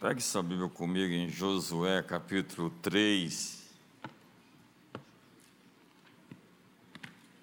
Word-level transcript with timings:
Pegue 0.00 0.22
sua 0.22 0.42
Bíblia 0.42 0.66
comigo 0.66 1.12
em 1.12 1.28
Josué 1.28 2.02
capítulo 2.02 2.70
3. 2.80 3.62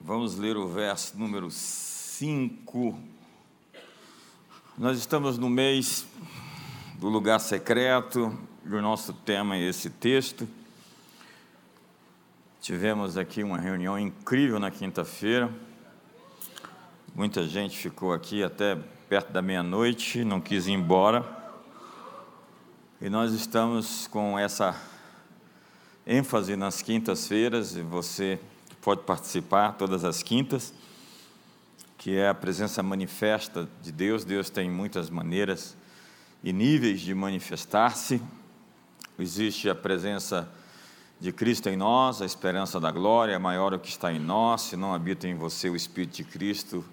Vamos 0.01 0.39
ler 0.39 0.57
o 0.57 0.67
verso 0.67 1.15
número 1.19 1.51
5. 1.51 2.99
Nós 4.75 4.97
estamos 4.97 5.37
no 5.37 5.51
mês 5.51 6.07
do 6.95 7.09
lugar 7.09 7.39
secreto 7.39 8.35
e 8.65 8.73
o 8.73 8.81
nosso 8.81 9.13
tema 9.13 9.55
é 9.55 9.61
esse 9.61 9.91
texto. 9.91 10.49
Tivemos 12.59 13.19
aqui 13.19 13.43
uma 13.43 13.59
reunião 13.59 13.99
incrível 13.99 14.57
na 14.57 14.71
quinta-feira. 14.71 15.53
Muita 17.13 17.47
gente 17.47 17.77
ficou 17.77 18.13
aqui 18.13 18.41
até 18.41 18.75
perto 19.07 19.31
da 19.31 19.43
meia-noite, 19.43 20.23
não 20.23 20.41
quis 20.41 20.65
ir 20.65 20.71
embora. 20.71 21.36
E 22.99 23.11
nós 23.11 23.31
estamos 23.31 24.07
com 24.07 24.39
essa 24.39 24.75
ênfase 26.05 26.55
nas 26.55 26.81
quintas-feiras, 26.81 27.75
e 27.75 27.83
você 27.83 28.39
pode 28.81 29.01
participar 29.03 29.73
todas 29.73 30.03
as 30.03 30.23
quintas, 30.23 30.73
que 31.95 32.17
é 32.17 32.27
a 32.27 32.33
presença 32.33 32.81
manifesta 32.81 33.69
de 33.83 33.91
Deus. 33.91 34.25
Deus 34.25 34.49
tem 34.49 34.67
muitas 34.67 35.11
maneiras 35.11 35.77
e 36.43 36.51
níveis 36.51 36.99
de 36.99 37.13
manifestar-se. 37.13 38.19
Existe 39.19 39.69
a 39.69 39.75
presença 39.75 40.49
de 41.19 41.31
Cristo 41.31 41.69
em 41.69 41.77
nós, 41.77 42.19
a 42.19 42.25
esperança 42.25 42.79
da 42.79 42.89
glória, 42.89 43.33
é 43.33 43.37
maior 43.37 43.75
o 43.75 43.79
que 43.79 43.89
está 43.89 44.11
em 44.11 44.19
nós. 44.19 44.61
Se 44.61 44.75
não 44.75 44.91
habita 44.91 45.27
em 45.27 45.35
você 45.35 45.69
o 45.69 45.75
Espírito 45.75 46.15
de 46.15 46.23
Cristo, 46.23 46.83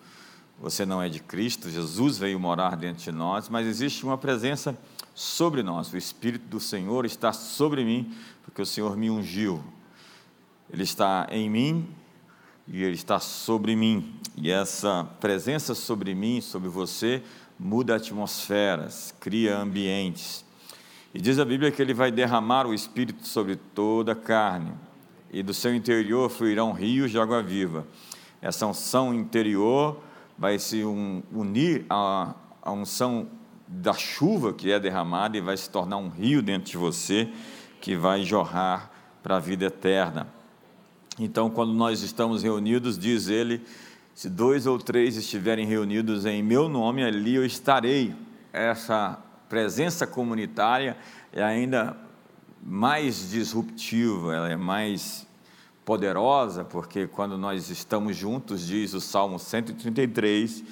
você 0.60 0.84
não 0.84 1.00
é 1.00 1.08
de 1.08 1.20
Cristo. 1.20 1.70
Jesus 1.70 2.18
veio 2.18 2.38
morar 2.38 2.77
dentro 2.77 3.02
de 3.02 3.10
nós, 3.10 3.48
mas 3.48 3.66
existe 3.66 4.05
uma 4.05 4.18
presença 4.18 4.77
sobre 5.14 5.62
nós. 5.62 5.92
O 5.92 5.96
Espírito 5.96 6.46
do 6.48 6.59
Senhor 6.59 7.06
está 7.06 7.32
sobre 7.32 7.84
mim, 7.84 8.12
porque 8.45 8.61
o 8.61 8.66
Senhor 8.66 8.97
me 8.97 9.11
ungiu. 9.11 9.62
Ele 10.70 10.83
está 10.83 11.27
em 11.30 11.48
mim 11.48 11.88
e 12.66 12.83
ele 12.83 12.94
está 12.94 13.20
sobre 13.20 13.77
mim. 13.77 14.19
E 14.36 14.50
essa 14.50 15.05
presença 15.20 15.75
sobre 15.75 16.14
mim, 16.14 16.41
sobre 16.41 16.69
você, 16.69 17.22
muda 17.58 17.97
atmosferas, 17.97 19.14
cria 19.20 19.56
ambientes. 19.56 20.44
E 21.14 21.20
diz 21.20 21.38
a 21.38 21.44
Bíblia 21.44 21.70
que 21.70 21.81
ele 21.81 21.94
vai 21.94 22.10
derramar 22.10 22.66
o 22.66 22.75
Espírito 22.75 23.27
sobre 23.27 23.55
toda 23.56 24.12
a 24.12 24.16
carne, 24.16 24.72
e 25.31 25.42
do 25.42 25.55
seu 25.55 25.75
interior 25.75 26.28
fluirão 26.28 26.72
rios 26.72 27.10
de 27.10 27.19
água 27.19 27.42
viva. 27.42 27.86
Essa 28.41 28.66
unção 28.66 29.14
interior 29.14 30.00
vai 30.36 30.58
se 30.58 30.83
unir 30.84 31.86
à, 31.88 32.34
à 32.62 32.72
unção 32.72 33.28
da 33.80 33.92
chuva 33.92 34.53
que 34.53 34.70
é 34.70 34.78
derramada 34.78 35.36
e 35.36 35.41
vai 35.41 35.56
se 35.56 35.69
tornar 35.69 35.97
um 35.97 36.08
rio 36.08 36.42
dentro 36.42 36.70
de 36.70 36.77
você 36.77 37.28
que 37.81 37.97
vai 37.97 38.22
jorrar 38.22 38.91
para 39.22 39.36
a 39.36 39.41
vida 39.41 39.66
eterna. 39.66 40.28
Então, 41.19 41.50
quando 41.50 41.72
nós 41.72 42.03
estamos 42.03 42.42
reunidos, 42.42 42.98
diz 42.98 43.28
ele, 43.28 43.64
se 44.14 44.28
dois 44.28 44.66
ou 44.66 44.78
três 44.78 45.16
estiverem 45.16 45.66
reunidos 45.66 46.25
em 46.25 46.42
meu 46.42 46.69
nome, 46.69 47.05
ali 47.05 47.34
eu 47.34 47.44
estarei. 47.44 48.14
Essa 48.53 49.19
presença 49.48 50.06
comunitária 50.06 50.97
é 51.33 51.42
ainda 51.42 51.97
mais 52.62 53.31
disruptiva, 53.31 54.34
ela 54.34 54.50
é 54.50 54.56
mais 54.56 55.27
poderosa, 55.84 56.64
porque 56.64 57.06
quando 57.06 57.36
nós 57.36 57.69
estamos 57.69 58.16
juntos, 58.16 58.66
diz 58.66 58.94
o 58.94 59.00
Salmo 59.00 59.38
133, 59.38 60.64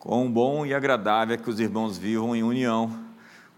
Quão 0.00 0.32
bom 0.32 0.64
e 0.64 0.72
agradável 0.72 1.34
é 1.34 1.36
que 1.36 1.50
os 1.50 1.60
irmãos 1.60 1.98
vivam 1.98 2.34
em 2.34 2.42
união, 2.42 2.98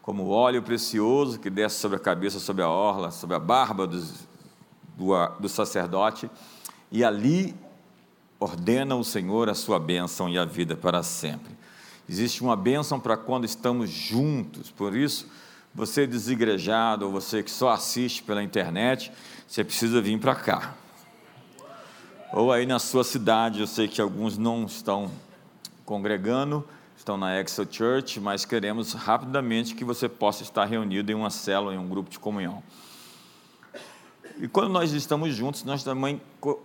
como 0.03 0.27
óleo 0.27 0.61
precioso 0.61 1.39
que 1.39 1.49
desce 1.49 1.79
sobre 1.79 1.99
a 1.99 2.01
cabeça, 2.01 2.41
sobre 2.41 2.65
a 2.65 2.69
orla, 2.69 3.13
sobre 3.13 3.37
a 3.37 3.39
barba 3.39 3.87
dos, 3.87 4.27
do, 4.99 5.15
do 5.39 5.49
sacerdote, 5.49 6.29
e 6.91 7.05
ali 7.05 7.55
ordena 8.41 8.97
o 8.97 9.05
Senhor 9.05 9.49
a 9.49 9.55
sua 9.55 9.79
bênção 9.79 10.29
e 10.29 10.37
a 10.37 10.45
vida 10.45 10.75
para 10.75 11.05
sempre. 11.05 11.57
Existe 12.09 12.43
uma 12.43 12.57
bênção 12.57 12.99
para 12.99 13.17
quando 13.17 13.45
estamos 13.45 13.89
juntos, 13.89 14.69
por 14.69 14.97
isso, 14.97 15.29
você 15.73 16.09
desigrejado, 16.09 17.07
ou 17.07 17.13
você 17.13 17.41
que 17.45 17.53
só 17.53 17.71
assiste 17.71 18.21
pela 18.21 18.43
internet, 18.43 19.13
você 19.47 19.63
precisa 19.63 20.03
vir 20.03 20.19
para 20.19 20.35
cá. 20.35 20.75
Ou 22.33 22.51
aí 22.51 22.67
na 22.67 22.81
sua 22.81 23.05
cidade, 23.05 23.61
eu 23.61 23.67
sei 23.69 23.87
que 23.87 24.01
alguns 24.01 24.37
não 24.37 24.65
estão 24.65 25.09
congregando, 25.85 26.67
estão 26.97 27.17
na 27.17 27.39
Exo 27.41 27.67
Church, 27.71 28.21
mas 28.21 28.45
queremos 28.45 28.93
rapidamente 28.93 29.75
que 29.75 29.85
você 29.85 30.09
possa 30.09 30.43
estar 30.43 30.65
reunido 30.65 31.11
em 31.11 31.15
uma 31.15 31.31
célula, 31.31 31.75
em 31.75 31.79
um 31.79 31.89
grupo 31.89 32.11
de 32.11 32.19
comunhão. 32.19 32.63
E 34.39 34.49
quando 34.49 34.71
nós 34.71 34.93
estamos 34.93 35.35
juntos, 35.35 35.65
nós 35.65 35.83
também 35.83 36.21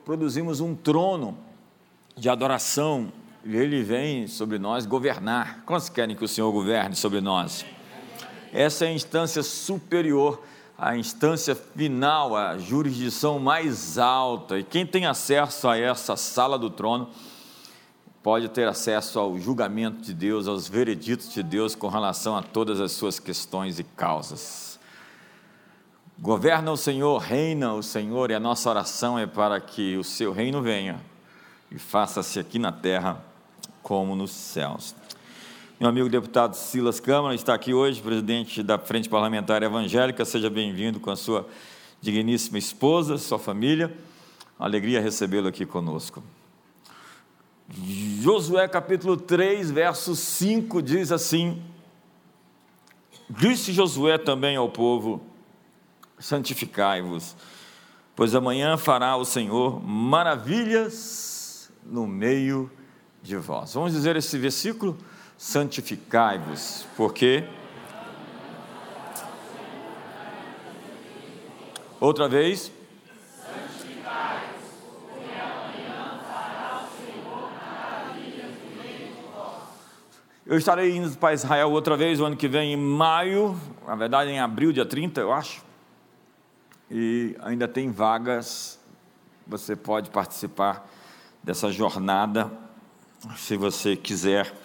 produzimos 0.05 0.59
um 0.59 0.73
trono 0.75 1.37
de 2.15 2.29
adoração, 2.29 3.11
e 3.43 3.55
ele 3.55 3.83
vem 3.83 4.27
sobre 4.27 4.57
nós 4.57 4.85
governar. 4.85 5.63
Quantos 5.65 5.89
querem 5.89 6.15
que 6.15 6.25
o 6.25 6.27
Senhor 6.27 6.51
governe 6.51 6.95
sobre 6.95 7.21
nós? 7.21 7.65
Essa 8.51 8.85
é 8.85 8.87
a 8.89 8.91
instância 8.91 9.43
superior, 9.43 10.41
a 10.77 10.97
instância 10.97 11.55
final, 11.55 12.35
a 12.35 12.57
jurisdição 12.57 13.39
mais 13.39 13.97
alta. 13.97 14.59
E 14.59 14.63
quem 14.63 14.85
tem 14.85 15.05
acesso 15.05 15.67
a 15.67 15.77
essa 15.77 16.15
sala 16.15 16.57
do 16.57 16.69
trono 16.69 17.09
pode 18.27 18.49
ter 18.49 18.67
acesso 18.67 19.19
ao 19.19 19.39
julgamento 19.39 20.01
de 20.01 20.13
Deus, 20.13 20.49
aos 20.49 20.67
vereditos 20.67 21.33
de 21.33 21.41
Deus 21.41 21.75
com 21.75 21.87
relação 21.87 22.35
a 22.35 22.43
todas 22.43 22.81
as 22.81 22.91
suas 22.91 23.21
questões 23.21 23.79
e 23.79 23.85
causas. 23.85 24.77
Governa 26.19 26.69
o 26.73 26.75
Senhor, 26.75 27.19
reina 27.19 27.73
o 27.73 27.81
Senhor, 27.81 28.29
e 28.29 28.33
a 28.33 28.39
nossa 28.39 28.69
oração 28.69 29.17
é 29.17 29.25
para 29.25 29.61
que 29.61 29.95
o 29.95 30.03
seu 30.03 30.33
reino 30.33 30.61
venha 30.61 30.99
e 31.71 31.79
faça-se 31.79 32.37
aqui 32.37 32.59
na 32.59 32.69
terra 32.69 33.23
como 33.81 34.13
nos 34.13 34.31
céus. 34.31 34.93
Meu 35.79 35.87
amigo 35.87 36.09
deputado 36.09 36.53
Silas 36.53 36.99
Câmara 36.99 37.33
está 37.33 37.53
aqui 37.53 37.73
hoje, 37.73 38.01
presidente 38.01 38.61
da 38.61 38.77
Frente 38.77 39.07
Parlamentar 39.07 39.63
Evangélica. 39.63 40.25
Seja 40.25 40.49
bem-vindo 40.49 40.99
com 40.99 41.11
a 41.11 41.15
sua 41.15 41.47
digníssima 42.01 42.57
esposa, 42.57 43.17
sua 43.17 43.39
família. 43.39 43.95
Alegria 44.59 44.99
recebê-lo 44.99 45.47
aqui 45.47 45.65
conosco. 45.65 46.21
Josué 47.69 48.65
capítulo 48.67 49.17
3, 49.17 49.71
verso 49.71 50.15
5 50.15 50.81
diz 50.81 51.11
assim: 51.11 51.61
Disse 53.29 53.73
Josué 53.73 54.17
também 54.17 54.55
ao 54.55 54.69
povo: 54.69 55.21
Santificai-vos, 56.17 57.35
pois 58.15 58.33
amanhã 58.33 58.77
fará 58.77 59.17
o 59.17 59.25
Senhor 59.25 59.83
maravilhas 59.83 61.69
no 61.85 62.07
meio 62.07 62.71
de 63.21 63.35
vós. 63.35 63.73
Vamos 63.73 63.91
dizer 63.91 64.15
esse 64.15 64.37
versículo? 64.37 64.97
Santificai-vos, 65.37 66.85
porque. 66.95 67.43
Outra 71.99 72.29
vez. 72.29 72.76
Eu 80.49 80.57
estarei 80.57 80.95
indo 80.95 81.17
para 81.17 81.33
Israel 81.33 81.71
outra 81.71 81.97
vez 81.97 82.21
o 82.21 82.25
ano 82.25 82.37
que 82.37 82.47
vem, 82.47 82.71
em 82.71 82.77
maio, 82.77 83.59
na 83.85 83.97
verdade 83.97 84.31
em 84.31 84.39
abril, 84.39 84.71
dia 84.71 84.85
30, 84.85 85.19
eu 85.19 85.33
acho. 85.33 85.61
E 86.89 87.35
ainda 87.41 87.67
tem 87.67 87.91
vagas, 87.91 88.79
você 89.45 89.75
pode 89.75 90.09
participar 90.09 90.89
dessa 91.43 91.69
jornada, 91.69 92.49
se 93.35 93.57
você 93.57 93.97
quiser, 93.97 94.55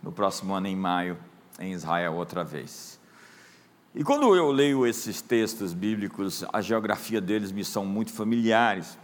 no 0.00 0.12
próximo 0.12 0.54
ano, 0.54 0.68
em 0.68 0.76
maio, 0.76 1.18
em 1.58 1.72
Israel 1.72 2.14
outra 2.14 2.44
vez. 2.44 3.00
E 3.92 4.04
quando 4.04 4.32
eu 4.36 4.48
leio 4.52 4.86
esses 4.86 5.20
textos 5.20 5.74
bíblicos, 5.74 6.44
a 6.52 6.60
geografia 6.60 7.20
deles 7.20 7.50
me 7.50 7.64
são 7.64 7.84
muito 7.84 8.12
familiares. 8.12 8.96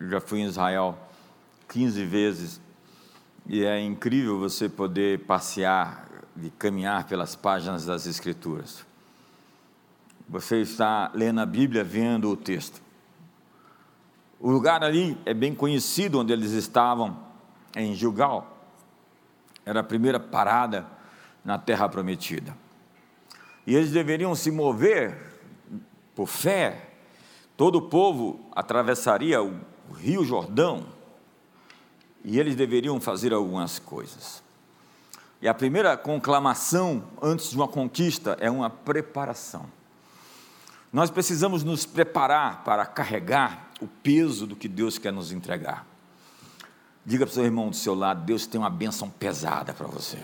Eu 0.00 0.08
já 0.08 0.20
fui 0.20 0.40
em 0.40 0.46
Israel 0.46 0.98
15 1.68 2.04
vezes 2.04 2.65
e 3.48 3.64
é 3.64 3.80
incrível 3.80 4.38
você 4.38 4.68
poder 4.68 5.20
passear 5.20 6.08
e 6.42 6.50
caminhar 6.50 7.06
pelas 7.06 7.36
páginas 7.36 7.86
das 7.86 8.06
Escrituras. 8.06 8.84
Você 10.28 10.60
está 10.60 11.10
lendo 11.14 11.40
a 11.40 11.46
Bíblia, 11.46 11.84
vendo 11.84 12.28
o 12.28 12.36
texto. 12.36 12.82
O 14.40 14.50
lugar 14.50 14.82
ali 14.82 15.16
é 15.24 15.32
bem 15.32 15.54
conhecido 15.54 16.18
onde 16.18 16.32
eles 16.32 16.50
estavam, 16.50 17.24
em 17.74 17.94
Gilgal. 17.94 18.58
Era 19.64 19.80
a 19.80 19.84
primeira 19.84 20.18
parada 20.18 20.86
na 21.44 21.58
terra 21.58 21.88
prometida. 21.88 22.56
E 23.66 23.74
eles 23.74 23.92
deveriam 23.92 24.34
se 24.34 24.50
mover 24.50 25.40
por 26.14 26.26
fé. 26.26 26.90
Todo 27.56 27.76
o 27.76 27.82
povo 27.82 28.40
atravessaria 28.52 29.42
o 29.42 29.60
rio 29.94 30.24
Jordão 30.24 30.95
e 32.28 32.40
eles 32.40 32.56
deveriam 32.56 33.00
fazer 33.00 33.32
algumas 33.32 33.78
coisas. 33.78 34.42
E 35.40 35.46
a 35.46 35.54
primeira 35.54 35.96
conclamação 35.96 37.04
antes 37.22 37.50
de 37.50 37.56
uma 37.56 37.68
conquista 37.68 38.36
é 38.40 38.50
uma 38.50 38.68
preparação. 38.68 39.64
Nós 40.92 41.08
precisamos 41.08 41.62
nos 41.62 41.86
preparar 41.86 42.64
para 42.64 42.84
carregar 42.84 43.70
o 43.80 43.86
peso 43.86 44.44
do 44.44 44.56
que 44.56 44.66
Deus 44.66 44.98
quer 44.98 45.12
nos 45.12 45.30
entregar. 45.30 45.86
Diga 47.04 47.24
para 47.24 47.30
o 47.30 47.34
seu 47.34 47.44
irmão 47.44 47.70
do 47.70 47.76
seu 47.76 47.94
lado: 47.94 48.24
Deus 48.24 48.44
tem 48.44 48.60
uma 48.60 48.70
bênção 48.70 49.08
pesada 49.08 49.72
para 49.72 49.86
você. 49.86 50.18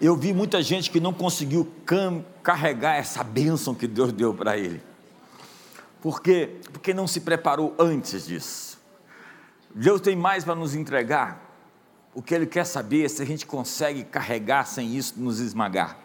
Eu 0.00 0.16
vi 0.16 0.32
muita 0.32 0.60
gente 0.62 0.90
que 0.90 0.98
não 0.98 1.12
conseguiu 1.12 1.72
carregar 2.42 2.96
essa 2.96 3.22
bênção 3.22 3.72
que 3.72 3.86
Deus 3.86 4.12
deu 4.12 4.34
para 4.34 4.58
ele. 4.58 4.82
Por 6.00 6.22
quê? 6.22 6.56
Porque 6.72 6.94
não 6.94 7.06
se 7.06 7.20
preparou 7.20 7.74
antes 7.78 8.26
disso. 8.26 8.78
Deus 9.74 10.00
tem 10.00 10.16
mais 10.16 10.44
para 10.44 10.54
nos 10.54 10.74
entregar. 10.74 11.44
O 12.14 12.22
que 12.22 12.34
Ele 12.34 12.46
quer 12.46 12.64
saber 12.64 13.04
é 13.04 13.08
se 13.08 13.22
a 13.22 13.26
gente 13.26 13.46
consegue 13.46 14.04
carregar 14.04 14.64
sem 14.66 14.96
isso 14.96 15.14
nos 15.16 15.40
esmagar. 15.40 15.98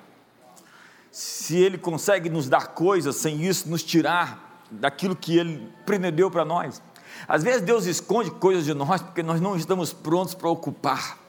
Se 1.12 1.56
Ele 1.56 1.78
consegue 1.78 2.30
nos 2.30 2.50
dar 2.50 2.70
coisas 2.70 3.16
sem 3.16 3.44
isso 3.44 3.70
nos 3.70 3.84
tirar 3.84 4.64
daquilo 4.70 5.16
que 5.16 5.38
Ele 5.38 5.72
prendeu 5.86 6.30
para 6.30 6.44
nós. 6.44 6.82
Às 7.28 7.44
vezes 7.44 7.62
Deus 7.62 7.86
esconde 7.86 8.32
coisas 8.32 8.66
de 8.66 8.74
nós 8.74 9.02
porque 9.02 9.24
nós 9.24 9.40
não 9.40 9.56
estamos 9.56 9.94
prontos 9.94 10.34
para 10.34 10.50
ocupar. 10.50 11.23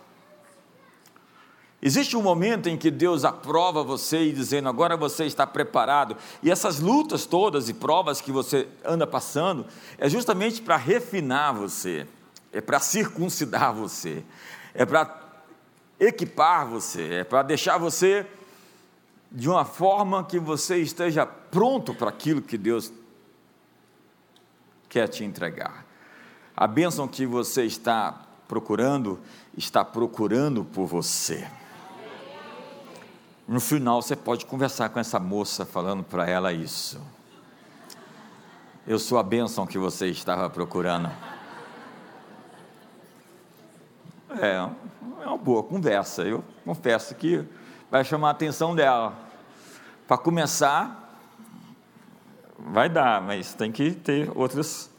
Existe 1.87 2.17
um 2.17 2.23
momento 2.23 2.67
em 2.67 2.79
que 2.79 2.91
Deus 2.91 3.27
aprova 3.27 3.83
você 3.83 4.23
e 4.23 4.33
dizendo, 4.33 4.71
agora 4.71 4.97
você 4.97 5.27
está 5.27 5.47
preparado. 5.47 6.17
E 6.43 6.51
essas 6.51 6.81
lutas 6.81 7.27
todas 7.27 7.69
e 7.69 7.75
provas 7.75 8.23
que 8.23 8.33
você 8.33 8.67
anda 8.83 9.07
passando 9.07 9.67
é 9.99 10.09
justamente 10.09 10.63
para 10.63 10.79
refinar 10.79 11.53
você, 11.53 12.07
é 12.51 12.63
para 12.63 12.81
circuncidar 12.81 13.75
você, 13.75 14.25
é 14.73 14.87
para 14.87 15.15
equipar 16.01 16.67
você, 16.67 17.17
é 17.17 17.25
para 17.25 17.43
deixar 17.43 17.77
você 17.77 18.27
de 19.31 19.47
uma 19.47 19.67
forma 19.67 20.25
que 20.25 20.39
você 20.39 20.79
esteja 20.79 21.27
pronto 21.27 21.93
para 21.93 22.09
aquilo 22.09 22.41
que 22.41 22.57
Deus 22.57 22.91
quer 24.89 25.07
te 25.07 25.23
entregar. 25.23 25.85
A 26.57 26.67
bênção 26.67 27.07
que 27.07 27.27
você 27.27 27.67
está 27.67 28.23
procurando, 28.49 29.21
está 29.55 29.85
procurando 29.85 30.65
por 30.65 30.87
você. 30.87 31.47
No 33.46 33.61
final, 33.61 34.00
você 34.00 34.17
pode 34.17 34.46
conversar 34.46 34.88
com 34.88 34.99
essa 34.99 35.20
moça, 35.20 35.67
falando 35.67 36.02
para 36.02 36.26
ela 36.26 36.50
isso. 36.50 36.99
Eu 38.87 38.99
sou 38.99 39.19
a 39.19 39.23
bênção 39.23 39.67
que 39.67 39.76
você 39.76 40.08
estava 40.08 40.49
procurando. 40.49 41.11
É, 44.41 44.67
é 45.23 45.26
uma 45.26 45.37
boa 45.37 45.62
conversa. 45.62 46.23
Eu 46.23 46.43
confesso 46.64 47.14
que 47.14 47.44
vai 47.91 48.02
chamar 48.02 48.29
a 48.29 48.31
atenção 48.31 48.75
dela. 48.75 49.14
Para 50.08 50.17
começar, 50.17 51.19
vai 52.58 52.88
dar, 52.88 53.20
mas 53.20 53.52
tem 53.52 53.70
que 53.70 53.90
ter 53.93 54.32
outras 54.35 54.90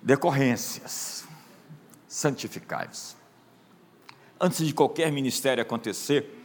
decorrências. 0.00 1.26
Santificais. 2.08 3.14
Antes 4.40 4.66
de 4.66 4.72
qualquer 4.72 5.12
ministério 5.12 5.62
acontecer, 5.62 6.41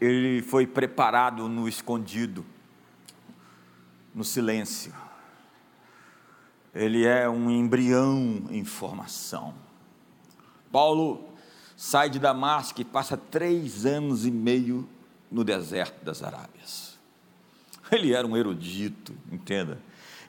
ele 0.00 0.42
foi 0.42 0.66
preparado 0.66 1.48
no 1.48 1.68
escondido, 1.68 2.44
no 4.14 4.22
silêncio. 4.22 4.94
Ele 6.74 7.04
é 7.04 7.28
um 7.28 7.50
embrião 7.50 8.44
em 8.50 8.64
formação. 8.64 9.54
Paulo 10.70 11.28
sai 11.76 12.08
de 12.08 12.18
Damasco 12.18 12.80
e 12.80 12.84
passa 12.84 13.16
três 13.16 13.84
anos 13.84 14.24
e 14.24 14.30
meio 14.30 14.88
no 15.30 15.42
deserto 15.42 16.04
das 16.04 16.22
Arábias. 16.22 16.96
Ele 17.90 18.12
era 18.12 18.26
um 18.26 18.36
erudito, 18.36 19.14
entenda. 19.32 19.80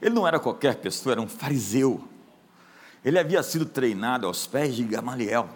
Ele 0.02 0.16
não 0.16 0.28
era 0.28 0.40
qualquer 0.40 0.78
pessoa, 0.78 1.14
era 1.14 1.22
um 1.22 1.28
fariseu. 1.28 2.08
Ele 3.04 3.20
havia 3.20 3.44
sido 3.44 3.66
treinado 3.66 4.26
aos 4.26 4.48
pés 4.48 4.76
de 4.76 4.84
Gamaliel. 4.84 5.50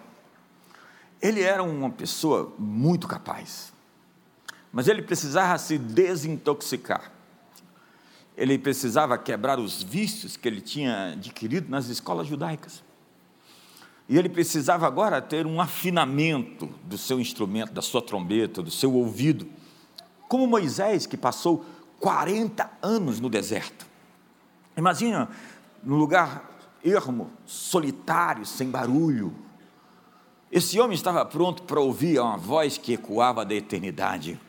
Ele 1.20 1.40
era 1.40 1.62
uma 1.62 1.90
pessoa 1.90 2.52
muito 2.58 3.08
capaz 3.08 3.73
mas 4.74 4.88
ele 4.88 5.02
precisava 5.02 5.56
se 5.56 5.78
desintoxicar. 5.78 7.12
Ele 8.36 8.58
precisava 8.58 9.16
quebrar 9.16 9.60
os 9.60 9.80
vícios 9.80 10.36
que 10.36 10.48
ele 10.48 10.60
tinha 10.60 11.12
adquirido 11.12 11.70
nas 11.70 11.86
escolas 11.86 12.26
judaicas. 12.26 12.82
E 14.08 14.18
ele 14.18 14.28
precisava 14.28 14.84
agora 14.84 15.22
ter 15.22 15.46
um 15.46 15.60
afinamento 15.60 16.68
do 16.82 16.98
seu 16.98 17.20
instrumento, 17.20 17.72
da 17.72 17.80
sua 17.80 18.02
trombeta, 18.02 18.60
do 18.60 18.70
seu 18.70 18.92
ouvido. 18.92 19.46
Como 20.28 20.44
Moisés, 20.44 21.06
que 21.06 21.16
passou 21.16 21.64
40 22.00 22.68
anos 22.82 23.20
no 23.20 23.30
deserto. 23.30 23.86
Imagina, 24.76 25.28
num 25.84 25.96
lugar 25.96 26.50
ermo, 26.84 27.30
solitário, 27.46 28.44
sem 28.44 28.68
barulho. 28.68 29.32
Esse 30.50 30.80
homem 30.80 30.96
estava 30.96 31.24
pronto 31.24 31.62
para 31.62 31.78
ouvir 31.78 32.18
uma 32.18 32.36
voz 32.36 32.76
que 32.76 32.94
ecoava 32.94 33.44
da 33.44 33.54
eternidade 33.54 34.40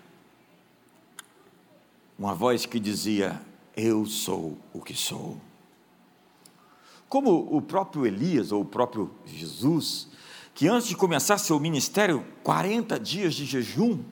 uma 2.17 2.33
voz 2.33 2.65
que 2.65 2.79
dizia: 2.79 3.41
Eu 3.75 4.05
sou 4.05 4.57
o 4.73 4.81
que 4.81 4.95
sou. 4.95 5.39
Como 7.07 7.55
o 7.55 7.61
próprio 7.61 8.05
Elias, 8.05 8.51
ou 8.51 8.61
o 8.61 8.65
próprio 8.65 9.11
Jesus, 9.25 10.07
que 10.53 10.67
antes 10.67 10.87
de 10.87 10.95
começar 10.95 11.37
seu 11.37 11.59
ministério, 11.59 12.25
40 12.43 12.99
dias 12.99 13.33
de 13.35 13.45
jejum, 13.45 14.03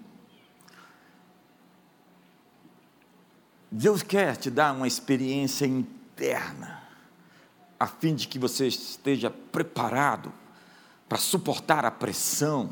Deus 3.72 4.04
quer 4.04 4.38
te 4.38 4.52
dar 4.52 4.74
uma 4.74 4.88
experiência 4.88 5.66
interna, 5.66 6.84
a 7.80 7.88
fim 7.88 8.14
de 8.14 8.28
que 8.28 8.38
você 8.38 8.68
esteja 8.68 9.32
preparado 9.32 10.32
para 11.10 11.18
suportar 11.18 11.84
a 11.84 11.92
pressão, 11.92 12.70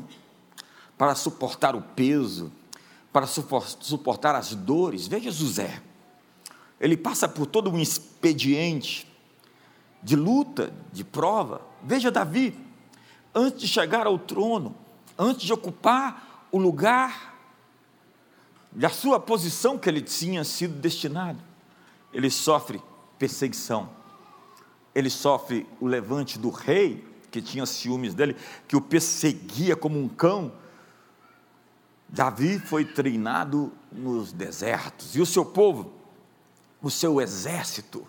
para 0.96 1.14
suportar 1.14 1.74
o 1.74 1.82
peso, 1.82 2.52
para 3.12 3.26
suportar 3.26 4.34
as 4.34 4.54
dores. 4.54 5.06
Veja 5.06 5.30
José, 5.30 5.82
ele 6.80 6.96
passa 6.96 7.28
por 7.28 7.46
todo 7.46 7.70
um 7.70 7.78
expediente 7.78 9.06
de 10.02 10.16
luta, 10.16 10.72
de 10.92 11.04
prova. 11.04 11.60
Veja 11.82 12.10
Davi, 12.10 12.58
antes 13.34 13.60
de 13.60 13.68
chegar 13.68 14.06
ao 14.06 14.18
trono, 14.18 14.74
antes 15.18 15.44
de 15.44 15.52
ocupar 15.52 16.48
o 16.50 16.58
lugar 16.58 17.32
da 18.72 18.88
sua 18.88 19.20
posição 19.20 19.78
que 19.78 19.88
ele 19.88 20.00
tinha 20.00 20.42
sido 20.44 20.80
destinado, 20.80 21.38
ele 22.12 22.30
sofre 22.30 22.82
perseguição, 23.18 23.88
ele 24.94 25.10
sofre 25.10 25.66
o 25.80 25.86
levante 25.86 26.38
do 26.38 26.50
rei, 26.50 27.06
que 27.30 27.40
tinha 27.40 27.64
ciúmes 27.64 28.14
dele, 28.14 28.36
que 28.68 28.76
o 28.76 28.80
perseguia 28.80 29.76
como 29.76 29.98
um 29.98 30.08
cão, 30.08 30.52
Davi 32.12 32.58
foi 32.58 32.84
treinado 32.84 33.72
nos 33.90 34.34
desertos, 34.34 35.16
e 35.16 35.20
o 35.22 35.24
seu 35.24 35.46
povo, 35.46 35.94
o 36.82 36.90
seu 36.90 37.22
exército, 37.22 38.06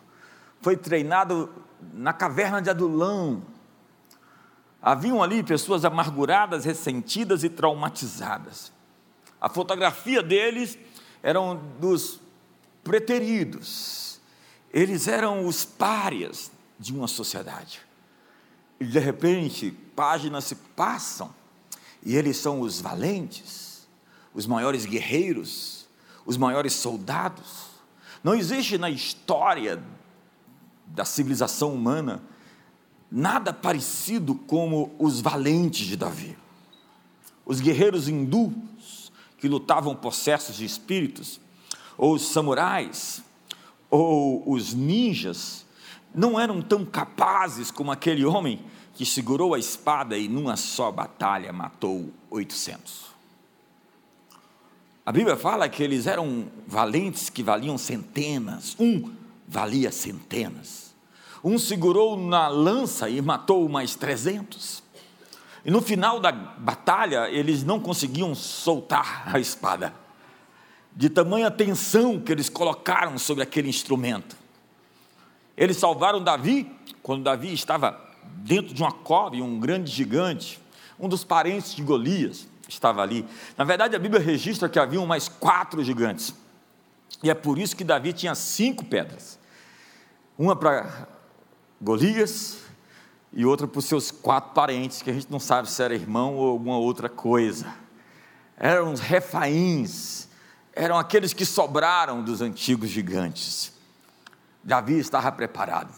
foi 0.61 0.75
treinado 0.75 1.49
na 1.93 2.11
caverna 2.11 2.61
de 2.61 2.69
Adulão. 2.69 3.41
Haviam 4.81 5.23
ali 5.23 5.41
pessoas 5.41 5.85
amarguradas, 5.85 6.65
ressentidas 6.65 7.45
e 7.45 7.49
traumatizadas. 7.49 8.73
A 9.39 9.47
fotografia 9.47 10.21
deles 10.21 10.77
eram 11.21 11.55
dos 11.79 12.19
preteridos, 12.83 14.19
eles 14.73 15.07
eram 15.07 15.45
os 15.45 15.63
párias 15.63 16.51
de 16.77 16.93
uma 16.93 17.07
sociedade. 17.07 17.79
E 18.81 18.85
de 18.85 18.99
repente, 18.99 19.71
páginas 19.95 20.43
se 20.43 20.55
passam, 20.55 21.33
e 22.05 22.17
eles 22.17 22.35
são 22.35 22.59
os 22.59 22.81
valentes, 22.81 23.62
os 24.33 24.45
maiores 24.45 24.85
guerreiros, 24.85 25.87
os 26.25 26.37
maiores 26.37 26.73
soldados. 26.73 27.67
Não 28.23 28.33
existe 28.33 28.77
na 28.77 28.89
história 28.89 29.83
da 30.87 31.05
civilização 31.05 31.73
humana 31.73 32.23
nada 33.11 33.53
parecido 33.53 34.33
como 34.33 34.95
os 34.97 35.21
valentes 35.21 35.85
de 35.85 35.95
Davi. 35.95 36.37
Os 37.45 37.59
guerreiros 37.59 38.07
hindus 38.07 39.11
que 39.37 39.47
lutavam 39.47 39.95
possessos 39.95 40.55
de 40.55 40.65
espíritos, 40.65 41.39
ou 41.97 42.13
os 42.13 42.29
samurais, 42.29 43.21
ou 43.89 44.49
os 44.49 44.73
ninjas, 44.73 45.65
não 46.15 46.39
eram 46.39 46.61
tão 46.61 46.85
capazes 46.85 47.69
como 47.69 47.91
aquele 47.91 48.25
homem 48.25 48.63
que 48.93 49.05
segurou 49.05 49.53
a 49.53 49.59
espada 49.59 50.17
e 50.17 50.27
numa 50.27 50.55
só 50.55 50.91
batalha 50.91 51.51
matou 51.51 52.11
800. 52.29 53.12
A 55.05 55.11
Bíblia 55.11 55.35
fala 55.35 55.67
que 55.67 55.83
eles 55.83 56.07
eram 56.07 56.47
valentes 56.65 57.29
que 57.29 57.43
valiam 57.43 57.77
centenas, 57.77 58.73
um 58.79 59.13
valia 59.45 59.91
centenas. 59.91 60.95
Um 61.43 61.59
segurou 61.59 62.17
na 62.17 62.47
lança 62.47 63.09
e 63.09 63.21
matou 63.21 63.67
mais 63.67 63.95
trezentos. 63.95 64.81
E 65.65 65.69
no 65.69 65.81
final 65.81 66.21
da 66.21 66.31
batalha, 66.31 67.29
eles 67.29 67.63
não 67.65 67.81
conseguiam 67.81 68.33
soltar 68.33 69.23
a 69.25 69.39
espada, 69.39 69.93
de 70.95 71.09
tamanha 71.09 71.51
tensão 71.51 72.17
que 72.17 72.31
eles 72.31 72.47
colocaram 72.47 73.17
sobre 73.17 73.43
aquele 73.43 73.67
instrumento. 73.67 74.37
Eles 75.57 75.75
salvaram 75.75 76.23
Davi 76.23 76.71
quando 77.01 77.23
Davi 77.23 77.53
estava 77.53 77.99
dentro 78.37 78.73
de 78.73 78.81
uma 78.81 78.91
cova 78.91 79.35
e 79.35 79.41
um 79.41 79.59
grande 79.59 79.91
gigante, 79.91 80.61
um 80.97 81.09
dos 81.09 81.25
parentes 81.25 81.75
de 81.75 81.83
Golias, 81.83 82.47
estava 82.73 83.01
ali. 83.01 83.25
Na 83.57 83.63
verdade, 83.63 83.95
a 83.95 83.99
Bíblia 83.99 84.21
registra 84.21 84.69
que 84.69 84.79
haviam 84.79 85.05
mais 85.05 85.27
quatro 85.27 85.83
gigantes. 85.83 86.33
E 87.21 87.29
é 87.29 87.33
por 87.33 87.57
isso 87.57 87.75
que 87.75 87.83
Davi 87.83 88.13
tinha 88.13 88.35
cinco 88.35 88.85
pedras: 88.85 89.39
uma 90.37 90.55
para 90.55 91.07
Golias 91.81 92.57
e 93.31 93.45
outra 93.45 93.67
para 93.67 93.79
os 93.79 93.85
seus 93.85 94.11
quatro 94.11 94.51
parentes, 94.53 95.01
que 95.01 95.09
a 95.09 95.13
gente 95.13 95.31
não 95.31 95.39
sabe 95.39 95.69
se 95.69 95.81
era 95.81 95.93
irmão 95.93 96.35
ou 96.35 96.49
alguma 96.49 96.77
outra 96.77 97.09
coisa. 97.09 97.73
Eram 98.55 98.93
os 98.93 98.99
refaíns, 98.99 100.27
eram 100.73 100.97
aqueles 100.97 101.33
que 101.33 101.45
sobraram 101.45 102.23
dos 102.23 102.41
antigos 102.41 102.89
gigantes. 102.89 103.73
Davi 104.63 104.99
estava 104.99 105.31
preparado. 105.31 105.93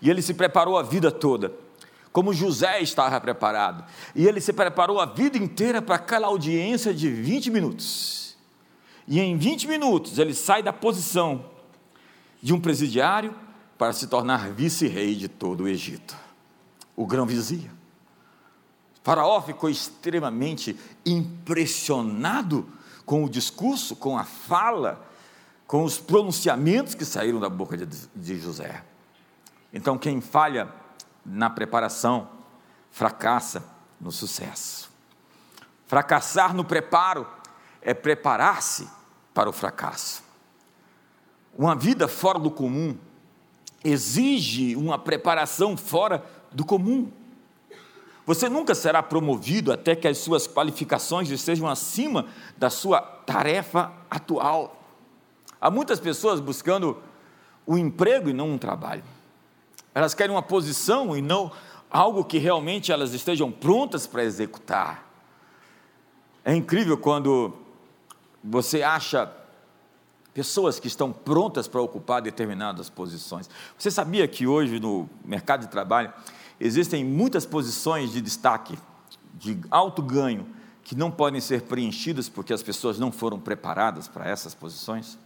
E 0.00 0.08
ele 0.08 0.22
se 0.22 0.34
preparou 0.34 0.78
a 0.78 0.82
vida 0.82 1.10
toda, 1.10 1.52
como 2.14 2.32
José 2.32 2.80
estava 2.80 3.20
preparado. 3.20 3.84
E 4.14 4.24
ele 4.24 4.40
se 4.40 4.52
preparou 4.52 5.00
a 5.00 5.04
vida 5.04 5.36
inteira 5.36 5.82
para 5.82 5.96
aquela 5.96 6.28
audiência 6.28 6.94
de 6.94 7.10
20 7.10 7.50
minutos. 7.50 8.36
E 9.08 9.18
em 9.18 9.36
20 9.36 9.66
minutos 9.66 10.16
ele 10.20 10.32
sai 10.32 10.62
da 10.62 10.72
posição 10.72 11.44
de 12.40 12.54
um 12.54 12.60
presidiário 12.60 13.34
para 13.76 13.92
se 13.92 14.06
tornar 14.06 14.52
vice-rei 14.52 15.16
de 15.16 15.26
todo 15.26 15.64
o 15.64 15.68
Egito, 15.68 16.16
o 16.94 17.04
grão-vizir. 17.04 17.68
Faraó 19.02 19.42
ficou 19.42 19.68
extremamente 19.68 20.78
impressionado 21.04 22.64
com 23.04 23.24
o 23.24 23.28
discurso, 23.28 23.96
com 23.96 24.16
a 24.16 24.22
fala, 24.22 25.04
com 25.66 25.82
os 25.82 25.98
pronunciamentos 25.98 26.94
que 26.94 27.04
saíram 27.04 27.40
da 27.40 27.48
boca 27.48 27.76
de, 27.76 27.86
de 28.14 28.38
José. 28.38 28.84
Então, 29.72 29.98
quem 29.98 30.20
falha 30.20 30.83
na 31.24 31.48
preparação, 31.48 32.28
fracassa 32.90 33.64
no 34.00 34.12
sucesso. 34.12 34.90
Fracassar 35.86 36.54
no 36.54 36.64
preparo 36.64 37.26
é 37.80 37.94
preparar-se 37.94 38.88
para 39.32 39.48
o 39.48 39.52
fracasso. 39.52 40.22
Uma 41.56 41.74
vida 41.74 42.08
fora 42.08 42.38
do 42.38 42.50
comum 42.50 42.96
exige 43.82 44.74
uma 44.76 44.98
preparação 44.98 45.76
fora 45.76 46.24
do 46.50 46.64
comum. 46.64 47.12
Você 48.26 48.48
nunca 48.48 48.74
será 48.74 49.02
promovido 49.02 49.70
até 49.70 49.94
que 49.94 50.08
as 50.08 50.18
suas 50.18 50.48
qualificações 50.48 51.30
estejam 51.30 51.68
acima 51.68 52.26
da 52.56 52.70
sua 52.70 53.00
tarefa 53.00 53.92
atual. 54.10 54.82
Há 55.60 55.70
muitas 55.70 56.00
pessoas 56.00 56.40
buscando 56.40 57.02
um 57.66 57.76
emprego 57.76 58.30
e 58.30 58.32
não 58.32 58.50
um 58.50 58.58
trabalho. 58.58 59.04
Elas 59.94 60.14
querem 60.14 60.34
uma 60.34 60.42
posição 60.42 61.16
e 61.16 61.22
não 61.22 61.52
algo 61.90 62.24
que 62.24 62.38
realmente 62.38 62.90
elas 62.90 63.14
estejam 63.14 63.52
prontas 63.52 64.06
para 64.06 64.24
executar. 64.24 65.08
É 66.44 66.54
incrível 66.54 66.98
quando 66.98 67.54
você 68.42 68.82
acha 68.82 69.32
pessoas 70.34 70.80
que 70.80 70.88
estão 70.88 71.12
prontas 71.12 71.68
para 71.68 71.80
ocupar 71.80 72.20
determinadas 72.20 72.90
posições. 72.90 73.48
Você 73.78 73.90
sabia 73.90 74.26
que 74.26 74.46
hoje 74.46 74.80
no 74.80 75.08
mercado 75.24 75.60
de 75.60 75.68
trabalho 75.68 76.12
existem 76.58 77.04
muitas 77.04 77.46
posições 77.46 78.10
de 78.10 78.20
destaque, 78.20 78.76
de 79.34 79.58
alto 79.70 80.02
ganho, 80.02 80.46
que 80.82 80.96
não 80.96 81.10
podem 81.10 81.40
ser 81.40 81.62
preenchidas 81.62 82.28
porque 82.28 82.52
as 82.52 82.62
pessoas 82.62 82.98
não 82.98 83.12
foram 83.12 83.38
preparadas 83.38 84.08
para 84.08 84.28
essas 84.28 84.54
posições? 84.54 85.16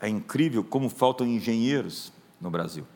É 0.00 0.08
incrível 0.08 0.64
como 0.64 0.88
faltam 0.88 1.26
engenheiros 1.26 2.10
no 2.40 2.50
Brasil. 2.50 2.86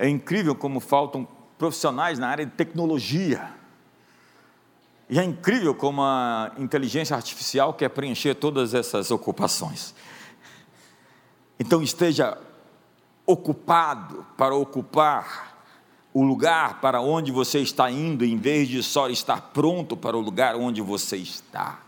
É 0.00 0.08
incrível 0.08 0.54
como 0.54 0.80
faltam 0.80 1.28
profissionais 1.58 2.18
na 2.18 2.26
área 2.26 2.46
de 2.46 2.52
tecnologia. 2.52 3.52
E 5.10 5.18
é 5.18 5.22
incrível 5.22 5.74
como 5.74 6.00
a 6.00 6.52
inteligência 6.56 7.14
artificial 7.14 7.74
quer 7.74 7.90
preencher 7.90 8.34
todas 8.34 8.72
essas 8.72 9.10
ocupações. 9.10 9.94
Então 11.58 11.82
esteja 11.82 12.38
ocupado 13.26 14.24
para 14.38 14.54
ocupar 14.54 15.66
o 16.14 16.22
lugar 16.22 16.80
para 16.80 17.02
onde 17.02 17.30
você 17.30 17.58
está 17.58 17.90
indo, 17.90 18.24
em 18.24 18.38
vez 18.38 18.70
de 18.70 18.82
só 18.82 19.10
estar 19.10 19.50
pronto 19.52 19.98
para 19.98 20.16
o 20.16 20.20
lugar 20.20 20.56
onde 20.56 20.80
você 20.80 21.18
está. 21.18 21.78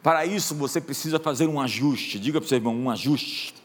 Para 0.00 0.24
isso 0.24 0.54
você 0.54 0.80
precisa 0.80 1.18
fazer 1.18 1.48
um 1.48 1.60
ajuste. 1.60 2.20
Diga 2.20 2.40
para 2.40 2.46
o 2.46 2.48
seu 2.48 2.58
irmão, 2.58 2.76
um 2.76 2.88
ajuste. 2.88 3.63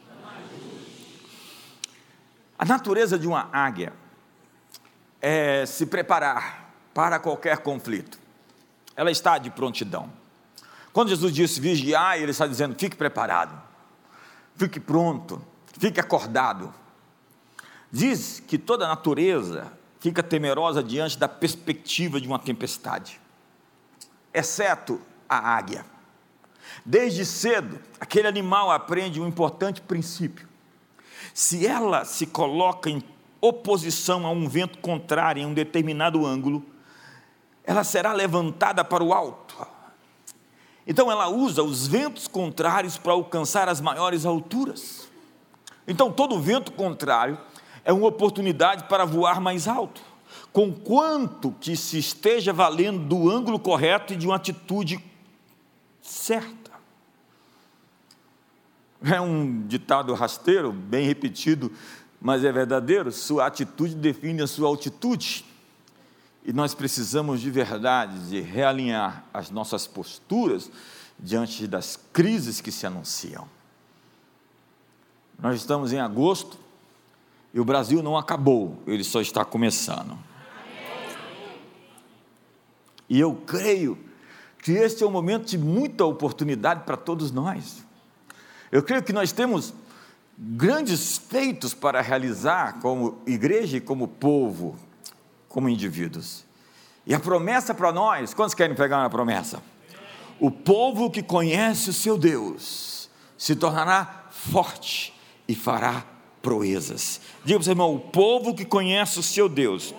A 2.60 2.64
natureza 2.66 3.18
de 3.18 3.26
uma 3.26 3.48
águia 3.50 3.90
é 5.18 5.64
se 5.64 5.86
preparar 5.86 6.74
para 6.92 7.18
qualquer 7.18 7.56
conflito. 7.58 8.18
Ela 8.94 9.10
está 9.10 9.38
de 9.38 9.48
prontidão. 9.48 10.12
Quando 10.92 11.08
Jesus 11.08 11.32
disse 11.32 11.58
vigiar, 11.58 12.18
ele 12.18 12.32
está 12.32 12.46
dizendo 12.46 12.76
fique 12.78 12.96
preparado 12.96 13.70
fique 14.60 14.78
pronto, 14.78 15.40
fique 15.78 15.98
acordado. 15.98 16.72
Diz 17.90 18.40
que 18.40 18.58
toda 18.58 18.84
a 18.84 18.88
natureza 18.88 19.72
fica 19.98 20.22
temerosa 20.22 20.82
diante 20.82 21.18
da 21.18 21.26
perspectiva 21.26 22.20
de 22.20 22.28
uma 22.28 22.38
tempestade, 22.38 23.18
exceto 24.34 25.00
a 25.26 25.56
águia. 25.56 25.84
Desde 26.84 27.24
cedo, 27.24 27.80
aquele 27.98 28.28
animal 28.28 28.70
aprende 28.70 29.18
um 29.18 29.26
importante 29.26 29.80
princípio. 29.80 30.46
Se 31.32 31.66
ela 31.66 32.04
se 32.04 32.26
coloca 32.26 32.90
em 32.90 33.02
oposição 33.40 34.26
a 34.26 34.30
um 34.30 34.48
vento 34.48 34.78
contrário 34.78 35.42
em 35.42 35.46
um 35.46 35.54
determinado 35.54 36.26
ângulo, 36.26 36.64
ela 37.64 37.84
será 37.84 38.12
levantada 38.12 38.84
para 38.84 39.02
o 39.02 39.12
alto 39.12 39.54
então 40.90 41.08
ela 41.08 41.28
usa 41.28 41.62
os 41.62 41.86
ventos 41.86 42.26
contrários 42.26 42.98
para 42.98 43.12
alcançar 43.12 43.68
as 43.68 43.80
maiores 43.80 44.26
alturas. 44.26 45.08
Então 45.86 46.10
todo 46.10 46.40
vento 46.40 46.72
contrário 46.72 47.38
é 47.84 47.92
uma 47.92 48.08
oportunidade 48.08 48.82
para 48.88 49.04
voar 49.04 49.40
mais 49.40 49.68
alto, 49.68 50.02
com 50.52 50.72
quanto 50.72 51.52
que 51.60 51.76
se 51.76 51.96
esteja 51.96 52.52
valendo 52.52 53.04
do 53.04 53.30
ângulo 53.30 53.60
correto 53.60 54.14
e 54.14 54.16
de 54.16 54.26
uma 54.26 54.34
atitude 54.34 54.98
certa. 56.02 56.59
É 59.02 59.20
um 59.20 59.66
ditado 59.66 60.12
rasteiro, 60.14 60.72
bem 60.72 61.06
repetido, 61.06 61.72
mas 62.20 62.44
é 62.44 62.52
verdadeiro. 62.52 63.10
Sua 63.10 63.46
atitude 63.46 63.94
define 63.94 64.42
a 64.42 64.46
sua 64.46 64.68
altitude. 64.68 65.44
E 66.44 66.52
nós 66.52 66.74
precisamos 66.74 67.40
de 67.40 67.50
verdade 67.50 68.28
de 68.28 68.40
realinhar 68.40 69.24
as 69.32 69.50
nossas 69.50 69.86
posturas 69.86 70.70
diante 71.18 71.66
das 71.66 71.98
crises 72.12 72.60
que 72.60 72.72
se 72.72 72.86
anunciam. 72.86 73.48
Nós 75.38 75.56
estamos 75.56 75.92
em 75.92 76.00
agosto 76.00 76.58
e 77.52 77.60
o 77.60 77.64
Brasil 77.64 78.02
não 78.02 78.16
acabou, 78.16 78.82
ele 78.86 79.04
só 79.04 79.20
está 79.20 79.44
começando. 79.44 80.18
E 83.08 83.18
eu 83.18 83.34
creio 83.46 83.98
que 84.62 84.72
este 84.72 85.02
é 85.02 85.06
um 85.06 85.10
momento 85.10 85.46
de 85.46 85.58
muita 85.58 86.04
oportunidade 86.04 86.84
para 86.84 86.96
todos 86.96 87.32
nós. 87.32 87.84
Eu 88.70 88.82
creio 88.82 89.02
que 89.02 89.12
nós 89.12 89.32
temos 89.32 89.74
grandes 90.38 91.18
feitos 91.18 91.74
para 91.74 92.00
realizar 92.00 92.80
como 92.80 93.20
igreja 93.26 93.76
e 93.76 93.80
como 93.80 94.08
povo, 94.08 94.76
como 95.48 95.68
indivíduos. 95.68 96.44
E 97.06 97.14
a 97.14 97.20
promessa 97.20 97.74
para 97.74 97.92
nós, 97.92 98.32
quantos 98.32 98.54
querem 98.54 98.76
pegar 98.76 98.98
uma 98.98 99.10
promessa? 99.10 99.62
O 100.38 100.50
povo 100.50 101.10
que 101.10 101.22
conhece 101.22 101.90
o 101.90 101.92
seu 101.92 102.16
Deus 102.16 103.10
se 103.36 103.54
tornará 103.54 104.26
forte 104.30 105.12
e 105.46 105.54
fará 105.54 106.04
proezas. 106.40 107.20
Diga 107.44 107.58
para 107.58 107.62
o 107.62 107.64
seu 107.64 107.72
irmão: 107.72 107.94
o 107.94 108.00
povo 108.00 108.54
que 108.54 108.64
conhece 108.64 109.18
o 109.18 109.22
seu 109.22 109.48
Deus 109.48 109.94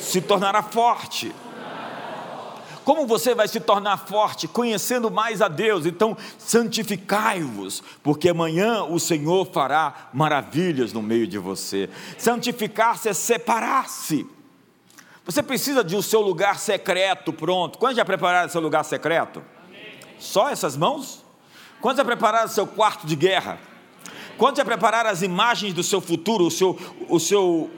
se 0.00 0.20
tornará 0.20 0.62
forte. 0.62 1.32
Como 2.88 3.06
você 3.06 3.34
vai 3.34 3.46
se 3.46 3.60
tornar 3.60 3.98
forte? 3.98 4.48
Conhecendo 4.48 5.10
mais 5.10 5.42
a 5.42 5.48
Deus. 5.48 5.84
Então, 5.84 6.16
santificai-vos, 6.38 7.82
porque 8.02 8.30
amanhã 8.30 8.82
o 8.82 8.98
Senhor 8.98 9.44
fará 9.52 10.08
maravilhas 10.10 10.90
no 10.90 11.02
meio 11.02 11.26
de 11.26 11.36
você. 11.36 11.90
Santificar-se 12.16 13.10
é 13.10 13.12
separar-se. 13.12 14.26
Você 15.22 15.42
precisa 15.42 15.84
de 15.84 15.96
o 15.96 15.98
um 15.98 16.02
seu 16.02 16.22
lugar 16.22 16.58
secreto 16.58 17.30
pronto. 17.30 17.78
Quantos 17.78 17.98
já 17.98 18.06
prepararam 18.06 18.48
seu 18.48 18.62
lugar 18.62 18.86
secreto? 18.86 19.44
Só 20.18 20.48
essas 20.48 20.74
mãos? 20.74 21.22
Quantos 21.82 21.98
já 21.98 22.06
prepararam 22.06 22.48
seu 22.48 22.66
quarto 22.66 23.06
de 23.06 23.16
guerra? 23.16 23.58
Quantos 24.38 24.56
já 24.56 24.64
prepararam 24.64 25.10
as 25.10 25.20
imagens 25.20 25.74
do 25.74 25.82
seu 25.82 26.00
futuro, 26.00 26.46
o 26.46 26.50
seu, 26.50 26.78
o 27.06 27.20
seu 27.20 27.70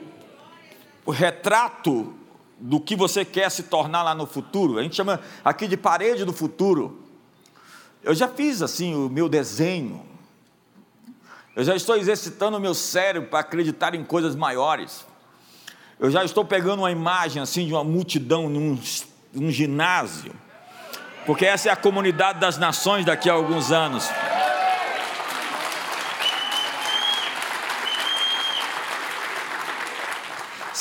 o 1.05 1.11
retrato 1.11 2.20
do 2.61 2.79
que 2.79 2.95
você 2.95 3.25
quer 3.25 3.49
se 3.49 3.63
tornar 3.63 4.03
lá 4.03 4.13
no 4.13 4.27
futuro. 4.27 4.77
A 4.77 4.83
gente 4.83 4.95
chama 4.95 5.19
aqui 5.43 5.67
de 5.67 5.75
parede 5.75 6.23
do 6.23 6.31
futuro. 6.31 7.01
Eu 8.03 8.13
já 8.13 8.27
fiz 8.27 8.61
assim 8.61 8.95
o 8.95 9.09
meu 9.09 9.27
desenho. 9.27 10.05
Eu 11.55 11.63
já 11.63 11.75
estou 11.75 11.97
exercitando 11.97 12.57
o 12.57 12.59
meu 12.59 12.73
cérebro 12.73 13.29
para 13.29 13.39
acreditar 13.39 13.93
em 13.95 14.03
coisas 14.03 14.35
maiores. 14.35 15.05
Eu 15.99 16.09
já 16.09 16.23
estou 16.23 16.45
pegando 16.45 16.79
uma 16.79 16.91
imagem 16.91 17.41
assim 17.41 17.65
de 17.65 17.73
uma 17.73 17.83
multidão 17.83 18.47
num, 18.49 18.79
num 19.33 19.51
ginásio, 19.51 20.33
porque 21.25 21.45
essa 21.45 21.69
é 21.69 21.71
a 21.71 21.75
comunidade 21.75 22.39
das 22.39 22.57
nações 22.57 23.05
daqui 23.05 23.29
a 23.29 23.33
alguns 23.33 23.71
anos. 23.71 24.09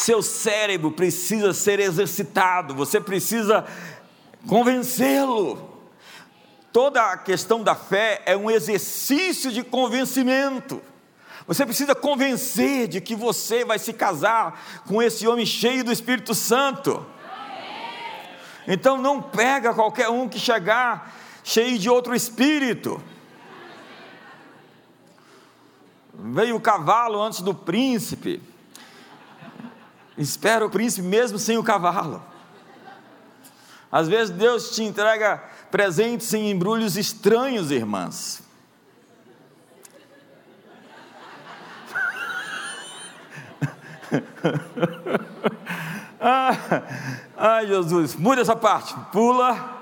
Seu 0.00 0.22
cérebro 0.22 0.90
precisa 0.90 1.52
ser 1.52 1.78
exercitado, 1.78 2.74
você 2.74 2.98
precisa 2.98 3.66
convencê-lo. 4.48 5.78
Toda 6.72 7.12
a 7.12 7.18
questão 7.18 7.62
da 7.62 7.74
fé 7.74 8.22
é 8.24 8.34
um 8.34 8.50
exercício 8.50 9.52
de 9.52 9.62
convencimento. 9.62 10.80
Você 11.46 11.66
precisa 11.66 11.94
convencer 11.94 12.88
de 12.88 12.98
que 12.98 13.14
você 13.14 13.62
vai 13.62 13.78
se 13.78 13.92
casar 13.92 14.82
com 14.88 15.02
esse 15.02 15.28
homem 15.28 15.44
cheio 15.44 15.84
do 15.84 15.92
Espírito 15.92 16.34
Santo. 16.34 17.04
Então 18.66 18.96
não 18.96 19.20
pega 19.20 19.74
qualquer 19.74 20.08
um 20.08 20.26
que 20.26 20.38
chegar 20.38 21.14
cheio 21.44 21.78
de 21.78 21.90
outro 21.90 22.14
espírito. 22.14 23.02
Veio 26.14 26.56
o 26.56 26.60
cavalo 26.60 27.20
antes 27.20 27.42
do 27.42 27.54
príncipe. 27.54 28.48
Espera 30.20 30.64
o 30.66 30.70
príncipe 30.70 31.06
mesmo 31.06 31.38
sem 31.38 31.56
o 31.56 31.64
cavalo. 31.64 32.22
Às 33.90 34.06
vezes 34.06 34.28
Deus 34.28 34.74
te 34.74 34.82
entrega 34.82 35.42
presentes 35.70 36.34
em 36.34 36.50
embrulhos 36.50 36.98
estranhos, 36.98 37.70
irmãs. 37.70 38.42
ah, 46.20 46.52
ai, 47.36 47.66
Jesus, 47.66 48.14
muda 48.14 48.42
essa 48.42 48.54
parte, 48.54 48.94
pula. 49.10 49.80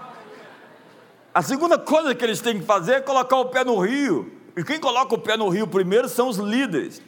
A 1.34 1.42
segunda 1.42 1.76
coisa 1.76 2.14
que 2.14 2.24
eles 2.24 2.40
têm 2.40 2.60
que 2.60 2.64
fazer 2.64 2.92
é 2.92 3.00
colocar 3.00 3.38
o 3.38 3.46
pé 3.46 3.64
no 3.64 3.80
rio. 3.80 4.32
E 4.56 4.62
quem 4.62 4.78
coloca 4.78 5.16
o 5.16 5.18
pé 5.18 5.36
no 5.36 5.48
rio 5.48 5.66
primeiro 5.66 6.08
são 6.08 6.28
os 6.28 6.36
líderes. 6.36 7.02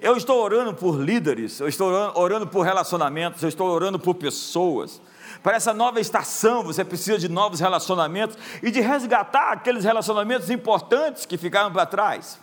Eu 0.00 0.16
estou 0.16 0.42
orando 0.42 0.74
por 0.74 1.00
líderes, 1.00 1.60
eu 1.60 1.68
estou 1.68 1.90
orando 2.14 2.46
por 2.46 2.62
relacionamentos, 2.62 3.42
eu 3.42 3.48
estou 3.48 3.68
orando 3.68 3.98
por 3.98 4.14
pessoas. 4.14 5.00
Para 5.42 5.56
essa 5.56 5.72
nova 5.72 6.00
estação, 6.00 6.62
você 6.62 6.84
precisa 6.84 7.18
de 7.18 7.28
novos 7.28 7.60
relacionamentos 7.60 8.36
e 8.62 8.70
de 8.70 8.80
resgatar 8.80 9.52
aqueles 9.52 9.84
relacionamentos 9.84 10.50
importantes 10.50 11.26
que 11.26 11.36
ficaram 11.36 11.72
para 11.72 11.86
trás. 11.86 12.38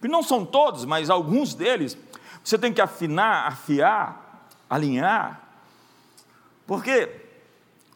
Que 0.00 0.08
não 0.08 0.22
são 0.22 0.44
todos, 0.44 0.84
mas 0.84 1.10
alguns 1.10 1.54
deles 1.54 1.96
você 2.42 2.56
tem 2.56 2.72
que 2.72 2.80
afinar, 2.80 3.48
afiar, 3.48 4.48
alinhar, 4.70 5.42
porque 6.66 7.10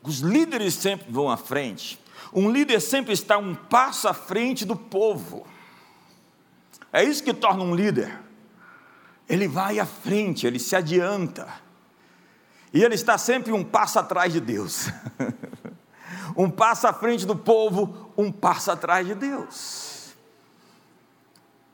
os 0.02 0.18
líderes 0.18 0.74
sempre 0.74 1.10
vão 1.10 1.30
à 1.30 1.36
frente. 1.36 1.98
Um 2.32 2.50
líder 2.50 2.80
sempre 2.80 3.12
está 3.12 3.38
um 3.38 3.54
passo 3.54 4.08
à 4.08 4.14
frente 4.14 4.64
do 4.64 4.74
povo. 4.74 5.46
É 6.92 7.02
isso 7.02 7.22
que 7.22 7.32
torna 7.32 7.62
um 7.62 7.74
líder. 7.74 8.20
Ele 9.28 9.48
vai 9.48 9.78
à 9.78 9.86
frente, 9.86 10.46
ele 10.46 10.58
se 10.58 10.76
adianta. 10.76 11.48
E 12.72 12.82
ele 12.82 12.94
está 12.94 13.16
sempre 13.16 13.52
um 13.52 13.64
passo 13.64 13.98
atrás 13.98 14.32
de 14.32 14.40
Deus. 14.40 14.88
um 16.36 16.50
passo 16.50 16.86
à 16.86 16.92
frente 16.92 17.24
do 17.24 17.36
povo, 17.36 18.12
um 18.16 18.30
passo 18.30 18.70
atrás 18.70 19.06
de 19.06 19.14
Deus 19.14 19.92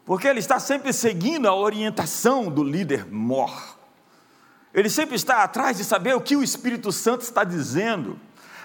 porque 0.08 0.26
ele 0.26 0.38
está 0.38 0.58
sempre 0.58 0.90
seguindo 0.90 1.46
a 1.46 1.54
orientação 1.54 2.50
do 2.50 2.64
líder 2.64 3.04
mor. 3.12 3.78
Ele 4.72 4.88
sempre 4.88 5.16
está 5.16 5.42
atrás 5.42 5.76
de 5.76 5.84
saber 5.84 6.16
o 6.16 6.20
que 6.22 6.34
o 6.34 6.42
Espírito 6.42 6.90
Santo 6.90 7.20
está 7.20 7.44
dizendo, 7.44 8.18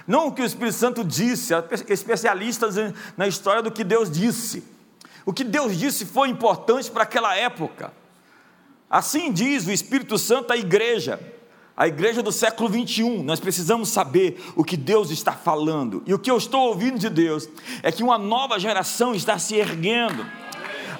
não 0.08 0.28
o 0.28 0.32
que 0.32 0.42
o 0.42 0.46
Espírito 0.46 0.78
Santo 0.78 1.04
disse, 1.04 1.54
especialistas 1.90 2.76
na 3.18 3.28
história 3.28 3.62
do 3.62 3.74
que 3.74 3.84
Deus 3.84 4.10
disse. 4.10 4.64
O 5.26 5.34
que 5.34 5.44
Deus 5.44 5.78
disse 5.78 6.06
foi 6.06 6.30
importante 6.30 6.92
para 6.92 7.04
aquela 7.04 7.36
época. 7.36 7.94
Assim 8.90 9.32
diz 9.32 9.66
o 9.66 9.72
Espírito 9.72 10.18
Santo 10.18 10.52
à 10.52 10.58
igreja, 10.58 11.20
a 11.76 11.88
igreja 11.88 12.22
do 12.22 12.32
século 12.32 12.70
21. 12.70 13.24
Nós 13.24 13.40
precisamos 13.40 13.90
saber 13.90 14.40
o 14.56 14.64
que 14.64 14.78
Deus 14.78 15.10
está 15.10 15.32
falando. 15.32 16.04
E 16.06 16.14
o 16.14 16.20
que 16.20 16.30
eu 16.30 16.38
estou 16.38 16.68
ouvindo 16.68 17.00
de 17.00 17.10
Deus 17.10 17.50
é 17.82 17.92
que 17.92 18.04
uma 18.04 18.18
nova 18.18 18.60
geração 18.60 19.16
está 19.16 19.40
se 19.40 19.56
erguendo 19.56 20.26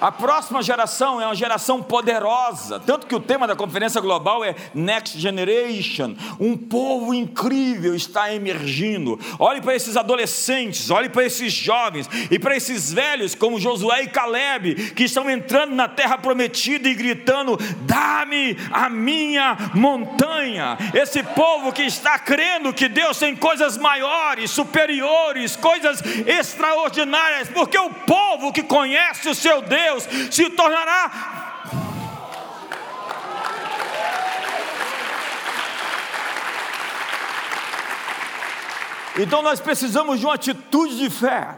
a 0.04 0.12
próxima 0.12 0.62
geração 0.62 1.18
é 1.18 1.24
uma 1.24 1.34
geração 1.34 1.82
poderosa, 1.82 2.78
tanto 2.78 3.06
que 3.06 3.14
o 3.14 3.20
tema 3.20 3.46
da 3.46 3.56
conferência 3.56 4.02
global 4.02 4.44
é 4.44 4.54
Next 4.74 5.18
Generation. 5.18 6.14
Um 6.38 6.58
povo 6.58 7.14
incrível 7.14 7.94
está 7.94 8.30
emergindo. 8.30 9.18
Olhe 9.38 9.62
para 9.62 9.74
esses 9.74 9.96
adolescentes, 9.96 10.90
olhe 10.90 11.08
para 11.08 11.24
esses 11.24 11.54
jovens 11.54 12.06
e 12.30 12.38
para 12.38 12.54
esses 12.54 12.92
velhos 12.92 13.34
como 13.34 13.58
Josué 13.58 14.02
e 14.02 14.08
Caleb, 14.08 14.92
que 14.92 15.04
estão 15.04 15.30
entrando 15.30 15.74
na 15.74 15.88
terra 15.88 16.18
prometida 16.18 16.86
e 16.86 16.94
gritando: 16.94 17.56
"Dá-me 17.86 18.58
a 18.70 18.90
minha 18.90 19.56
montanha". 19.72 20.76
Esse 20.92 21.22
povo 21.22 21.72
que 21.72 21.82
está 21.82 22.18
crendo 22.18 22.74
que 22.74 22.90
Deus 22.90 23.18
tem 23.18 23.34
coisas 23.34 23.78
maiores, 23.78 24.50
superiores, 24.50 25.56
coisas 25.56 26.02
extraordinárias, 26.26 27.48
porque 27.48 27.78
o 27.78 27.88
povo 27.88 28.52
que 28.52 28.62
conhece 28.62 29.30
o 29.30 29.34
seu 29.34 29.62
Deus 29.62 29.93
Deus 29.94 30.34
se 30.34 30.50
tornará 30.50 31.52
Então 39.16 39.42
nós 39.42 39.60
precisamos 39.60 40.18
de 40.18 40.26
uma 40.26 40.34
atitude 40.34 40.98
de 40.98 41.08
fé. 41.08 41.56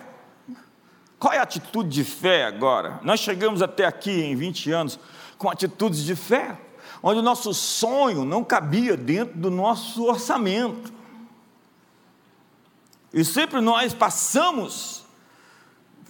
Qual 1.19 1.33
é 1.33 1.39
a 1.39 1.43
atitude 1.43 1.89
de 1.89 2.05
fé 2.05 2.45
agora? 2.45 3.01
Nós 3.03 3.21
chegamos 3.21 3.63
até 3.63 3.87
aqui 3.87 4.11
em 4.11 4.37
20 4.37 4.71
anos 4.73 5.01
com 5.39 5.49
atitudes 5.49 6.05
de 6.05 6.15
fé, 6.15 6.59
onde 7.03 7.21
o 7.21 7.23
nosso 7.23 7.55
sonho 7.55 8.27
não 8.27 8.45
cabia 8.45 8.95
dentro 8.95 9.39
do 9.39 9.51
nosso 9.51 10.05
orçamento. 10.05 10.93
E 13.11 13.25
sempre 13.25 13.63
nós 13.63 13.95
passamos 13.95 15.06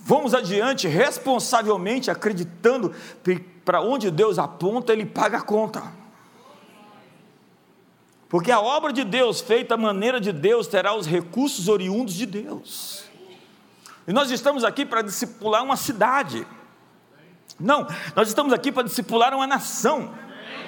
Vamos 0.08 0.34
adiante 0.34 0.86
responsavelmente, 0.86 2.12
acreditando 2.12 2.94
que 3.24 3.40
para 3.40 3.80
onde 3.80 4.08
Deus 4.08 4.38
aponta, 4.38 4.92
Ele 4.92 5.04
paga 5.04 5.38
a 5.38 5.42
conta. 5.42 5.82
Porque 8.28 8.52
a 8.52 8.60
obra 8.60 8.92
de 8.92 9.02
Deus, 9.02 9.40
feita 9.40 9.74
à 9.74 9.76
maneira 9.76 10.20
de 10.20 10.30
Deus, 10.30 10.68
terá 10.68 10.94
os 10.94 11.08
recursos 11.08 11.66
oriundos 11.66 12.14
de 12.14 12.24
Deus. 12.24 13.02
E 14.06 14.12
nós 14.12 14.30
estamos 14.30 14.62
aqui 14.62 14.86
para 14.86 15.02
discipular 15.02 15.64
uma 15.64 15.76
cidade. 15.76 16.46
Não, 17.58 17.84
nós 18.14 18.28
estamos 18.28 18.52
aqui 18.52 18.70
para 18.70 18.84
discipular 18.84 19.34
uma 19.34 19.44
nação. 19.44 20.14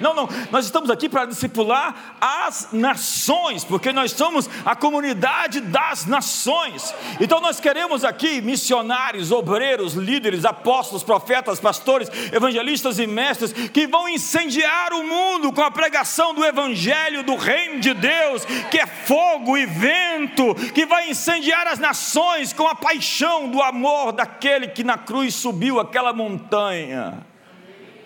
Não, 0.01 0.13
não, 0.13 0.29
nós 0.51 0.65
estamos 0.65 0.89
aqui 0.89 1.09
para 1.09 1.25
discipular 1.25 2.15
as 2.19 2.69
nações, 2.71 3.63
porque 3.63 3.91
nós 3.91 4.11
somos 4.11 4.49
a 4.65 4.75
comunidade 4.75 5.59
das 5.61 6.05
nações. 6.05 6.93
Então 7.19 7.39
nós 7.39 7.59
queremos 7.59 8.03
aqui 8.03 8.41
missionários, 8.41 9.31
obreiros, 9.31 9.93
líderes, 9.93 10.45
apóstolos, 10.45 11.03
profetas, 11.03 11.59
pastores, 11.59 12.09
evangelistas 12.33 12.99
e 12.99 13.07
mestres 13.07 13.53
que 13.53 13.87
vão 13.87 14.07
incendiar 14.07 14.93
o 14.93 15.03
mundo 15.03 15.51
com 15.51 15.61
a 15.61 15.71
pregação 15.71 16.33
do 16.33 16.45
evangelho 16.45 17.23
do 17.23 17.35
reino 17.35 17.79
de 17.79 17.93
Deus, 17.93 18.45
que 18.71 18.79
é 18.79 18.85
fogo 18.85 19.57
e 19.57 19.65
vento, 19.65 20.55
que 20.73 20.85
vai 20.85 21.09
incendiar 21.09 21.67
as 21.67 21.79
nações 21.79 22.53
com 22.53 22.67
a 22.67 22.75
paixão 22.75 23.49
do 23.49 23.61
amor 23.61 24.11
daquele 24.11 24.67
que 24.67 24.83
na 24.83 24.97
cruz 24.97 25.35
subiu 25.35 25.79
aquela 25.79 26.13
montanha 26.13 27.28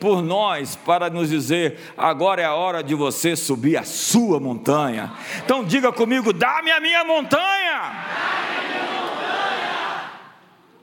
por 0.04 0.22
nós 0.22 0.76
para 0.76 1.10
nos 1.10 1.30
dizer: 1.30 1.94
agora 1.96 2.42
é 2.42 2.46
a 2.46 2.54
hora 2.54 2.84
de 2.84 2.94
você 2.94 3.38
subir 3.38 3.78
a 3.78 3.86
sua 3.86 4.38
montanha. 4.38 5.14
Então 5.46 5.64
diga 5.64 5.94
comigo: 5.94 6.34
dá-me 6.34 6.72
a 6.72 6.82
minha 6.82 7.06
montanha. 7.06 8.06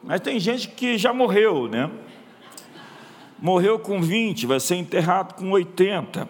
Mas 0.02 0.22
tem 0.22 0.40
gente 0.40 0.68
que 0.68 0.96
já 0.96 1.12
morreu, 1.12 1.68
né? 1.68 1.90
Morreu 3.38 3.78
com 3.78 4.00
20, 4.00 4.46
vai 4.46 4.59
ser 4.59 4.76
enterrado 4.76 5.35
com 5.35 5.50
80. 5.50 6.26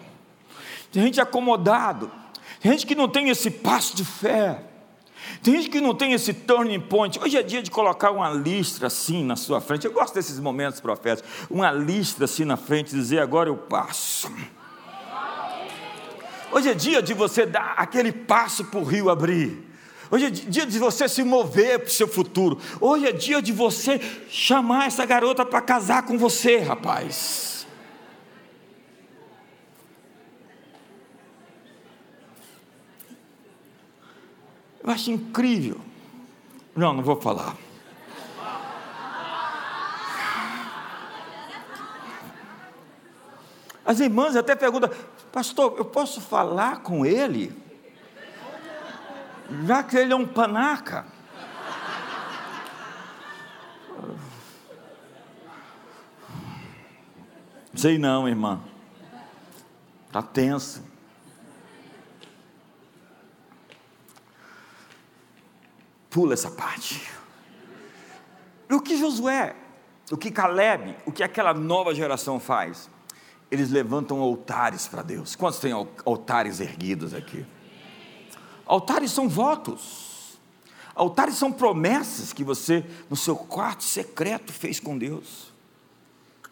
Tem 0.91 1.03
gente 1.03 1.21
acomodado, 1.21 2.11
tem 2.59 2.73
gente 2.73 2.85
que 2.85 2.93
não 2.93 3.07
tem 3.07 3.29
esse 3.29 3.49
passo 3.49 3.95
de 3.95 4.03
fé. 4.03 4.65
Tem 5.43 5.55
gente 5.55 5.69
que 5.69 5.81
não 5.81 5.95
tem 5.95 6.13
esse 6.13 6.33
turning 6.33 6.79
point. 6.79 7.19
Hoje 7.19 7.35
é 7.35 7.41
dia 7.41 7.63
de 7.63 7.71
colocar 7.71 8.11
uma 8.11 8.29
listra 8.29 8.87
assim 8.87 9.23
na 9.23 9.35
sua 9.35 9.59
frente. 9.59 9.85
Eu 9.85 9.91
gosto 9.91 10.13
desses 10.13 10.39
momentos 10.39 10.79
proféticos. 10.79 11.29
Uma 11.49 11.71
listra 11.71 12.25
assim 12.25 12.45
na 12.45 12.55
frente 12.55 12.93
e 12.93 12.95
dizer: 12.95 13.19
agora 13.19 13.49
eu 13.49 13.57
passo. 13.57 14.31
Hoje 16.51 16.69
é 16.69 16.73
dia 16.73 17.01
de 17.01 17.13
você 17.13 17.45
dar 17.45 17.73
aquele 17.77 18.11
passo 18.11 18.65
para 18.65 18.79
o 18.79 18.83
rio 18.83 19.09
abrir. 19.09 19.67
Hoje 20.11 20.25
é 20.25 20.29
dia 20.29 20.65
de 20.65 20.77
você 20.77 21.07
se 21.07 21.23
mover 21.23 21.79
para 21.79 21.87
o 21.87 21.91
seu 21.91 22.07
futuro. 22.07 22.59
Hoje 22.79 23.07
é 23.07 23.11
dia 23.11 23.41
de 23.41 23.53
você 23.53 23.99
chamar 24.29 24.87
essa 24.87 25.05
garota 25.05 25.45
para 25.45 25.61
casar 25.61 26.03
com 26.03 26.17
você, 26.17 26.57
rapaz. 26.57 27.50
Eu 34.83 34.89
acho 34.89 35.11
incrível. 35.11 35.79
Não, 36.75 36.93
não 36.93 37.03
vou 37.03 37.19
falar. 37.19 37.55
As 43.85 43.99
irmãs 43.99 44.35
até 44.35 44.55
perguntam, 44.55 44.89
pastor, 45.31 45.75
eu 45.77 45.85
posso 45.85 46.21
falar 46.21 46.81
com 46.81 47.05
ele? 47.05 47.51
Já 49.65 49.83
que 49.83 49.97
ele 49.97 50.13
é 50.13 50.15
um 50.15 50.25
panaca. 50.25 51.05
Sei 57.75 57.97
não, 57.97 58.27
irmã. 58.27 58.61
Está 60.07 60.21
tenso. 60.21 60.90
Pula 66.11 66.33
essa 66.33 66.51
parte. 66.51 67.01
O 68.69 68.81
que 68.81 68.97
Josué, 68.97 69.55
o 70.11 70.17
que 70.17 70.29
Caleb, 70.29 70.95
o 71.05 71.11
que 71.11 71.23
aquela 71.23 71.53
nova 71.53 71.95
geração 71.95 72.37
faz? 72.37 72.89
Eles 73.49 73.69
levantam 73.69 74.19
altares 74.19 74.87
para 74.87 75.01
Deus. 75.01 75.35
Quantos 75.35 75.59
têm 75.59 75.71
altares 75.71 76.59
erguidos 76.59 77.13
aqui? 77.13 77.45
Altares 78.65 79.11
são 79.11 79.29
votos. 79.29 80.37
Altares 80.93 81.35
são 81.35 81.51
promessas 81.51 82.33
que 82.33 82.43
você, 82.43 82.85
no 83.09 83.15
seu 83.15 83.35
quarto 83.35 83.83
secreto, 83.83 84.51
fez 84.51 84.81
com 84.81 84.97
Deus. 84.97 85.51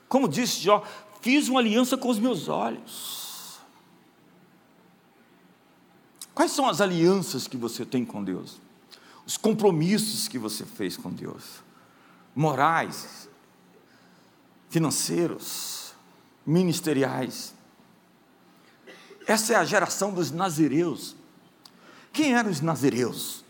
Como 0.07 0.27
disse 0.27 0.61
Jó, 0.61 0.83
fiz 1.21 1.49
uma 1.49 1.59
aliança 1.59 1.97
com 1.97 2.07
os 2.07 2.17
meus 2.17 2.47
olhos. 2.47 3.59
Quais 6.33 6.53
são 6.53 6.65
as 6.65 6.79
alianças 6.79 7.45
que 7.45 7.57
você 7.57 7.85
tem 7.85 8.05
com 8.05 8.23
Deus? 8.23 8.68
Os 9.29 9.37
compromissos 9.37 10.27
que 10.27 10.39
você 10.39 10.65
fez 10.65 10.97
com 10.97 11.11
Deus, 11.11 11.61
morais, 12.35 13.29
financeiros, 14.71 15.93
ministeriais. 16.43 17.53
Essa 19.27 19.53
é 19.53 19.55
a 19.57 19.63
geração 19.63 20.11
dos 20.11 20.31
nazireus. 20.31 21.15
Quem 22.11 22.33
eram 22.33 22.49
os 22.49 22.59
nazireus? 22.59 23.45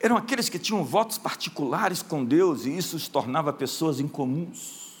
Eram 0.00 0.16
aqueles 0.16 0.48
que 0.48 0.58
tinham 0.58 0.82
votos 0.82 1.18
particulares 1.18 2.00
com 2.00 2.24
Deus 2.24 2.64
e 2.64 2.74
isso 2.74 2.96
os 2.96 3.06
tornava 3.06 3.52
pessoas 3.52 4.00
incomuns. 4.00 4.96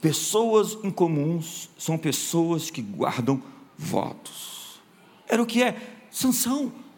Pessoas 0.00 0.76
incomuns 0.82 1.70
são 1.78 1.96
pessoas 1.96 2.72
que 2.72 2.82
guardam 2.82 3.40
votos. 3.78 4.80
Era 5.28 5.40
o 5.40 5.46
que 5.46 5.62
é 5.62 6.08
Sansão. 6.10 6.89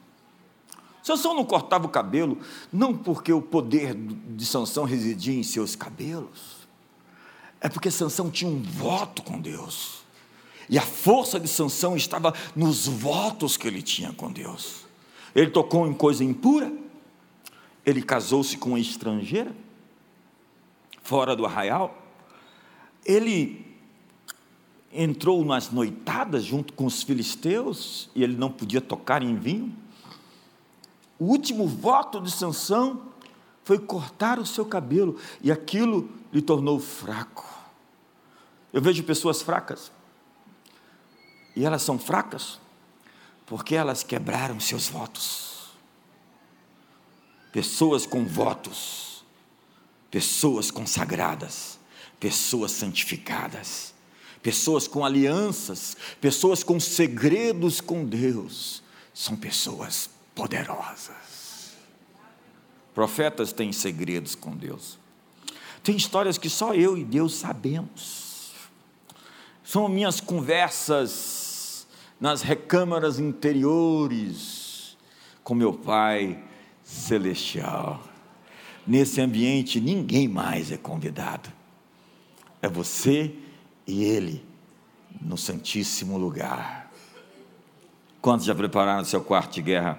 Sansão 1.03 1.35
não 1.35 1.45
cortava 1.45 1.87
o 1.87 1.91
cabelo, 1.91 2.39
não 2.73 2.97
porque 2.97 3.33
o 3.33 3.43
poder 3.43 3.95
de 3.95 4.47
Sansão 4.47 4.85
residia 4.85 5.35
em 5.35 5.43
seus 5.43 5.75
cabelos, 5.75 6.69
é 7.61 7.69
porque 7.69 7.91
Sansão 7.91 8.31
tinha 8.31 8.51
um 8.51 8.63
voto 8.63 9.23
com 9.23 9.41
Deus. 9.41 10.03
E 10.69 10.79
a 10.79 10.83
força 10.83 11.41
de 11.41 11.49
Sansão 11.49 11.97
estava 11.97 12.33
nos 12.55 12.87
votos 12.87 13.57
que 13.57 13.67
ele 13.67 13.83
tinha 13.83 14.13
com 14.13 14.33
Deus. 14.33 14.85
Ele 15.35 15.51
tocou 15.51 15.87
em 15.87 15.93
coisa 15.93 16.23
impura, 16.23 16.73
ele 17.85 18.03
casou-se 18.03 18.57
com 18.57 18.71
uma 18.71 18.81
estrangeira, 18.81 19.55
fora 21.03 21.35
do 21.35 21.45
arraial, 21.45 21.99
ele 23.05 23.67
entrou 24.93 25.45
nas 25.45 25.71
noitadas 25.71 26.45
junto 26.45 26.73
com 26.75 26.85
os 26.85 27.03
filisteus 27.03 28.11
e 28.15 28.23
ele 28.23 28.37
não 28.37 28.51
podia 28.51 28.81
tocar 28.81 29.23
em 29.23 29.35
vinho. 29.35 29.75
O 31.23 31.27
último 31.27 31.69
voto 31.69 32.21
de 32.21 32.33
Sansão 32.33 33.01
foi 33.63 33.79
cortar 33.79 34.41
o 34.41 34.45
seu 34.45 34.67
cabelo 34.67 35.21
e 35.41 35.53
aquilo 35.53 36.11
lhe 36.33 36.43
tornou 36.43 36.81
fraco. 36.81 37.49
Eu 38.73 38.83
vejo 38.83 39.05
pessoas 39.05 39.41
fracas 39.41 39.93
e 41.55 41.65
elas 41.65 41.83
são 41.83 41.97
fracas 41.97 42.59
porque 43.47 43.77
elas 43.77 44.03
quebraram 44.03 44.59
seus 44.59 44.89
votos. 44.89 45.71
Pessoas 47.53 48.05
com 48.05 48.25
votos, 48.25 49.25
pessoas 50.11 50.73
consagradas, 50.73 51.79
pessoas 52.19 52.73
santificadas, 52.73 53.95
pessoas 54.43 54.89
com 54.89 55.05
alianças, 55.05 55.97
pessoas 56.21 56.65
com 56.65 56.81
segredos 56.81 57.81
com 57.81 58.05
Deus, 58.05 58.83
são 59.15 59.37
pessoas 59.37 60.11
poderosas. 60.35 61.77
Profetas 62.95 63.53
têm 63.53 63.73
segredos 63.73 64.35
com 64.35 64.55
Deus. 64.57 64.99
Tem 65.83 65.97
histórias 65.97 66.39
que 66.39 66.49
só 66.49 66.75
eu 66.75 66.97
e 66.97 67.05
Deus 67.05 67.35
sabemos. 67.35 68.53
São 69.65 69.89
minhas 69.89 70.21
conversas 70.21 71.87
nas 72.21 72.43
recâmaras 72.43 73.19
interiores 73.19 74.97
com 75.43 75.55
meu 75.55 75.73
Pai 75.73 76.43
Celestial. 76.85 78.03
Nesse 78.87 79.21
ambiente, 79.21 79.81
ninguém 79.81 80.29
mais 80.29 80.71
é 80.71 80.77
convidado. 80.77 81.51
É 82.61 82.69
você 82.69 83.35
e 83.87 84.05
Ele 84.05 84.45
no 85.21 85.37
Santíssimo 85.37 86.19
Lugar. 86.19 86.91
Quantos 88.21 88.47
já 88.47 88.55
prepararam 88.55 89.05
seu 89.05 89.23
quarto 89.23 89.55
de 89.55 89.63
guerra? 89.63 89.99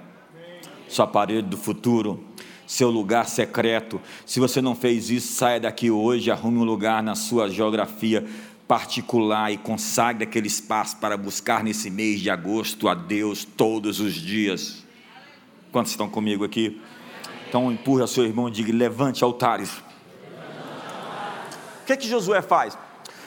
Sua 0.93 1.07
parede 1.07 1.47
do 1.47 1.57
futuro? 1.57 2.23
Seu 2.67 2.91
lugar 2.91 3.27
secreto? 3.27 3.99
Se 4.27 4.39
você 4.39 4.61
não 4.61 4.75
fez 4.75 5.09
isso, 5.09 5.33
saia 5.33 5.59
daqui 5.59 5.89
hoje, 5.89 6.29
arrume 6.29 6.59
um 6.59 6.63
lugar 6.63 7.01
na 7.01 7.15
sua 7.15 7.49
geografia 7.49 8.23
particular 8.67 9.51
e 9.51 9.57
consagre 9.57 10.23
aquele 10.23 10.45
espaço 10.45 10.97
para 10.97 11.17
buscar 11.17 11.63
nesse 11.63 11.89
mês 11.89 12.21
de 12.21 12.29
agosto 12.29 12.87
a 12.87 12.93
Deus 12.93 13.43
todos 13.43 13.99
os 13.99 14.13
dias. 14.13 14.83
Quantos 15.71 15.91
estão 15.91 16.07
comigo 16.07 16.45
aqui? 16.45 16.79
Então 17.49 17.71
empurra 17.71 18.05
seu 18.05 18.23
irmão 18.23 18.47
e 18.47 18.51
diga: 18.51 18.71
levante 18.71 19.23
altares. 19.23 19.71
O 21.81 21.85
que, 21.87 21.93
é 21.93 21.97
que 21.97 22.07
Josué 22.07 22.43
faz? 22.43 22.77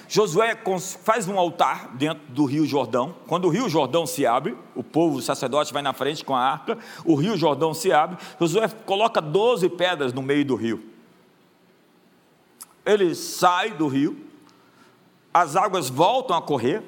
Josué 0.09 0.57
faz 1.03 1.29
um 1.29 1.39
altar 1.39 1.97
dentro 1.97 2.23
do 2.29 2.45
rio 2.45 2.65
Jordão. 2.67 3.15
Quando 3.27 3.47
o 3.47 3.51
rio 3.51 3.69
Jordão 3.69 4.07
se 4.07 4.25
abre, 4.25 4.57
o 4.75 4.83
povo, 4.83 5.19
o 5.19 5.23
sacerdote 5.23 5.73
vai 5.73 5.83
na 5.83 5.93
frente 5.93 6.25
com 6.25 6.35
a 6.35 6.41
arca, 6.41 6.79
o 7.05 7.15
rio 7.15 7.37
Jordão 7.37 7.75
se 7.75 7.93
abre, 7.93 8.17
Josué 8.39 8.69
coloca 8.85 9.21
12 9.21 9.69
pedras 9.71 10.13
no 10.13 10.23
meio 10.23 10.45
do 10.45 10.55
rio. 10.55 10.85
Ele 12.85 13.15
sai 13.15 13.71
do 13.71 13.89
rio, 13.89 14.17
as 15.35 15.57
águas 15.57 15.89
voltam 15.89 16.37
a 16.37 16.43
correr 16.43 16.83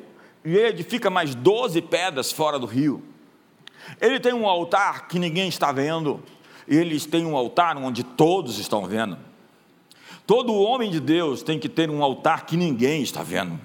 e 0.45 0.57
ele 0.57 0.69
edifica 0.69 1.11
mais 1.11 1.35
12 1.35 1.83
pedras 1.83 2.31
fora 2.31 2.59
do 2.59 2.67
rio. 2.67 3.03
Ele 4.01 4.21
tem 4.21 4.33
um 4.33 4.47
altar 4.47 5.09
que 5.09 5.19
ninguém 5.19 5.49
está 5.49 5.73
vendo, 5.73 6.23
e 6.67 6.77
eles 6.77 7.07
têm 7.07 7.27
um 7.27 7.37
altar 7.37 7.77
onde 7.77 8.03
todos 8.03 8.59
estão 8.59 8.87
vendo. 8.87 9.19
Todo 10.29 10.53
homem 10.53 10.91
de 10.91 11.01
Deus 11.01 11.43
tem 11.43 11.59
que 11.59 11.71
ter 11.71 11.89
um 11.89 12.03
altar 12.03 12.45
que 12.45 12.55
ninguém 12.55 13.01
está 13.01 13.23
vendo. 13.23 13.59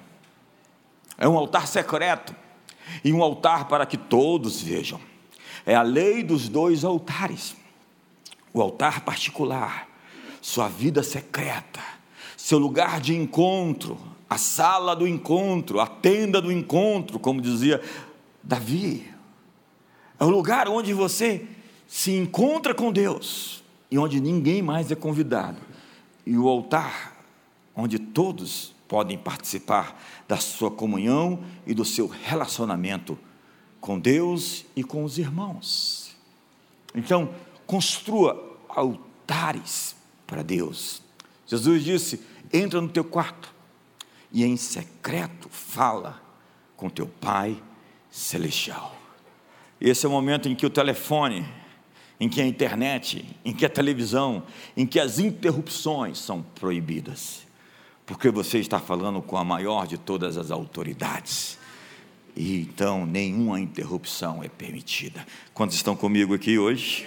É 1.18 1.28
um 1.28 1.36
altar 1.36 1.68
secreto 1.68 2.34
e 3.04 3.12
um 3.12 3.22
altar 3.22 3.68
para 3.68 3.84
que 3.84 3.98
todos 3.98 4.62
vejam. 4.62 4.98
É 5.66 5.74
a 5.74 5.82
lei 5.82 6.22
dos 6.22 6.48
dois 6.48 6.82
altares: 6.82 7.54
o 8.50 8.62
altar 8.62 9.02
particular, 9.02 9.86
sua 10.40 10.66
vida 10.66 11.02
secreta, 11.02 11.80
seu 12.34 12.58
lugar 12.58 12.98
de 12.98 13.14
encontro, 13.14 13.98
a 14.28 14.38
sala 14.38 14.96
do 14.96 15.06
encontro, 15.06 15.80
a 15.80 15.86
tenda 15.86 16.40
do 16.40 16.50
encontro, 16.50 17.18
como 17.18 17.42
dizia 17.42 17.82
Davi. 18.42 19.06
É 20.18 20.24
o 20.24 20.30
lugar 20.30 20.66
onde 20.68 20.94
você 20.94 21.46
se 21.86 22.12
encontra 22.12 22.74
com 22.74 22.90
Deus 22.90 23.62
e 23.90 23.98
onde 23.98 24.18
ninguém 24.18 24.62
mais 24.62 24.90
é 24.90 24.94
convidado. 24.94 25.73
E 26.26 26.36
o 26.36 26.48
altar, 26.48 27.16
onde 27.74 27.98
todos 27.98 28.74
podem 28.88 29.18
participar 29.18 30.00
da 30.28 30.36
sua 30.36 30.70
comunhão 30.70 31.42
e 31.66 31.74
do 31.74 31.84
seu 31.84 32.06
relacionamento 32.06 33.18
com 33.80 33.98
Deus 33.98 34.64
e 34.74 34.82
com 34.82 35.04
os 35.04 35.18
irmãos. 35.18 36.16
Então, 36.94 37.34
construa 37.66 38.58
altares 38.68 39.96
para 40.26 40.42
Deus. 40.42 41.02
Jesus 41.46 41.84
disse: 41.84 42.20
entra 42.52 42.80
no 42.80 42.88
teu 42.88 43.04
quarto, 43.04 43.52
e 44.32 44.44
em 44.44 44.56
secreto 44.56 45.48
fala 45.48 46.22
com 46.76 46.88
teu 46.88 47.06
Pai 47.06 47.62
celestial. 48.10 48.96
Esse 49.80 50.06
é 50.06 50.08
o 50.08 50.12
momento 50.12 50.48
em 50.48 50.54
que 50.54 50.64
o 50.64 50.70
telefone, 50.70 51.46
em 52.24 52.28
que 52.30 52.40
a 52.40 52.46
internet, 52.46 53.22
em 53.44 53.52
que 53.52 53.66
a 53.66 53.68
televisão, 53.68 54.44
em 54.74 54.86
que 54.86 54.98
as 54.98 55.18
interrupções 55.18 56.16
são 56.16 56.40
proibidas, 56.40 57.46
porque 58.06 58.30
você 58.30 58.58
está 58.58 58.80
falando 58.80 59.20
com 59.20 59.36
a 59.36 59.44
maior 59.44 59.86
de 59.86 59.98
todas 59.98 60.38
as 60.38 60.50
autoridades. 60.50 61.58
E 62.34 62.62
então 62.62 63.04
nenhuma 63.04 63.60
interrupção 63.60 64.42
é 64.42 64.48
permitida. 64.48 65.26
Quantos 65.52 65.76
estão 65.76 65.94
comigo 65.94 66.32
aqui 66.32 66.58
hoje? 66.58 67.06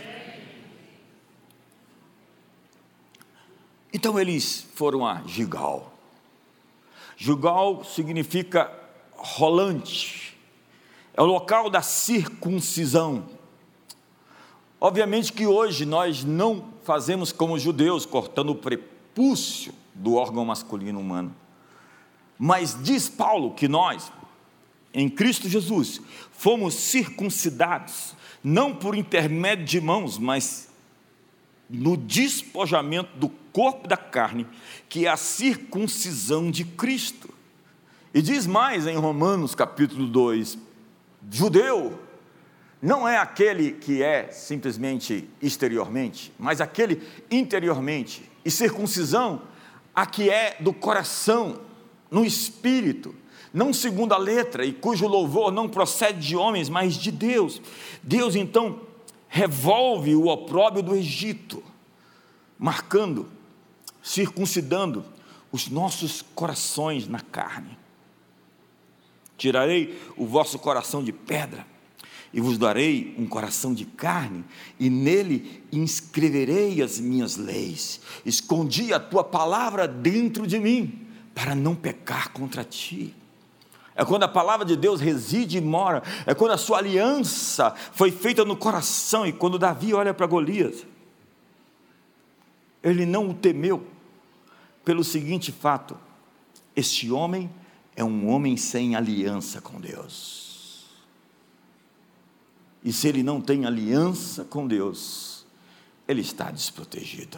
Então 3.91 4.19
eles 4.19 4.67
foram 4.75 5.03
a 5.03 5.23
Gigal. 5.25 5.91
Gigal 7.17 7.84
significa 7.84 8.71
rolante, 9.15 10.38
é 11.15 11.23
o 11.23 11.25
local 11.25 11.71
da 11.71 11.82
circuncisão. 11.82 13.37
Obviamente 14.80 15.34
que 15.34 15.48
hoje 15.48 15.86
nós 15.86 16.24
não 16.24 16.66
fazemos 16.84 17.32
como 17.32 17.56
os 17.56 17.62
judeus, 17.62 18.06
cortando 18.06 18.52
o 18.52 18.56
prepúcio 18.56 19.74
do 19.94 20.13
órgão 20.13 20.46
masculino 20.46 21.00
humano. 21.00 21.36
Mas 22.38 22.78
diz 22.82 23.10
Paulo 23.10 23.56
que 23.56 23.68
nós, 23.68 24.12
em 24.94 25.10
Cristo 25.10 25.50
Jesus, 25.50 26.00
fomos 26.32 26.76
circuncidados, 26.76 28.16
não 28.44 28.76
por 28.76 28.96
intermédio 28.96 29.66
de 29.66 29.82
mãos, 29.82 30.20
mas 30.20 30.70
no 31.68 31.98
despojamento 31.98 33.18
do 33.18 33.30
corpo 33.52 33.88
da 33.88 33.98
carne, 33.98 34.46
que 34.88 35.08
é 35.08 35.10
a 35.10 35.18
circuncisão 35.18 36.52
de 36.52 36.63
Cristo. 36.63 37.30
E 38.13 38.22
diz 38.22 38.46
mais 38.46 38.86
em 38.86 38.96
Romanos 38.96 39.56
capítulo 39.56 40.08
2: 40.08 40.58
judeu 41.32 42.07
não 42.82 43.08
é 43.08 43.18
aquele 43.18 43.72
que 43.72 44.04
é 44.04 44.30
simplesmente 44.32 45.28
exteriormente, 45.42 46.32
mas 46.38 46.62
aquele 46.62 47.02
interiormente. 47.30 48.30
E 48.46 48.52
circuncisão, 48.52 49.42
a 49.96 50.06
que 50.06 50.30
é 50.30 50.58
do 50.60 50.72
coração, 50.72 51.62
no 52.10 52.24
espírito, 52.24 53.16
não 53.54 53.74
segundo 53.74 54.13
a 54.13 54.18
letra, 54.18 54.63
e 54.63 54.72
cujo 54.72 55.08
louvor 55.08 55.52
não 55.52 55.68
procede 55.68 56.20
de 56.20 56.38
homens, 56.38 56.70
mas 56.70 56.94
de 56.94 57.12
Deus. 57.12 57.62
Deus 58.04 58.36
então 58.36 58.82
revolve 59.28 60.16
o 60.16 60.28
opróbrio 60.28 60.84
do 60.84 60.96
Egito, 60.96 61.63
marcando, 62.60 63.28
circuncidando 64.04 65.04
os 65.52 65.68
nossos 65.68 66.22
corações 66.36 67.08
na 67.08 67.20
carne. 67.20 67.78
Tirarei 69.36 70.00
o 70.16 70.26
vosso 70.26 70.60
coração 70.60 71.04
de 71.04 71.12
pedra 71.12 71.66
e 72.38 72.39
vos 72.39 72.56
darei 72.60 73.15
um 73.17 73.26
coração 73.26 73.73
de 73.73 73.84
carne, 73.84 74.45
e 74.80 74.91
nele 74.91 75.63
inscreverei 75.71 76.84
as 76.84 77.00
minhas 77.00 77.36
leis. 77.36 78.00
Escondi 78.23 78.93
a 78.93 79.00
tua 79.00 79.23
palavra 79.23 79.88
dentro 79.88 80.45
de 80.45 80.60
mim, 80.60 81.08
para 81.34 81.56
não 81.56 81.73
pecar 81.73 82.32
contra 82.32 82.63
ti. 82.63 83.15
É 83.95 84.06
quando 84.06 84.21
a 84.21 84.28
palavra 84.28 84.63
de 84.63 84.76
Deus 84.76 85.02
reside 85.02 85.58
e 85.58 85.62
mora, 85.62 86.04
é 86.28 86.36
quando 86.36 86.52
a 86.52 86.60
sua 86.60 86.78
aliança 86.78 87.73
foi 87.91 88.12
feita 88.12 88.45
no 88.45 88.56
coração, 88.56 89.26
e 89.26 89.34
quando 89.34 89.58
Davi 89.58 89.95
olha 89.95 90.13
para 90.13 90.28
Golias, 90.28 90.86
ele 92.84 93.08
não 93.08 93.32
o 93.32 93.34
temeu, 93.34 93.84
pelo 94.86 95.04
seguinte 95.04 95.52
fato: 95.52 95.97
este 96.76 97.10
homem 97.10 97.50
é 97.95 98.04
um 98.04 98.30
homem 98.30 98.56
sem 98.56 98.95
aliança 98.95 99.60
com 99.60 99.82
Deus. 99.82 100.47
E 102.84 102.94
se 102.94 103.08
ele 103.08 103.24
não 103.24 103.42
tem 103.42 103.66
aliança 103.66 104.44
com 104.46 104.68
Deus, 104.68 105.46
ele 106.08 106.22
está 106.22 106.52
desprotegido. 106.52 107.38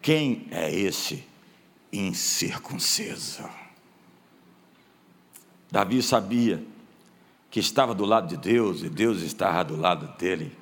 Quem 0.00 0.46
é 0.50 0.72
esse 0.74 1.24
incircunciso? 1.92 3.48
Davi 5.70 6.02
sabia 6.02 6.62
que 7.50 7.60
estava 7.60 7.94
do 7.94 8.04
lado 8.04 8.28
de 8.28 8.36
Deus 8.36 8.82
e 8.82 8.88
Deus 8.88 9.22
estava 9.22 9.64
do 9.64 9.76
lado 9.76 10.16
dele. 10.18 10.56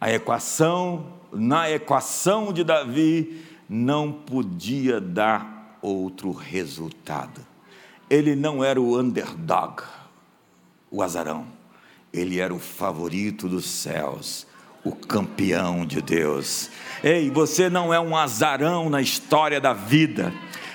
A 0.00 0.12
equação, 0.12 1.14
na 1.32 1.70
equação 1.70 2.52
de 2.52 2.64
Davi, 2.64 3.42
não 3.68 4.12
podia 4.12 5.00
dar 5.00 5.78
outro 5.80 6.32
resultado. 6.32 7.40
Ele 8.08 8.36
não 8.36 8.62
era 8.62 8.80
o 8.80 8.98
underdog, 8.98 9.82
o 10.90 11.02
azarão. 11.02 11.55
Ele 12.16 12.40
era 12.40 12.54
o 12.54 12.58
favorito 12.58 13.48
dos 13.48 13.66
céus, 13.66 14.46
o 14.82 14.92
campeão 14.92 15.84
de 15.84 16.00
Deus. 16.00 16.70
Ei, 17.04 17.30
você 17.30 17.68
não 17.68 17.92
é 17.92 18.00
um 18.00 18.16
azarão 18.16 18.88
na 18.88 19.02
história 19.02 19.60
da 19.60 19.72
vida. 19.72 20.32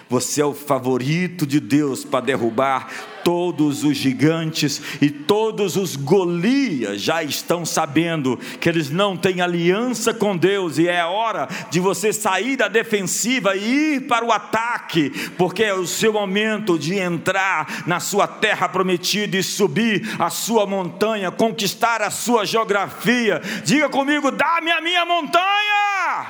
Você 0.08 0.42
é 0.42 0.46
o 0.46 0.54
favorito 0.54 1.48
de 1.48 1.60
Deus 1.60 2.06
para 2.06 2.26
derrubar 2.26 2.90
todos 3.24 3.84
os 3.84 3.98
gigantes 3.98 4.82
e 5.02 5.10
todos 5.10 5.76
os 5.76 5.96
Golias 5.96 7.02
já 7.02 7.24
estão 7.24 7.66
sabendo 7.66 8.38
que 8.60 8.68
eles 8.68 8.90
não 8.90 9.16
têm 9.16 9.42
aliança 9.42 10.14
com 10.14 10.36
Deus 10.36 10.78
e 10.78 10.88
é 10.88 11.04
hora 11.04 11.48
de 11.70 11.80
você 11.80 12.14
sair 12.14 12.56
da 12.56 12.68
defensiva 12.68 13.56
e 13.56 13.96
ir 13.96 14.02
para 14.08 14.26
o 14.26 14.32
ataque, 14.32 15.10
porque 15.38 15.64
é 15.64 15.74
o 15.74 15.88
seu 15.88 16.14
momento 16.14 16.78
de 16.78 16.98
entrar 16.98 17.84
na 17.86 18.00
sua 18.00 18.28
terra 18.28 18.68
prometida 18.70 19.38
e 19.38 19.44
subir 19.44 20.16
a 20.20 20.30
sua 20.30 20.66
montanha, 20.66 21.32
conquistar 21.32 22.02
a 22.02 22.10
sua 22.10 22.46
geografia. 22.46 23.42
Diga 23.64 23.90
comigo: 23.90 24.32
dá-me 24.32 24.72
a 24.72 24.82
minha 24.82 25.06
montanha. 25.06 26.28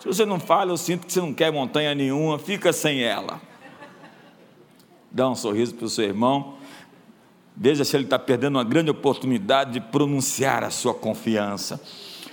Se 0.00 0.06
você 0.06 0.26
não 0.26 0.38
fala, 0.38 0.72
eu 0.72 0.76
sinto 0.76 1.06
que 1.06 1.12
você 1.12 1.20
não 1.20 1.32
quer 1.32 1.50
montanha 1.50 1.94
nenhuma, 1.94 2.38
fica 2.38 2.72
sem 2.72 3.02
ela 3.02 3.40
dá 5.14 5.30
um 5.30 5.36
sorriso 5.36 5.76
para 5.76 5.86
o 5.86 5.88
seu 5.88 6.04
irmão, 6.04 6.56
veja 7.56 7.84
se 7.84 7.96
ele 7.96 8.02
está 8.02 8.18
perdendo 8.18 8.56
uma 8.56 8.64
grande 8.64 8.90
oportunidade 8.90 9.74
de 9.74 9.80
pronunciar 9.80 10.64
a 10.64 10.70
sua 10.70 10.92
confiança. 10.92 11.80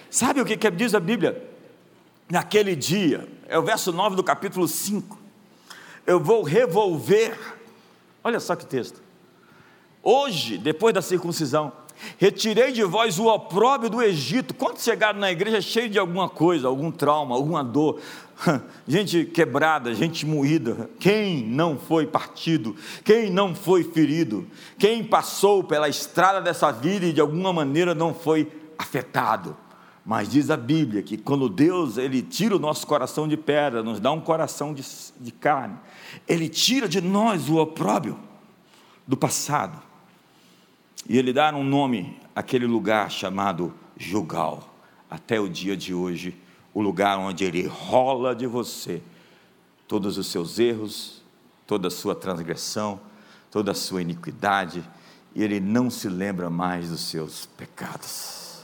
Sabe 0.09 0.41
o 0.41 0.45
que, 0.45 0.57
que 0.57 0.71
diz 0.71 0.95
a 0.95 0.99
Bíblia? 0.99 1.47
Naquele 2.27 2.75
dia, 2.75 3.27
é 3.47 3.57
o 3.57 3.61
verso 3.61 3.91
9 3.91 4.15
do 4.15 4.23
capítulo 4.23 4.67
5. 4.67 5.15
Eu 6.07 6.19
vou 6.19 6.41
revolver, 6.41 7.37
olha 8.23 8.39
só 8.39 8.55
que 8.55 8.65
texto. 8.65 8.99
Hoje, 10.01 10.57
depois 10.57 10.91
da 10.91 11.03
circuncisão, 11.03 11.71
retirei 12.17 12.71
de 12.71 12.83
vós 12.83 13.19
o 13.19 13.27
opróbrio 13.27 13.91
do 13.91 14.01
Egito. 14.01 14.55
Quando 14.55 14.79
chegaram 14.79 15.19
na 15.19 15.31
igreja 15.31 15.61
cheio 15.61 15.87
de 15.87 15.99
alguma 15.99 16.27
coisa, 16.27 16.67
algum 16.67 16.89
trauma, 16.89 17.35
alguma 17.35 17.63
dor, 17.63 18.01
gente 18.87 19.25
quebrada, 19.25 19.93
gente 19.93 20.25
moída. 20.25 20.89
Quem 20.99 21.43
não 21.45 21.77
foi 21.77 22.07
partido? 22.07 22.75
Quem 23.03 23.29
não 23.29 23.53
foi 23.53 23.83
ferido? 23.83 24.47
Quem 24.77 25.03
passou 25.03 25.63
pela 25.63 25.89
estrada 25.89 26.41
dessa 26.41 26.71
vida 26.71 27.05
e 27.05 27.13
de 27.13 27.21
alguma 27.21 27.53
maneira 27.53 27.93
não 27.93 28.13
foi 28.13 28.51
afetado? 28.77 29.55
Mas 30.03 30.29
diz 30.29 30.49
a 30.49 30.57
Bíblia 30.57 31.03
que 31.03 31.17
quando 31.17 31.47
Deus 31.47 31.97
ele 31.97 32.21
tira 32.23 32.55
o 32.55 32.59
nosso 32.59 32.87
coração 32.87 33.27
de 33.27 33.37
pedra, 33.37 33.83
nos 33.83 33.99
dá 33.99 34.11
um 34.11 34.19
coração 34.19 34.73
de, 34.73 34.83
de 35.19 35.31
carne, 35.31 35.77
Ele 36.27 36.49
tira 36.49 36.89
de 36.89 36.99
nós 36.99 37.47
o 37.47 37.57
opróbrio 37.57 38.17
do 39.05 39.15
passado. 39.15 39.79
E 41.07 41.17
Ele 41.17 41.31
dá 41.31 41.53
um 41.55 41.63
nome 41.63 42.17
àquele 42.35 42.65
lugar 42.65 43.11
chamado 43.11 43.71
Jugal, 43.95 44.73
até 45.07 45.39
o 45.39 45.47
dia 45.47 45.77
de 45.77 45.93
hoje 45.93 46.35
o 46.73 46.81
lugar 46.81 47.17
onde 47.17 47.43
Ele 47.43 47.65
rola 47.67 48.35
de 48.35 48.47
você 48.47 49.01
todos 49.87 50.17
os 50.17 50.27
seus 50.27 50.57
erros, 50.57 51.21
toda 51.67 51.89
a 51.89 51.91
sua 51.91 52.15
transgressão, 52.15 52.99
toda 53.49 53.71
a 53.71 53.75
sua 53.75 54.01
iniquidade, 54.01 54.83
e 55.35 55.43
Ele 55.43 55.59
não 55.59 55.89
se 55.89 56.07
lembra 56.07 56.49
mais 56.49 56.89
dos 56.89 57.01
seus 57.01 57.45
pecados. 57.45 58.63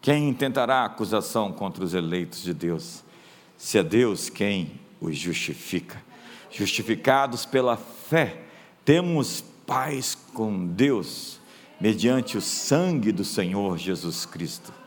Quem 0.00 0.28
intentará 0.28 0.84
acusação 0.84 1.50
contra 1.50 1.82
os 1.82 1.94
eleitos 1.94 2.42
de 2.42 2.52
Deus? 2.52 3.02
Se 3.56 3.78
é 3.78 3.82
Deus 3.82 4.28
quem 4.28 4.80
os 5.00 5.16
justifica. 5.16 6.02
Justificados 6.50 7.46
pela 7.46 7.76
fé, 7.76 8.42
temos 8.84 9.42
paz 9.66 10.14
com 10.14 10.66
Deus, 10.66 11.40
mediante 11.80 12.36
o 12.36 12.40
sangue 12.40 13.10
do 13.12 13.24
Senhor 13.24 13.78
Jesus 13.78 14.26
Cristo 14.26 14.83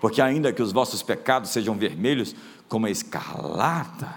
porque 0.00 0.20
ainda 0.20 0.52
que 0.52 0.62
os 0.62 0.72
vossos 0.72 1.02
pecados 1.02 1.50
sejam 1.50 1.74
vermelhos 1.76 2.34
como 2.68 2.86
a 2.86 2.90
escarlata, 2.90 4.14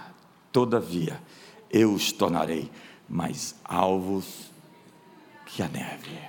todavia 0.52 1.22
eu 1.70 1.94
os 1.94 2.12
tornarei 2.12 2.70
mais 3.08 3.56
alvos 3.63 4.52
que 5.46 5.62
a 5.62 5.67
neve. 5.67 6.20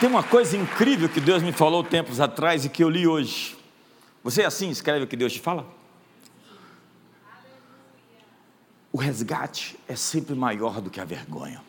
Tem 0.00 0.08
uma 0.08 0.22
coisa 0.22 0.56
incrível 0.56 1.08
que 1.08 1.20
Deus 1.20 1.42
me 1.42 1.52
falou 1.52 1.82
tempos 1.82 2.20
atrás 2.20 2.64
e 2.64 2.68
que 2.68 2.84
eu 2.84 2.88
li 2.88 3.06
hoje. 3.06 3.56
Você 4.22 4.42
é 4.42 4.46
assim, 4.46 4.70
escreve 4.70 5.04
o 5.04 5.08
que 5.08 5.16
Deus 5.16 5.32
te 5.32 5.40
fala? 5.40 5.78
o 8.92 9.00
resgate 9.00 9.78
é 9.86 9.94
sempre 9.94 10.34
maior 10.34 10.80
do 10.80 10.90
que 10.90 11.00
a 11.00 11.04
vergonha. 11.04 11.62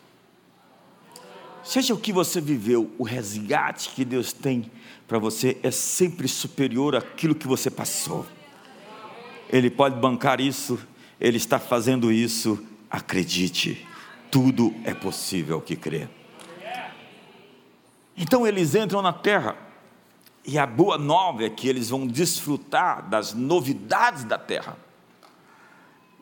Seja 1.62 1.94
o 1.94 1.98
que 1.98 2.12
você 2.12 2.40
viveu, 2.40 2.90
o 2.98 3.04
resgate 3.04 3.90
que 3.90 4.04
Deus 4.04 4.32
tem 4.32 4.70
para 5.06 5.18
você 5.18 5.58
é 5.62 5.70
sempre 5.70 6.26
superior 6.28 6.96
àquilo 6.96 7.34
que 7.34 7.46
você 7.46 7.70
passou. 7.70 8.26
Ele 9.48 9.68
pode 9.68 9.96
bancar 9.96 10.40
isso, 10.40 10.78
Ele 11.20 11.36
está 11.36 11.58
fazendo 11.58 12.10
isso, 12.12 12.64
acredite, 12.90 13.86
tudo 14.30 14.74
é 14.84 14.94
possível 14.94 15.60
que 15.60 15.76
crê. 15.76 16.08
Então 18.16 18.46
eles 18.46 18.74
entram 18.74 19.02
na 19.02 19.12
terra, 19.12 19.56
e 20.44 20.58
a 20.58 20.66
boa 20.66 20.96
nova 20.96 21.44
é 21.44 21.50
que 21.50 21.68
eles 21.68 21.90
vão 21.90 22.06
desfrutar 22.06 23.08
das 23.08 23.34
novidades 23.34 24.24
da 24.24 24.38
terra. 24.38 24.76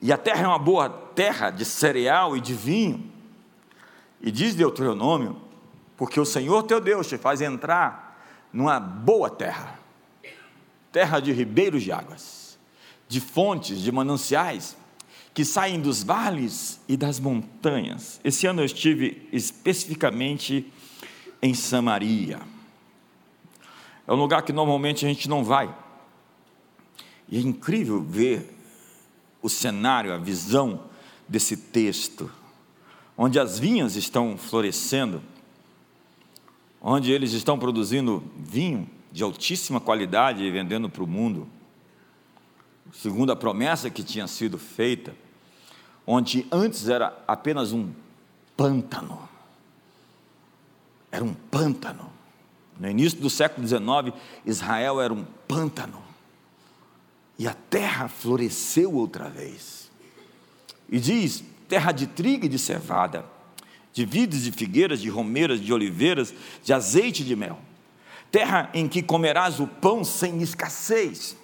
E 0.00 0.12
a 0.12 0.16
terra 0.16 0.44
é 0.44 0.46
uma 0.46 0.58
boa 0.58 0.88
terra 0.88 1.50
de 1.50 1.64
cereal 1.64 2.36
e 2.36 2.40
de 2.40 2.54
vinho. 2.54 3.17
E 4.20 4.30
diz 4.30 4.54
Deuteronômio, 4.54 5.36
porque 5.96 6.18
o 6.18 6.24
Senhor 6.24 6.62
teu 6.64 6.80
Deus 6.80 7.06
te 7.06 7.16
faz 7.16 7.40
entrar 7.40 8.20
numa 8.52 8.80
boa 8.80 9.30
terra, 9.30 9.78
terra 10.90 11.20
de 11.20 11.32
ribeiros 11.32 11.82
de 11.82 11.92
águas, 11.92 12.58
de 13.08 13.20
fontes, 13.20 13.80
de 13.80 13.92
mananciais, 13.92 14.76
que 15.34 15.44
saem 15.44 15.80
dos 15.80 16.02
vales 16.02 16.80
e 16.88 16.96
das 16.96 17.20
montanhas. 17.20 18.20
Esse 18.24 18.46
ano 18.46 18.60
eu 18.60 18.64
estive 18.64 19.28
especificamente 19.32 20.72
em 21.40 21.54
Samaria. 21.54 22.40
É 24.06 24.12
um 24.12 24.16
lugar 24.16 24.42
que 24.42 24.52
normalmente 24.52 25.04
a 25.04 25.08
gente 25.08 25.28
não 25.28 25.44
vai. 25.44 25.72
E 27.28 27.36
é 27.36 27.40
incrível 27.40 28.02
ver 28.02 28.56
o 29.42 29.48
cenário, 29.48 30.12
a 30.12 30.16
visão 30.16 30.84
desse 31.28 31.56
texto, 31.56 32.30
onde 33.20 33.40
as 33.40 33.58
vinhas 33.58 33.96
estão 33.96 34.38
florescendo, 34.38 35.20
onde 36.80 37.10
eles 37.10 37.32
estão 37.32 37.58
produzindo 37.58 38.22
vinho 38.36 38.88
de 39.10 39.24
altíssima 39.24 39.80
qualidade 39.80 40.44
e 40.44 40.50
vendendo 40.52 40.88
para 40.88 41.02
o 41.02 41.06
mundo, 41.06 41.48
segundo 42.92 43.32
a 43.32 43.36
promessa 43.36 43.90
que 43.90 44.04
tinha 44.04 44.28
sido 44.28 44.56
feita, 44.56 45.16
onde 46.06 46.46
antes 46.52 46.88
era 46.88 47.20
apenas 47.26 47.72
um 47.72 47.90
pântano. 48.56 49.28
Era 51.10 51.24
um 51.24 51.34
pântano. 51.34 52.12
No 52.78 52.88
início 52.88 53.18
do 53.18 53.28
século 53.28 53.66
XIX, 53.66 54.16
Israel 54.46 55.00
era 55.00 55.12
um 55.12 55.24
pântano. 55.48 56.00
E 57.36 57.48
a 57.48 57.54
terra 57.54 58.06
floresceu 58.06 58.94
outra 58.94 59.28
vez. 59.28 59.90
E 60.88 61.00
diz: 61.00 61.42
terra 61.68 61.92
de 61.92 62.06
trigo 62.06 62.46
e 62.46 62.48
de 62.48 62.58
cevada, 62.58 63.24
de 63.92 64.04
vides 64.04 64.42
de 64.42 64.52
figueiras, 64.52 65.00
de 65.00 65.08
romeiras, 65.08 65.60
de 65.60 65.72
oliveiras, 65.72 66.32
de 66.64 66.72
azeite 66.72 67.22
e 67.22 67.26
de 67.26 67.36
mel. 67.36 67.58
Terra 68.30 68.70
em 68.74 68.88
que 68.88 69.02
comerás 69.02 69.60
o 69.60 69.66
pão 69.66 70.02
sem 70.02 70.40
escassez, 70.42 71.36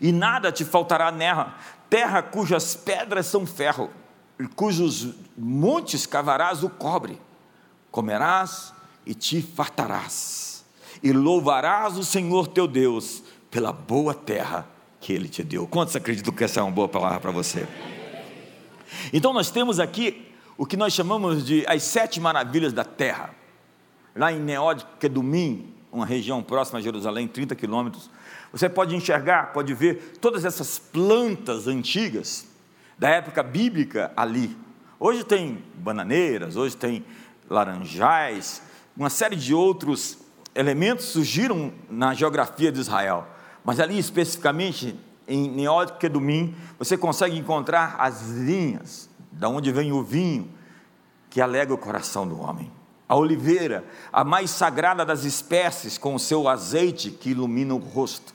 e 0.00 0.12
nada 0.12 0.50
te 0.50 0.64
faltará 0.64 1.10
nela. 1.12 1.56
Terra 1.88 2.22
cujas 2.22 2.74
pedras 2.74 3.26
são 3.26 3.46
ferro, 3.46 3.90
e 4.38 4.46
cujos 4.46 5.08
montes 5.36 6.06
cavarás 6.06 6.62
o 6.62 6.70
cobre. 6.70 7.20
Comerás 7.90 8.72
e 9.04 9.14
te 9.14 9.42
fartarás, 9.42 10.64
e 11.02 11.12
louvarás 11.12 11.96
o 11.96 12.04
Senhor 12.04 12.46
teu 12.46 12.66
Deus 12.68 13.22
pela 13.50 13.72
boa 13.72 14.14
terra 14.14 14.66
que 15.00 15.12
ele 15.12 15.28
te 15.28 15.42
deu. 15.42 15.66
Quantos 15.66 15.96
acreditam 15.96 16.32
que 16.32 16.44
essa 16.44 16.60
é 16.60 16.62
uma 16.62 16.70
boa 16.70 16.88
palavra 16.88 17.18
para 17.20 17.30
você? 17.30 17.66
Então 19.12 19.32
nós 19.32 19.50
temos 19.50 19.80
aqui 19.80 20.26
o 20.56 20.66
que 20.66 20.76
nós 20.76 20.92
chamamos 20.92 21.44
de 21.44 21.64
as 21.66 21.82
sete 21.82 22.20
maravilhas 22.20 22.72
da 22.72 22.84
terra. 22.84 23.34
Lá 24.14 24.32
em 24.32 24.38
Neod 24.38 24.84
Kedumim, 24.98 25.74
uma 25.92 26.04
região 26.04 26.42
próxima 26.42 26.78
a 26.78 26.82
Jerusalém, 26.82 27.26
30 27.26 27.54
quilômetros, 27.54 28.10
você 28.52 28.68
pode 28.68 28.94
enxergar, 28.94 29.52
pode 29.52 29.72
ver 29.74 30.18
todas 30.20 30.44
essas 30.44 30.78
plantas 30.78 31.66
antigas 31.66 32.46
da 32.98 33.08
época 33.08 33.42
bíblica 33.42 34.12
ali. 34.16 34.56
Hoje 34.98 35.24
tem 35.24 35.64
bananeiras, 35.74 36.56
hoje 36.56 36.76
tem 36.76 37.04
laranjais, 37.48 38.62
uma 38.96 39.08
série 39.08 39.36
de 39.36 39.54
outros 39.54 40.18
elementos 40.54 41.06
surgiram 41.06 41.72
na 41.88 42.12
geografia 42.12 42.70
de 42.70 42.80
Israel. 42.80 43.26
Mas 43.64 43.80
ali 43.80 43.98
especificamente 43.98 44.94
em 45.30 45.48
Neod 45.48 45.92
Kedumim, 45.92 46.56
você 46.76 46.98
consegue 46.98 47.38
encontrar 47.38 47.94
as 48.00 48.28
linhas, 48.30 49.08
da 49.30 49.48
onde 49.48 49.70
vem 49.70 49.92
o 49.92 50.02
vinho, 50.02 50.50
que 51.30 51.40
alega 51.40 51.72
o 51.72 51.78
coração 51.78 52.26
do 52.26 52.40
homem. 52.40 52.70
A 53.08 53.14
oliveira, 53.14 53.84
a 54.12 54.24
mais 54.24 54.50
sagrada 54.50 55.04
das 55.04 55.24
espécies, 55.24 55.96
com 55.96 56.16
o 56.16 56.18
seu 56.18 56.48
azeite 56.48 57.12
que 57.12 57.30
ilumina 57.30 57.74
o 57.74 57.78
rosto. 57.78 58.34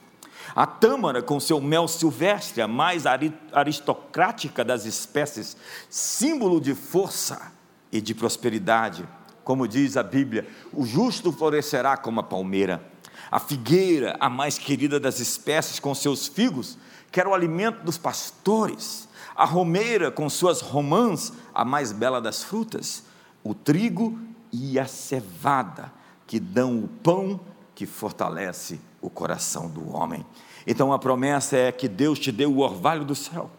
A 0.54 0.66
tâmara, 0.66 1.22
com 1.22 1.38
seu 1.38 1.60
mel 1.60 1.86
silvestre, 1.86 2.62
a 2.62 2.68
mais 2.68 3.04
aristocrática 3.52 4.64
das 4.64 4.86
espécies, 4.86 5.54
símbolo 5.90 6.60
de 6.60 6.74
força 6.74 7.52
e 7.92 8.00
de 8.00 8.14
prosperidade. 8.14 9.06
Como 9.44 9.68
diz 9.68 9.98
a 9.98 10.02
Bíblia, 10.02 10.48
o 10.72 10.86
justo 10.86 11.30
florescerá 11.30 11.96
como 11.96 12.20
a 12.20 12.22
palmeira 12.22 12.82
a 13.30 13.40
figueira, 13.40 14.16
a 14.20 14.28
mais 14.28 14.58
querida 14.58 15.00
das 15.00 15.20
espécies, 15.20 15.80
com 15.80 15.94
seus 15.94 16.26
figos, 16.26 16.78
que 17.10 17.20
era 17.20 17.28
o 17.28 17.34
alimento 17.34 17.84
dos 17.84 17.98
pastores, 17.98 19.08
a 19.34 19.44
romeira, 19.44 20.10
com 20.10 20.28
suas 20.28 20.60
romãs, 20.60 21.32
a 21.54 21.64
mais 21.64 21.92
bela 21.92 22.20
das 22.20 22.42
frutas, 22.42 23.04
o 23.44 23.54
trigo 23.54 24.18
e 24.52 24.78
a 24.78 24.86
cevada, 24.86 25.92
que 26.26 26.40
dão 26.40 26.78
o 26.78 26.88
pão 26.88 27.38
que 27.74 27.86
fortalece 27.86 28.80
o 29.00 29.10
coração 29.10 29.68
do 29.68 29.94
homem. 29.94 30.24
Então 30.66 30.92
a 30.92 30.98
promessa 30.98 31.56
é 31.56 31.70
que 31.70 31.88
Deus 31.88 32.18
te 32.18 32.32
deu 32.32 32.52
o 32.52 32.60
orvalho 32.60 33.04
do 33.04 33.14
céu, 33.14 33.50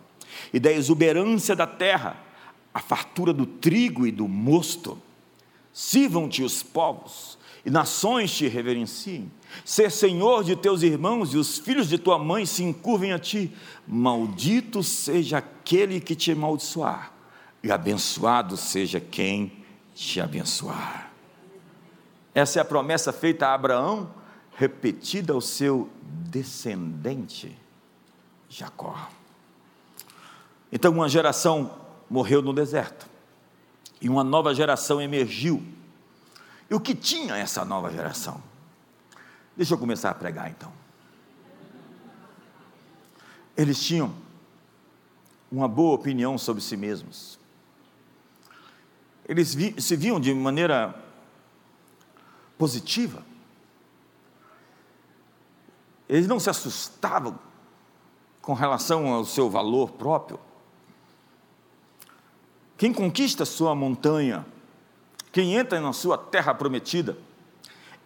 e 0.51 0.59
da 0.59 0.71
exuberância 0.71 1.55
da 1.55 1.65
terra, 1.65 2.17
a 2.73 2.79
fartura 2.79 3.33
do 3.33 3.45
trigo 3.45 4.05
e 4.05 4.11
do 4.11 4.27
mosto. 4.27 5.01
Sirvam-te 5.71 6.43
os 6.43 6.61
povos, 6.61 7.37
e 7.65 7.69
nações 7.69 8.31
te 8.35 8.47
reverenciem 8.47 9.31
ser 9.65 9.91
senhor 9.91 10.43
de 10.43 10.55
teus 10.55 10.81
irmãos 10.81 11.33
e 11.33 11.37
os 11.37 11.57
filhos 11.57 11.89
de 11.89 11.97
tua 11.97 12.17
mãe 12.17 12.45
se 12.45 12.63
encurvem 12.63 13.11
a 13.11 13.19
ti, 13.19 13.53
maldito 13.87 14.83
seja 14.83 15.37
aquele 15.39 15.99
que 15.99 16.15
te 16.15 16.31
amaldiçoar, 16.31 17.11
e 17.63 17.71
abençoado 17.71 18.55
seja 18.55 18.99
quem 18.99 19.63
te 19.93 20.21
abençoar. 20.21 21.11
Essa 22.33 22.59
é 22.59 22.61
a 22.61 22.65
promessa 22.65 23.11
feita 23.11 23.47
a 23.47 23.53
Abraão, 23.53 24.13
repetida 24.55 25.33
ao 25.33 25.41
seu 25.41 25.89
descendente 26.01 27.55
Jacó. 28.49 29.09
Então, 30.71 30.91
uma 30.91 31.09
geração 31.09 31.71
morreu 32.09 32.41
no 32.41 32.53
deserto, 32.53 33.07
e 33.99 34.09
uma 34.09 34.23
nova 34.23 34.53
geração 34.53 35.01
emergiu. 35.01 35.63
E 36.69 36.75
o 36.75 36.79
que 36.79 36.93
tinha 36.93 37.35
essa 37.35 37.65
nova 37.65 37.91
geração? 37.91 38.41
Deixa 39.57 39.73
eu 39.73 39.77
começar 39.79 40.11
a 40.11 40.13
pregar 40.13 40.51
então. 40.51 40.71
Eles 43.57 43.83
tinham 43.83 44.13
uma 45.51 45.67
boa 45.67 45.95
opinião 45.95 46.37
sobre 46.37 46.61
si 46.61 46.77
mesmos. 46.77 47.39
Eles 49.27 49.55
vi, 49.55 49.81
se 49.81 49.95
viam 49.95 50.19
de 50.19 50.31
maneira 50.31 50.93
positiva. 52.55 53.23
Eles 56.07 56.27
não 56.27 56.39
se 56.39 56.51
assustavam 56.51 57.39
com 58.43 58.53
relação 58.53 59.11
ao 59.11 59.25
seu 59.25 59.49
valor 59.49 59.91
próprio. 59.93 60.39
Quem 62.77 62.93
conquista 62.93 63.43
sua 63.43 63.73
montanha, 63.73 64.45
quem 65.31 65.55
entra 65.55 65.81
na 65.81 65.91
sua 65.93 66.15
terra 66.15 66.53
prometida, 66.53 67.17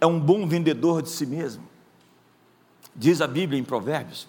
é 0.02 0.06
um 0.08 0.20
bom 0.20 0.48
vendedor 0.48 1.04
de 1.04 1.10
si 1.10 1.28
mesmo. 1.28 1.64
Diz 2.96 3.22
a 3.22 3.28
Bíblia 3.28 3.60
em 3.60 3.64
Provérbios: 3.64 4.28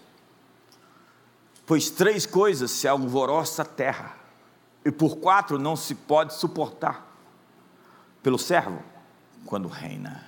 Pois 1.66 1.88
três 1.88 2.26
coisas 2.26 2.70
se 2.70 2.86
alvoroça 2.86 3.62
a 3.62 3.64
terra, 3.64 4.14
e 4.84 4.92
por 4.92 5.16
quatro 5.16 5.58
não 5.58 5.74
se 5.74 5.94
pode 5.94 6.34
suportar. 6.34 7.10
Pelo 8.22 8.38
servo, 8.38 8.82
quando 9.46 9.66
reina. 9.66 10.24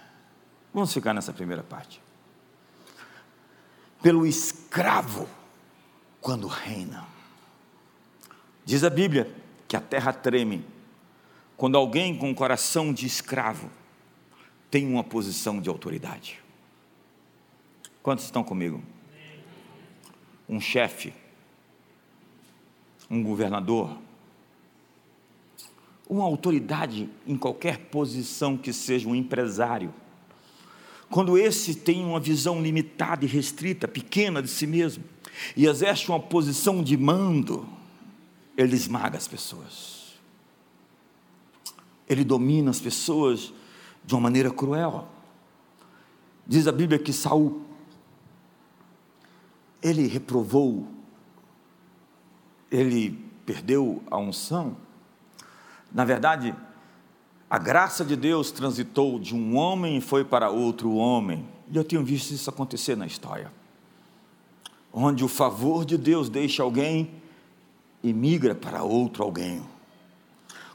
Vamos 0.72 0.92
ficar 0.92 1.12
nessa 1.12 1.32
primeira 1.32 1.62
parte. 1.62 2.02
Pelo 4.02 4.26
escravo, 4.26 5.28
quando 6.20 6.48
reina. 6.48 7.06
Diz 8.64 8.82
a 8.82 8.90
Bíblia 8.90 9.32
que 9.68 9.76
a 9.76 9.80
terra 9.80 10.12
treme 10.12 10.66
quando 11.56 11.76
alguém 11.76 12.16
com 12.16 12.34
coração 12.34 12.92
de 12.92 13.06
escravo 13.06 13.70
tem 14.74 14.88
uma 14.88 15.04
posição 15.04 15.60
de 15.60 15.68
autoridade. 15.68 16.40
Quantos 18.02 18.24
estão 18.24 18.42
comigo? 18.42 18.82
Um 20.48 20.60
chefe, 20.60 21.14
um 23.08 23.22
governador, 23.22 23.96
uma 26.08 26.24
autoridade 26.24 27.08
em 27.24 27.36
qualquer 27.36 27.78
posição 27.86 28.56
que 28.56 28.72
seja 28.72 29.08
um 29.08 29.14
empresário, 29.14 29.94
quando 31.08 31.38
esse 31.38 31.76
tem 31.76 32.04
uma 32.04 32.18
visão 32.18 32.60
limitada 32.60 33.24
e 33.24 33.28
restrita, 33.28 33.86
pequena 33.86 34.42
de 34.42 34.48
si 34.48 34.66
mesmo, 34.66 35.04
e 35.56 35.66
exerce 35.66 36.08
uma 36.08 36.18
posição 36.18 36.82
de 36.82 36.96
mando, 36.96 37.64
ele 38.56 38.74
esmaga 38.74 39.16
as 39.16 39.28
pessoas. 39.28 40.14
Ele 42.08 42.24
domina 42.24 42.72
as 42.72 42.80
pessoas 42.80 43.54
de 44.04 44.14
uma 44.14 44.20
maneira 44.20 44.50
cruel. 44.50 45.08
Diz 46.46 46.66
a 46.66 46.72
Bíblia 46.72 46.98
que 46.98 47.12
Saul 47.12 47.64
ele 49.84 50.06
reprovou, 50.06 50.88
ele 52.70 53.10
perdeu 53.44 54.02
a 54.10 54.16
unção. 54.16 54.78
Na 55.92 56.06
verdade, 56.06 56.54
a 57.50 57.58
graça 57.58 58.02
de 58.02 58.16
Deus 58.16 58.50
transitou 58.50 59.18
de 59.18 59.34
um 59.34 59.54
homem 59.56 59.98
e 59.98 60.00
foi 60.00 60.24
para 60.24 60.48
outro 60.48 60.94
homem. 60.94 61.46
E 61.70 61.76
eu 61.76 61.84
tenho 61.84 62.02
visto 62.02 62.30
isso 62.30 62.48
acontecer 62.48 62.96
na 62.96 63.06
história. 63.06 63.52
Onde 64.90 65.22
o 65.22 65.28
favor 65.28 65.84
de 65.84 65.98
Deus 65.98 66.30
deixa 66.30 66.62
alguém 66.62 67.10
e 68.02 68.10
migra 68.10 68.54
para 68.54 68.82
outro 68.82 69.22
alguém. 69.22 69.62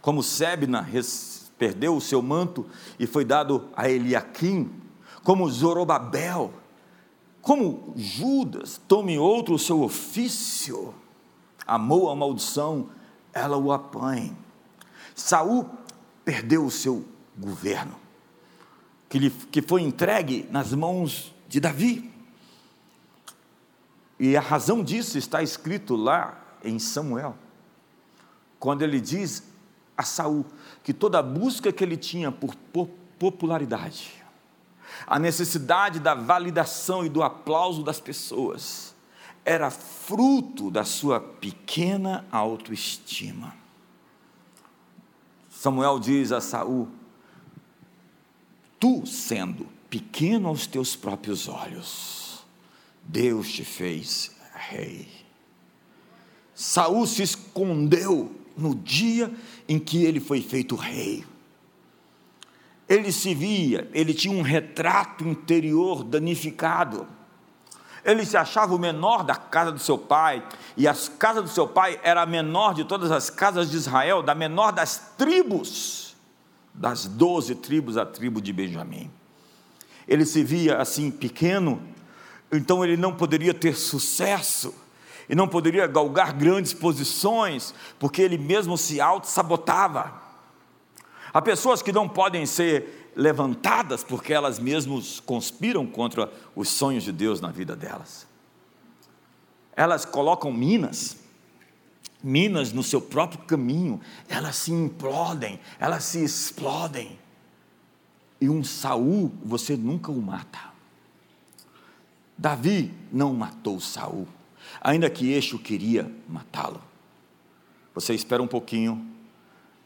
Como 0.03 0.21
Sebna 0.21 0.81
perdeu 1.59 1.95
o 1.95 2.01
seu 2.01 2.21
manto 2.21 2.65
e 2.97 3.05
foi 3.05 3.25
dado 3.25 3.67
a 3.75 3.89
Eliakim, 3.89 4.71
como 5.23 5.49
Zorobabel, 5.51 6.53
como 7.41 7.93
Judas 7.97 8.81
tome 8.87 9.19
outro 9.19 9.55
o 9.55 9.59
seu 9.59 9.81
ofício, 9.81 10.93
amou 11.67 12.09
a 12.09 12.15
maldição, 12.15 12.89
ela 13.33 13.57
o 13.57 13.71
apanha. 13.71 14.35
Saul 15.13 15.69
perdeu 16.23 16.65
o 16.65 16.71
seu 16.71 17.05
governo, 17.37 17.95
que, 19.09 19.19
lhe, 19.19 19.29
que 19.29 19.61
foi 19.61 19.81
entregue 19.81 20.47
nas 20.49 20.73
mãos 20.73 21.35
de 21.47 21.59
Davi. 21.59 22.09
E 24.17 24.35
a 24.35 24.41
razão 24.41 24.83
disso 24.83 25.17
está 25.17 25.43
escrito 25.43 25.95
lá 25.95 26.41
em 26.63 26.79
Samuel, 26.79 27.35
quando 28.59 28.81
ele 28.81 28.99
diz 28.99 29.43
a 29.99 30.03
Saul 30.03 30.45
que 30.81 30.93
toda 30.93 31.19
a 31.19 31.21
busca 31.21 31.73
que 31.73 31.83
ele 31.83 31.97
tinha 31.97 32.31
por 32.31 32.55
popularidade, 33.19 34.13
a 35.05 35.19
necessidade 35.19 35.99
da 35.99 36.15
validação 36.15 37.05
e 37.05 37.09
do 37.09 37.21
aplauso 37.21 37.83
das 37.83 37.99
pessoas, 37.99 38.95
era 39.43 39.69
fruto 39.69 40.71
da 40.71 40.85
sua 40.85 41.19
pequena 41.19 42.25
autoestima. 42.31 43.53
Samuel 45.49 45.99
diz 45.99 46.31
a 46.31 46.39
Saul: 46.39 46.87
Tu 48.79 49.05
sendo 49.05 49.67
pequeno 49.89 50.47
aos 50.47 50.65
teus 50.65 50.95
próprios 50.95 51.49
olhos, 51.49 52.45
Deus 53.03 53.51
te 53.51 53.65
fez 53.65 54.31
rei. 54.53 55.09
Saul 56.55 57.05
se 57.05 57.21
escondeu 57.23 58.38
no 58.59 58.75
dia 58.75 59.31
em 59.67 59.79
que 59.79 60.03
ele 60.03 60.19
foi 60.19 60.41
feito 60.41 60.75
rei. 60.75 61.23
Ele 62.87 63.11
se 63.11 63.33
via, 63.33 63.89
ele 63.93 64.13
tinha 64.13 64.35
um 64.35 64.41
retrato 64.41 65.27
interior 65.27 66.03
danificado 66.03 67.07
ele 68.03 68.25
se 68.25 68.37
achava 68.37 68.73
o 68.73 68.79
menor 68.79 69.23
da 69.23 69.35
casa 69.35 69.71
do 69.71 69.79
seu 69.79 69.97
pai, 69.97 70.43
e 70.77 70.87
a 70.87 70.95
casa 71.17 71.41
do 71.41 71.49
seu 71.49 71.67
pai 71.67 71.99
era 72.03 72.21
a 72.21 72.25
menor 72.25 72.73
de 72.73 72.83
todas 72.83 73.11
as 73.11 73.29
casas 73.29 73.69
de 73.69 73.77
Israel, 73.77 74.23
da 74.23 74.33
menor 74.33 74.71
das 74.71 75.13
tribos, 75.17 76.15
das 76.73 77.05
doze 77.05 77.55
tribos, 77.55 77.97
a 77.97 78.05
tribo 78.05 78.41
de 78.41 78.53
Benjamim. 78.53 79.11
Ele 80.07 80.25
se 80.25 80.43
via 80.43 80.77
assim 80.77 81.11
pequeno, 81.11 81.81
então 82.51 82.83
ele 82.83 82.97
não 82.97 83.13
poderia 83.13 83.53
ter 83.53 83.75
sucesso, 83.75 84.73
e 85.29 85.35
não 85.35 85.47
poderia 85.47 85.85
galgar 85.85 86.33
grandes 86.33 86.73
posições, 86.73 87.73
porque 87.99 88.21
ele 88.21 88.37
mesmo 88.37 88.75
se 88.75 88.99
auto-sabotava. 88.99 90.19
Há 91.31 91.39
pessoas 91.39 91.83
que 91.83 91.91
não 91.91 92.09
podem 92.09 92.47
ser 92.47 93.11
levantadas 93.15 94.03
porque 94.03 94.33
elas 94.33 94.57
mesmas 94.57 95.19
conspiram 95.19 95.85
contra 95.85 96.31
os 96.55 96.69
sonhos 96.69 97.03
de 97.03 97.11
Deus 97.11 97.39
na 97.39 97.51
vida 97.51 97.75
delas. 97.75 98.27
Elas 99.75 100.03
colocam 100.03 100.51
minas, 100.51 101.17
minas 102.23 102.73
no 102.73 102.81
seu 102.81 102.99
próprio 102.99 103.39
caminho, 103.41 104.01
elas 104.27 104.55
se 104.55 104.71
implodem, 104.71 105.59
elas 105.79 106.05
se 106.05 106.23
explodem. 106.23 107.19
E 108.41 108.49
um 108.49 108.63
Saul, 108.63 109.31
você 109.43 109.77
nunca 109.77 110.11
o 110.11 110.21
mata. 110.21 110.69
Davi 112.37 112.93
não 113.11 113.33
matou 113.33 113.79
Saul, 113.79 114.27
ainda 114.81 115.09
que 115.09 115.31
Eixo 115.31 115.59
queria 115.59 116.11
matá-lo. 116.27 116.81
Você 117.93 118.13
espera 118.13 118.41
um 118.41 118.47
pouquinho 118.47 119.05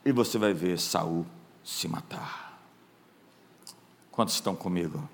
e 0.06 0.12
você 0.12 0.38
vai 0.38 0.54
ver 0.54 0.80
Saul 0.80 1.26
se 1.64 1.88
matar. 1.88 2.62
Quantos 4.12 4.36
estão 4.36 4.56
comigo? 4.56 5.10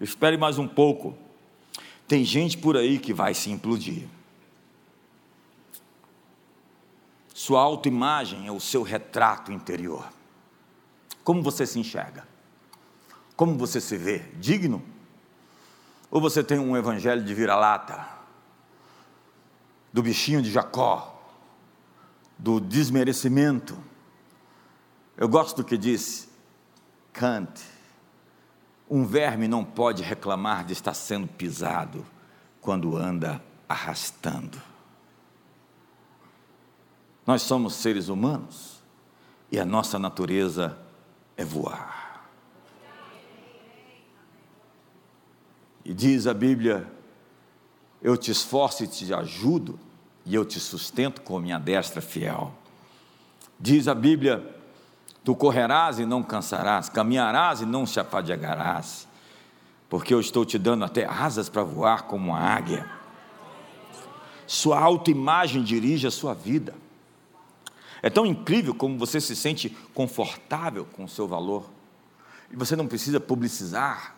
Espere 0.00 0.36
mais 0.36 0.58
um 0.58 0.66
pouco. 0.66 1.16
Tem 2.08 2.24
gente 2.24 2.58
por 2.58 2.76
aí 2.76 2.98
que 2.98 3.12
vai 3.12 3.32
se 3.32 3.50
implodir. 3.50 4.08
Sua 7.32 7.60
autoimagem 7.60 8.46
é 8.46 8.52
o 8.52 8.60
seu 8.60 8.82
retrato 8.82 9.52
interior. 9.52 10.08
Como 11.22 11.42
você 11.42 11.66
se 11.66 11.78
enxerga? 11.78 12.26
Como 13.36 13.56
você 13.56 13.80
se 13.80 13.96
vê? 13.96 14.18
Digno? 14.38 14.82
Ou 16.14 16.20
você 16.20 16.44
tem 16.44 16.60
um 16.60 16.76
evangelho 16.76 17.24
de 17.24 17.34
vira-lata? 17.34 18.06
Do 19.92 20.00
bichinho 20.00 20.40
de 20.40 20.48
Jacó? 20.48 21.20
Do 22.38 22.60
desmerecimento? 22.60 23.76
Eu 25.16 25.28
gosto 25.28 25.56
do 25.56 25.64
que 25.64 25.76
disse: 25.76 26.28
Kant, 27.12 27.60
um 28.88 29.04
verme 29.04 29.48
não 29.48 29.64
pode 29.64 30.04
reclamar 30.04 30.64
de 30.64 30.72
estar 30.72 30.94
sendo 30.94 31.26
pisado 31.26 32.06
quando 32.60 32.96
anda 32.96 33.42
arrastando. 33.68 34.62
Nós 37.26 37.42
somos 37.42 37.74
seres 37.74 38.06
humanos 38.06 38.80
e 39.50 39.58
a 39.58 39.64
nossa 39.64 39.98
natureza 39.98 40.78
é 41.36 41.44
voar. 41.44 41.93
E 45.84 45.92
diz 45.92 46.26
a 46.26 46.34
Bíblia: 46.34 46.90
Eu 48.02 48.16
te 48.16 48.30
esforço 48.30 48.84
e 48.84 48.86
te 48.86 49.12
ajudo, 49.12 49.78
e 50.24 50.34
eu 50.34 50.44
te 50.44 50.58
sustento 50.58 51.20
com 51.20 51.38
minha 51.38 51.58
destra 51.58 52.00
fiel. 52.00 52.52
Diz 53.58 53.86
a 53.86 53.94
Bíblia: 53.94 54.44
Tu 55.22 55.34
correrás 55.34 55.98
e 55.98 56.06
não 56.06 56.22
cansarás, 56.22 56.88
caminharás 56.88 57.60
e 57.60 57.66
não 57.66 57.86
se 57.86 58.00
afadigarás, 58.00 59.06
porque 59.88 60.14
eu 60.14 60.20
estou 60.20 60.44
te 60.44 60.58
dando 60.58 60.84
até 60.84 61.04
asas 61.04 61.48
para 61.48 61.62
voar 61.62 62.04
como 62.04 62.30
uma 62.30 62.40
águia. 62.40 62.88
Sua 64.46 64.78
autoimagem 64.78 65.62
dirige 65.62 66.06
a 66.06 66.10
sua 66.10 66.34
vida. 66.34 66.74
É 68.02 68.10
tão 68.10 68.26
incrível 68.26 68.74
como 68.74 68.98
você 68.98 69.18
se 69.18 69.34
sente 69.34 69.70
confortável 69.94 70.84
com 70.84 71.04
o 71.04 71.08
seu 71.08 71.26
valor. 71.26 71.70
E 72.50 72.56
você 72.56 72.76
não 72.76 72.86
precisa 72.86 73.18
publicizar. 73.18 74.14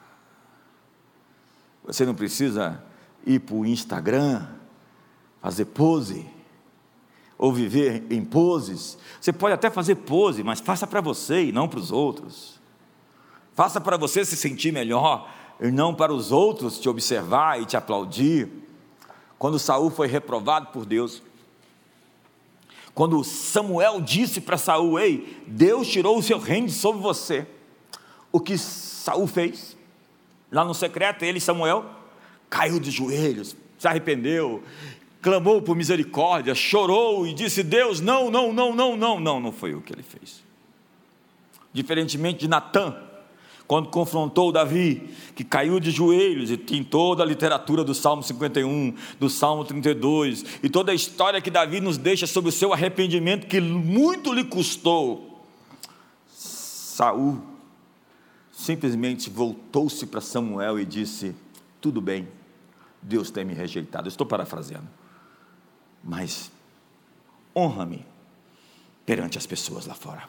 Você 1.87 2.05
não 2.05 2.15
precisa 2.15 2.83
ir 3.25 3.41
para 3.41 3.55
o 3.55 3.65
Instagram, 3.65 4.47
fazer 5.41 5.67
pose 5.67 6.27
ou 7.39 7.53
viver 7.53 8.05
em 8.11 8.25
poses. 8.25 8.99
Você 9.21 9.33
pode 9.33 9.55
até 9.55 9.71
fazer 9.71 9.97
pose, 9.97 10.43
mas 10.43 10.61
faça 10.61 10.87
para 10.87 11.01
você 11.01 11.45
e 11.45 11.53
não 11.53 11.69
para 11.69 11.79
os 11.79 11.93
outros. 11.93 12.61
Faça 13.55 13.81
para 13.81 13.97
você 13.97 14.25
se 14.25 14.37
sentir 14.37 14.73
melhor 14.73 15.31
e 15.61 15.71
não 15.71 15.95
para 15.95 16.13
os 16.13 16.33
outros 16.33 16.79
te 16.79 16.89
observar 16.89 17.61
e 17.61 17.67
te 17.67 17.77
aplaudir. 17.77 18.49
Quando 19.39 19.59
Saul 19.59 19.91
foi 19.91 20.09
reprovado 20.09 20.69
por 20.69 20.85
Deus, 20.85 21.23
quando 22.95 23.23
Samuel 23.23 24.01
disse 24.01 24.41
para 24.41 24.57
Saul: 24.57 24.99
"Ei, 24.99 25.43
Deus 25.47 25.87
tirou 25.89 26.19
o 26.19 26.23
seu 26.23 26.39
reino 26.39 26.69
sobre 26.71 27.01
você". 27.01 27.47
O 28.33 28.41
que 28.41 28.57
Saul 28.59 29.27
fez? 29.27 29.76
Lá 30.57 30.65
no 30.65 30.73
secreto, 30.73 31.23
ele 31.23 31.39
Samuel 31.39 31.85
caiu 32.49 32.81
de 32.81 32.91
joelhos, 32.91 33.55
se 33.79 33.87
arrependeu 33.87 34.63
clamou 35.21 35.61
por 35.61 35.77
misericórdia, 35.77 36.55
chorou 36.55 37.27
e 37.27 37.35
disse: 37.35 37.63
Deus, 37.63 38.01
não, 38.01 38.31
não, 38.31 38.55
não, 38.55 38.75
não, 38.75 38.97
não, 38.97 39.21
não, 39.21 39.41
não 39.41 39.53
foi 39.53 39.75
o 39.75 39.83
que 39.83 39.93
ele 39.93 40.03
fez. 40.03 40.43
Diferentemente 41.75 42.39
de 42.39 42.49
Natã, 42.49 42.97
quando 43.67 43.91
confrontou 43.91 44.51
Davi, 44.51 45.11
que 45.35 45.45
caiu 45.45 45.79
de 45.79 45.91
joelhos 45.91 46.51
e 46.51 46.57
tem 46.57 46.83
toda 46.83 47.23
a 47.23 47.27
literatura 47.27 47.85
do 47.85 47.93
Salmo 47.93 48.23
51, 48.23 48.95
do 49.21 49.29
Salmo 49.29 49.63
32 49.63 50.45
e 50.63 50.71
toda 50.71 50.91
a 50.91 50.95
história 50.95 51.41
que 51.41 51.51
Davi 51.51 51.83
nos 51.83 51.99
deixa 51.99 52.27
sobre 52.27 52.49
o 52.49 52.53
seu 52.53 52.73
arrependimento 52.73 53.47
que 53.47 53.61
muito 53.61 54.33
lhe 54.33 54.45
custou. 54.45 55.45
Saul 56.33 57.56
simplesmente 58.57 59.29
voltou-se 59.29 60.07
para 60.07 60.23
Samuel 60.23 60.81
e 60.81 60.87
disse: 60.87 61.37
Tudo 61.79 62.01
bem, 62.01 62.27
Deus 63.03 63.31
tem 63.31 63.45
me 63.45 63.53
rejeitado. 63.53 64.09
estou 64.09 64.27
parafraseando, 64.27 64.89
mas 66.03 66.51
honra-me 67.55 68.05
perante 69.05 69.37
as 69.37 69.47
pessoas 69.47 69.85
lá 69.85 69.95
fora. 69.95 70.27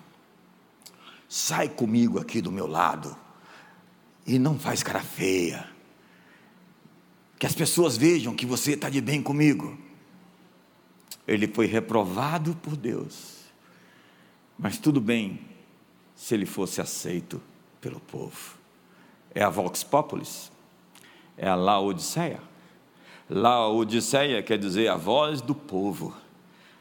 Sai 1.30 1.70
comigo 1.70 2.20
aqui 2.20 2.42
do 2.42 2.52
meu 2.52 2.68
lado 2.68 3.16
e 4.26 4.38
não 4.38 4.60
faz 4.60 4.84
cara 4.84 5.02
feia. 5.02 5.66
Que 7.40 7.46
as 7.46 7.56
pessoas 7.56 7.96
vejam 7.96 8.36
que 8.36 8.46
você 8.46 8.74
está 8.74 8.90
de 8.90 9.00
bem 9.00 9.22
comigo. 9.24 9.78
Ele 11.26 11.48
foi 11.48 11.66
reprovado 11.66 12.56
por 12.58 12.76
Deus, 12.76 13.38
mas 14.58 14.78
tudo 14.78 15.00
bem 15.00 15.40
se 16.16 16.34
ele 16.34 16.46
fosse 16.46 16.82
aceito 16.82 17.42
pelo 17.88 18.02
povo. 18.02 18.58
É 19.34 19.42
a 19.42 19.50
Vox 19.50 19.82
Populis, 19.82 20.52
é 21.38 21.48
a 21.48 21.56
Laodiceia. 21.56 22.42
Laodiceia 23.30 24.44
quer 24.44 24.58
dizer 24.58 24.90
a 24.90 24.98
voz 24.98 25.40
do 25.40 25.56
povo. 25.56 26.14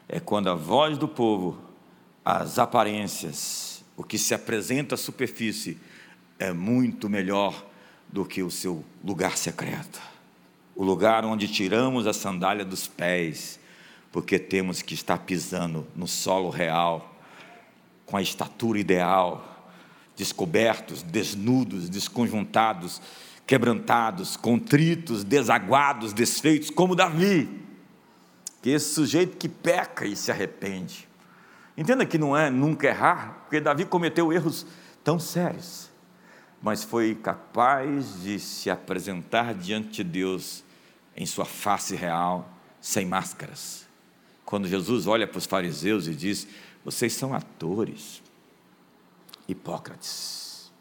É 0.09 0.19
quando 0.19 0.49
a 0.49 0.55
voz 0.55 0.97
do 0.97 1.07
povo, 1.07 1.57
as 2.25 2.59
aparências, 2.59 3.85
o 3.95 4.03
que 4.03 4.17
se 4.17 4.33
apresenta 4.33 4.95
à 4.95 4.97
superfície, 4.97 5.77
é 6.37 6.51
muito 6.51 7.09
melhor 7.09 7.65
do 8.09 8.25
que 8.25 8.43
o 8.43 8.51
seu 8.51 8.83
lugar 9.03 9.37
secreto. 9.37 10.01
O 10.75 10.83
lugar 10.83 11.23
onde 11.23 11.47
tiramos 11.47 12.05
a 12.05 12.11
sandália 12.11 12.65
dos 12.65 12.85
pés, 12.85 13.59
porque 14.11 14.37
temos 14.37 14.81
que 14.81 14.93
estar 14.93 15.19
pisando 15.19 15.87
no 15.95 16.07
solo 16.07 16.49
real, 16.49 17.15
com 18.05 18.17
a 18.17 18.21
estatura 18.21 18.79
ideal, 18.79 19.56
descobertos, 20.17 21.01
desnudos, 21.01 21.87
desconjuntados, 21.87 23.01
quebrantados, 23.45 24.35
contritos, 24.35 25.23
desaguados, 25.23 26.11
desfeitos, 26.11 26.69
como 26.69 26.95
Davi, 26.95 27.49
que 28.61 28.71
esse 28.71 28.93
sujeito 28.93 29.37
que 29.37 29.47
peca 29.47 30.05
e 30.05 30.17
se 30.17 30.31
arrepende. 30.31 31.07
Entenda 31.77 32.05
que 32.05 32.17
não 32.17 32.35
é 32.35 32.49
nunca 32.49 32.87
errar, 32.87 33.43
porque 33.43 33.61
Davi 33.61 33.85
cometeu 33.85 34.33
erros 34.33 34.65
tão 35.01 35.17
sérios 35.17 35.87
mas 36.61 36.83
foi 36.83 37.15
capaz 37.15 38.21
de 38.21 38.39
se 38.39 38.69
apresentar 38.69 39.53
diante 39.53 40.03
de 40.03 40.03
Deus 40.03 40.63
em 41.15 41.25
sua 41.25 41.45
face 41.45 41.95
real, 41.95 42.51
sem 42.81 43.05
máscaras. 43.05 43.87
Quando 44.45 44.67
Jesus 44.67 45.07
olha 45.07 45.27
para 45.27 45.37
os 45.37 45.45
fariseus 45.45 46.07
e 46.07 46.15
diz: 46.15 46.47
Vocês 46.83 47.13
são 47.13 47.33
atores, 47.33 48.21
Hipócrates. 49.47 50.71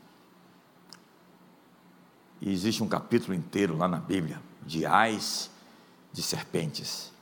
E 2.41 2.53
existe 2.53 2.83
um 2.83 2.89
capítulo 2.89 3.35
inteiro 3.35 3.77
lá 3.77 3.89
na 3.89 3.99
Bíblia 3.99 4.41
de 4.65 4.85
ais 4.85 5.51
de 6.13 6.23
serpentes, 6.23 7.13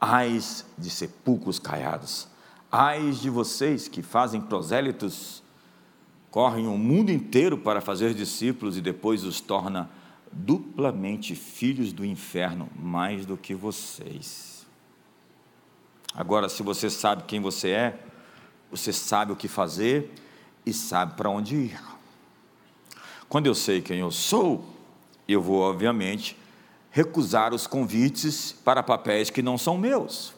ais 0.00 0.64
de 0.76 0.90
sepulcros 0.90 1.58
caiados, 1.58 2.28
ais 2.70 3.20
de 3.20 3.30
vocês 3.30 3.88
que 3.88 4.02
fazem 4.02 4.40
prosélitos 4.40 5.42
correm 6.30 6.68
o 6.68 6.78
mundo 6.78 7.10
inteiro 7.10 7.58
para 7.58 7.80
fazer 7.80 8.14
discípulos 8.14 8.76
e 8.76 8.80
depois 8.80 9.24
os 9.24 9.40
torna 9.40 9.90
duplamente 10.32 11.34
filhos 11.34 11.92
do 11.92 12.04
inferno, 12.04 12.68
mais 12.76 13.26
do 13.26 13.36
que 13.36 13.54
vocês. 13.54 14.66
Agora, 16.14 16.48
se 16.48 16.62
você 16.62 16.88
sabe 16.88 17.24
quem 17.24 17.40
você 17.40 17.70
é, 17.70 18.00
você 18.70 18.92
sabe 18.92 19.32
o 19.32 19.36
que 19.36 19.48
fazer 19.48 20.12
e 20.64 20.72
sabe 20.72 21.14
para 21.14 21.30
onde 21.30 21.56
ir. 21.56 21.80
Quando 23.28 23.46
eu 23.46 23.54
sei 23.54 23.80
quem 23.80 23.98
eu 23.98 24.10
sou, 24.10 24.64
eu 25.28 25.40
vou, 25.40 25.60
obviamente, 25.60 26.36
recusar 26.90 27.54
os 27.54 27.66
convites 27.66 28.52
para 28.52 28.82
papéis 28.82 29.30
que 29.30 29.42
não 29.42 29.56
são 29.56 29.78
meus 29.78 30.34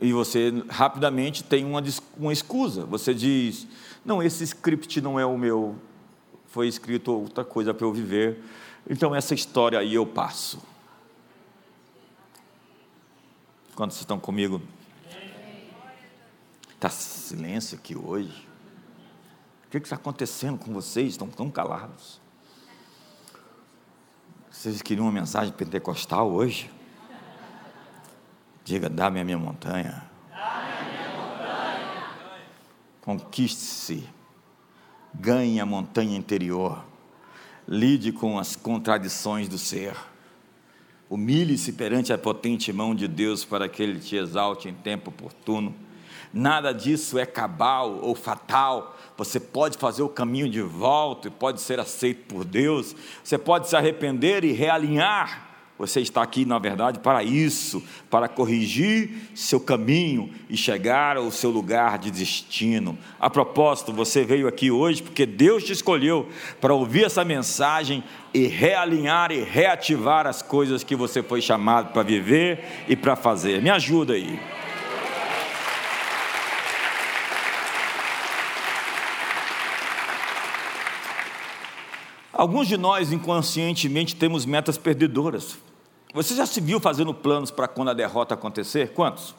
e 0.00 0.12
você 0.12 0.64
rapidamente 0.68 1.44
tem 1.44 1.64
uma, 1.64 1.82
uma 2.16 2.32
escusa. 2.32 2.86
Você 2.86 3.12
diz: 3.12 3.66
Não, 4.04 4.22
esse 4.22 4.42
script 4.44 5.00
não 5.00 5.20
é 5.20 5.26
o 5.26 5.36
meu, 5.36 5.76
foi 6.46 6.66
escrito 6.66 7.12
outra 7.12 7.44
coisa 7.44 7.74
para 7.74 7.86
eu 7.86 7.92
viver, 7.92 8.42
então 8.88 9.14
essa 9.14 9.34
história 9.34 9.78
aí 9.78 9.94
eu 9.94 10.06
passo. 10.06 10.58
Quando 13.74 13.90
vocês 13.92 14.02
estão 14.02 14.18
comigo? 14.18 14.60
Está 16.80 16.88
silêncio 16.88 17.76
aqui 17.76 17.94
hoje. 17.94 18.48
O 19.66 19.68
que 19.68 19.76
está 19.76 19.96
acontecendo 19.96 20.56
com 20.56 20.72
vocês? 20.72 21.10
Estão 21.10 21.28
tão 21.28 21.50
calados. 21.50 22.18
Vocês 24.50 24.80
queriam 24.80 25.04
uma 25.04 25.12
mensagem 25.12 25.52
pentecostal 25.52 26.32
hoje? 26.32 26.70
Diga, 28.64 28.88
dá-me 28.88 29.20
a 29.20 29.24
minha 29.26 29.38
montanha. 29.38 30.02
Conquiste-se. 33.02 34.08
Ganhe 35.12 35.60
a 35.60 35.66
montanha 35.66 36.16
interior. 36.16 36.82
Lide 37.68 38.10
com 38.10 38.38
as 38.38 38.56
contradições 38.56 39.50
do 39.50 39.58
ser. 39.58 39.94
Humilhe-se 41.10 41.74
perante 41.74 42.10
a 42.10 42.16
potente 42.16 42.72
mão 42.72 42.94
de 42.94 43.06
Deus 43.06 43.44
para 43.44 43.68
que 43.68 43.82
Ele 43.82 44.00
te 44.00 44.16
exalte 44.16 44.66
em 44.66 44.72
tempo 44.72 45.10
oportuno. 45.10 45.89
Nada 46.32 46.72
disso 46.72 47.18
é 47.18 47.26
cabal 47.26 47.98
ou 48.02 48.14
fatal. 48.14 48.96
Você 49.16 49.40
pode 49.40 49.76
fazer 49.76 50.02
o 50.02 50.08
caminho 50.08 50.48
de 50.48 50.62
volta 50.62 51.28
e 51.28 51.30
pode 51.30 51.60
ser 51.60 51.80
aceito 51.80 52.32
por 52.32 52.44
Deus. 52.44 52.94
Você 53.22 53.36
pode 53.36 53.68
se 53.68 53.76
arrepender 53.76 54.44
e 54.44 54.52
realinhar 54.52 55.50
você 55.80 56.02
está 56.02 56.20
aqui, 56.20 56.44
na 56.44 56.58
verdade, 56.58 56.98
para 56.98 57.24
isso, 57.24 57.82
para 58.10 58.28
corrigir 58.28 59.30
seu 59.34 59.58
caminho 59.58 60.30
e 60.50 60.54
chegar 60.54 61.16
ao 61.16 61.30
seu 61.30 61.48
lugar 61.48 61.96
de 61.96 62.10
destino. 62.10 62.98
A 63.18 63.30
propósito, 63.30 63.90
você 63.90 64.22
veio 64.22 64.46
aqui 64.46 64.70
hoje 64.70 65.02
porque 65.02 65.24
Deus 65.24 65.64
te 65.64 65.72
escolheu 65.72 66.28
para 66.60 66.74
ouvir 66.74 67.04
essa 67.04 67.24
mensagem 67.24 68.04
e 68.34 68.46
realinhar 68.46 69.32
e 69.32 69.42
reativar 69.42 70.26
as 70.26 70.42
coisas 70.42 70.84
que 70.84 70.94
você 70.94 71.22
foi 71.22 71.40
chamado 71.40 71.94
para 71.94 72.02
viver 72.02 72.62
e 72.86 72.94
para 72.94 73.16
fazer. 73.16 73.62
Me 73.62 73.70
ajuda 73.70 74.12
aí. 74.12 74.38
Alguns 82.40 82.68
de 82.68 82.78
nós 82.78 83.12
inconscientemente 83.12 84.16
temos 84.16 84.46
metas 84.46 84.78
perdedoras. 84.78 85.58
Você 86.14 86.34
já 86.34 86.46
se 86.46 86.58
viu 86.58 86.80
fazendo 86.80 87.12
planos 87.12 87.50
para 87.50 87.68
quando 87.68 87.90
a 87.90 87.92
derrota 87.92 88.32
acontecer? 88.32 88.94
Quantos? 88.94 89.34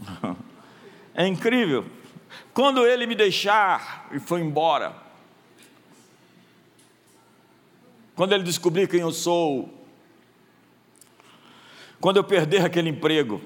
É 1.14 1.26
incrível. 1.26 1.84
Quando 2.54 2.86
ele 2.86 3.06
me 3.06 3.14
deixar 3.14 4.08
e 4.12 4.18
foi 4.18 4.40
embora, 4.40 4.96
quando 8.16 8.32
ele 8.32 8.42
descobrir 8.42 8.88
quem 8.88 9.00
eu 9.00 9.12
sou, 9.12 9.68
quando 12.00 12.16
eu 12.16 12.24
perder 12.24 12.64
aquele 12.64 12.88
emprego, 12.88 13.42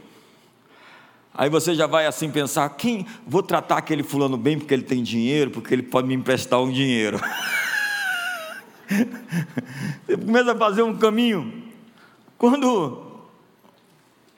aí 1.34 1.50
você 1.50 1.74
já 1.74 1.88
vai 1.88 2.07
assim 2.07 2.30
pensar: 2.30 2.68
quem 2.76 3.04
vou 3.26 3.42
tratar 3.42 3.78
aquele 3.78 4.04
fulano 4.04 4.36
bem 4.36 4.57
porque 4.57 4.72
ele 4.72 4.84
tem 4.84 5.02
dinheiro, 5.02 5.50
porque 5.50 5.74
ele 5.74 5.82
pode 5.82 6.07
me 6.07 6.14
emprestar 6.14 6.61
um 6.62 6.70
dinheiro. 6.70 7.20
Você 10.07 10.16
começa 10.16 10.53
a 10.53 10.57
fazer 10.57 10.82
um 10.82 10.97
caminho 10.97 11.66
quando 12.39 13.03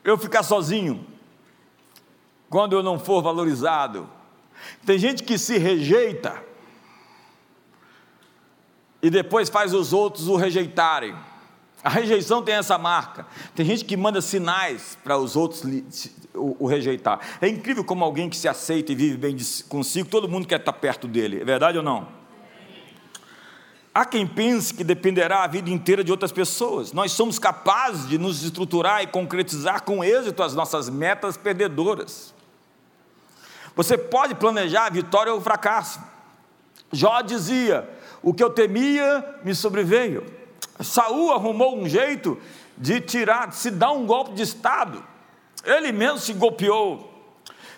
eu 0.05 0.17
ficar 0.17 0.43
sozinho, 0.43 1.05
quando 2.49 2.75
eu 2.75 2.83
não 2.83 2.99
for 2.99 3.23
valorizado, 3.23 4.09
tem 4.87 4.99
gente 4.99 5.23
que 5.23 5.37
se 5.37 5.59
rejeita 5.59 6.43
e 9.03 9.11
depois 9.11 9.49
faz 9.49 9.75
os 9.75 9.93
outros 9.93 10.29
o 10.29 10.37
rejeitarem. 10.37 11.15
A 11.83 11.89
rejeição 11.89 12.43
tem 12.43 12.57
essa 12.57 12.77
marca. 12.77 13.27
Tem 13.55 13.65
gente 13.65 13.85
que 13.85 13.97
manda 13.97 14.21
sinais 14.21 14.99
para 15.05 15.17
os 15.17 15.37
outros 15.37 15.63
o, 16.35 16.67
rejeitar. 16.67 17.21
É 17.41 17.49
incrível 17.49 17.85
como 17.85 18.05
alguém 18.05 18.29
que 18.29 18.37
se 18.37 18.49
aceita 18.49 18.91
e 18.91 18.95
vive 18.97 19.17
bem 19.17 19.37
consigo, 19.69 20.09
todo 20.09 20.29
mundo 20.29 20.47
quer 20.47 20.59
estar 20.59 20.73
perto 20.73 21.07
dele. 21.07 21.41
É 21.41 21.45
verdade 21.45 21.79
ou 21.79 21.85
não? 21.85 22.18
Há 23.99 24.05
quem 24.05 24.25
pense 24.25 24.73
que 24.73 24.85
dependerá 24.85 25.43
a 25.43 25.49
vida 25.49 25.71
inteira 25.71 26.05
de 26.05 26.13
outras 26.13 26.31
pessoas. 26.31 26.93
Nós 26.93 27.11
somos 27.11 27.37
capazes 27.37 28.09
de 28.09 28.17
nos 28.17 28.45
estruturar 28.45 29.03
e 29.03 29.09
concretizar 29.09 29.83
com 29.83 30.05
êxito 30.05 30.41
as 30.41 30.55
nossas 30.55 30.89
metas 30.89 31.37
perdedoras. 31.37 32.33
Você 33.75 33.99
pode 33.99 34.37
planejar 34.37 34.87
a 34.87 34.91
vitória 34.91 35.33
ou 35.33 35.41
o 35.41 35.43
fracasso. 35.43 36.01
Jó 36.93 37.21
dizia: 37.23 37.91
O 38.23 38.33
que 38.33 38.41
eu 38.41 38.51
temia 38.51 39.35
me 39.43 39.53
sobreveio. 39.53 40.25
Saul 40.79 41.33
arrumou 41.33 41.77
um 41.77 41.89
jeito 41.89 42.39
de 42.77 43.01
tirar, 43.01 43.49
de 43.49 43.57
se 43.57 43.69
dar 43.69 43.91
um 43.91 44.07
golpe 44.07 44.31
de 44.31 44.43
Estado. 44.43 45.05
Ele 45.65 45.91
mesmo 45.91 46.21
se 46.21 46.33
golpeou. 46.35 47.13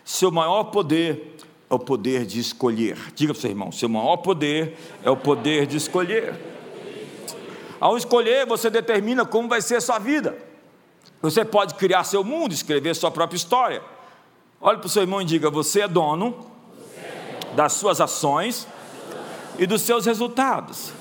Seu 0.04 0.30
maior 0.30 0.64
poder 0.64 1.38
é 1.70 1.74
o 1.74 1.78
poder 1.78 2.26
de 2.26 2.40
escolher. 2.40 2.98
Diga 3.14 3.32
para 3.32 3.38
o 3.38 3.40
seu 3.40 3.50
irmão: 3.50 3.70
seu 3.70 3.88
maior 3.88 4.16
poder 4.16 4.76
é 5.04 5.08
o 5.08 5.16
poder 5.16 5.66
de 5.66 5.76
escolher. 5.76 6.34
Ao 7.78 7.96
escolher, 7.96 8.44
você 8.44 8.68
determina 8.68 9.24
como 9.24 9.48
vai 9.48 9.62
ser 9.62 9.76
a 9.76 9.80
sua 9.80 9.98
vida. 9.98 10.36
Você 11.22 11.44
pode 11.44 11.74
criar 11.74 12.02
seu 12.04 12.24
mundo, 12.24 12.52
escrever 12.52 12.94
sua 12.96 13.10
própria 13.10 13.36
história. 13.36 13.82
Olhe 14.60 14.78
para 14.78 14.86
o 14.86 14.90
seu 14.90 15.02
irmão 15.02 15.22
e 15.22 15.24
diga: 15.24 15.48
Você 15.48 15.82
é 15.82 15.88
dono 15.88 16.50
das 17.54 17.74
suas 17.74 18.00
ações 18.00 18.66
e 19.56 19.64
dos 19.64 19.82
seus 19.82 20.04
resultados. 20.04 20.92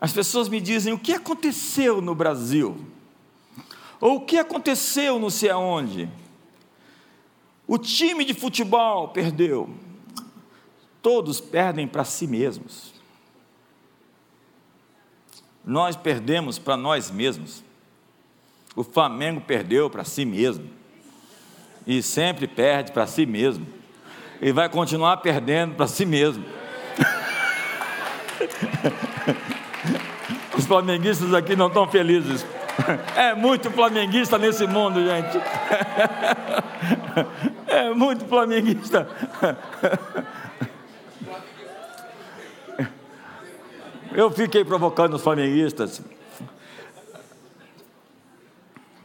As 0.00 0.12
pessoas 0.12 0.48
me 0.48 0.60
dizem: 0.60 0.92
O 0.92 0.98
que 0.98 1.12
aconteceu 1.12 2.00
no 2.00 2.14
Brasil? 2.14 2.76
Ou 4.00 4.16
o 4.16 4.20
que 4.20 4.38
aconteceu 4.38 5.18
não 5.18 5.30
sei 5.30 5.50
aonde? 5.50 6.08
O 7.66 7.78
time 7.78 8.24
de 8.24 8.34
futebol 8.34 9.08
perdeu. 9.08 9.70
Todos 11.00 11.40
perdem 11.40 11.86
para 11.86 12.04
si 12.04 12.26
mesmos. 12.26 12.92
Nós 15.64 15.96
perdemos 15.96 16.58
para 16.58 16.76
nós 16.76 17.10
mesmos. 17.10 17.62
O 18.74 18.82
Flamengo 18.82 19.40
perdeu 19.40 19.88
para 19.88 20.04
si 20.04 20.24
mesmo. 20.24 20.68
E 21.86 22.02
sempre 22.02 22.46
perde 22.46 22.92
para 22.92 23.06
si 23.06 23.26
mesmo. 23.26 23.66
E 24.40 24.50
vai 24.52 24.68
continuar 24.68 25.18
perdendo 25.18 25.74
para 25.74 25.86
si 25.86 26.04
mesmo. 26.04 26.44
Os 30.56 30.66
flamenguistas 30.66 31.32
aqui 31.32 31.54
não 31.56 31.68
estão 31.68 31.88
felizes. 31.88 32.44
É 33.16 33.34
muito 33.34 33.70
flamenguista 33.70 34.38
nesse 34.38 34.66
mundo, 34.66 35.00
gente. 35.04 35.38
É 37.66 37.92
muito 37.94 38.26
flamenguista. 38.26 39.08
Eu 44.14 44.30
fiquei 44.30 44.62
provocando 44.62 45.14
os 45.14 45.22
flamenguistas. 45.22 46.02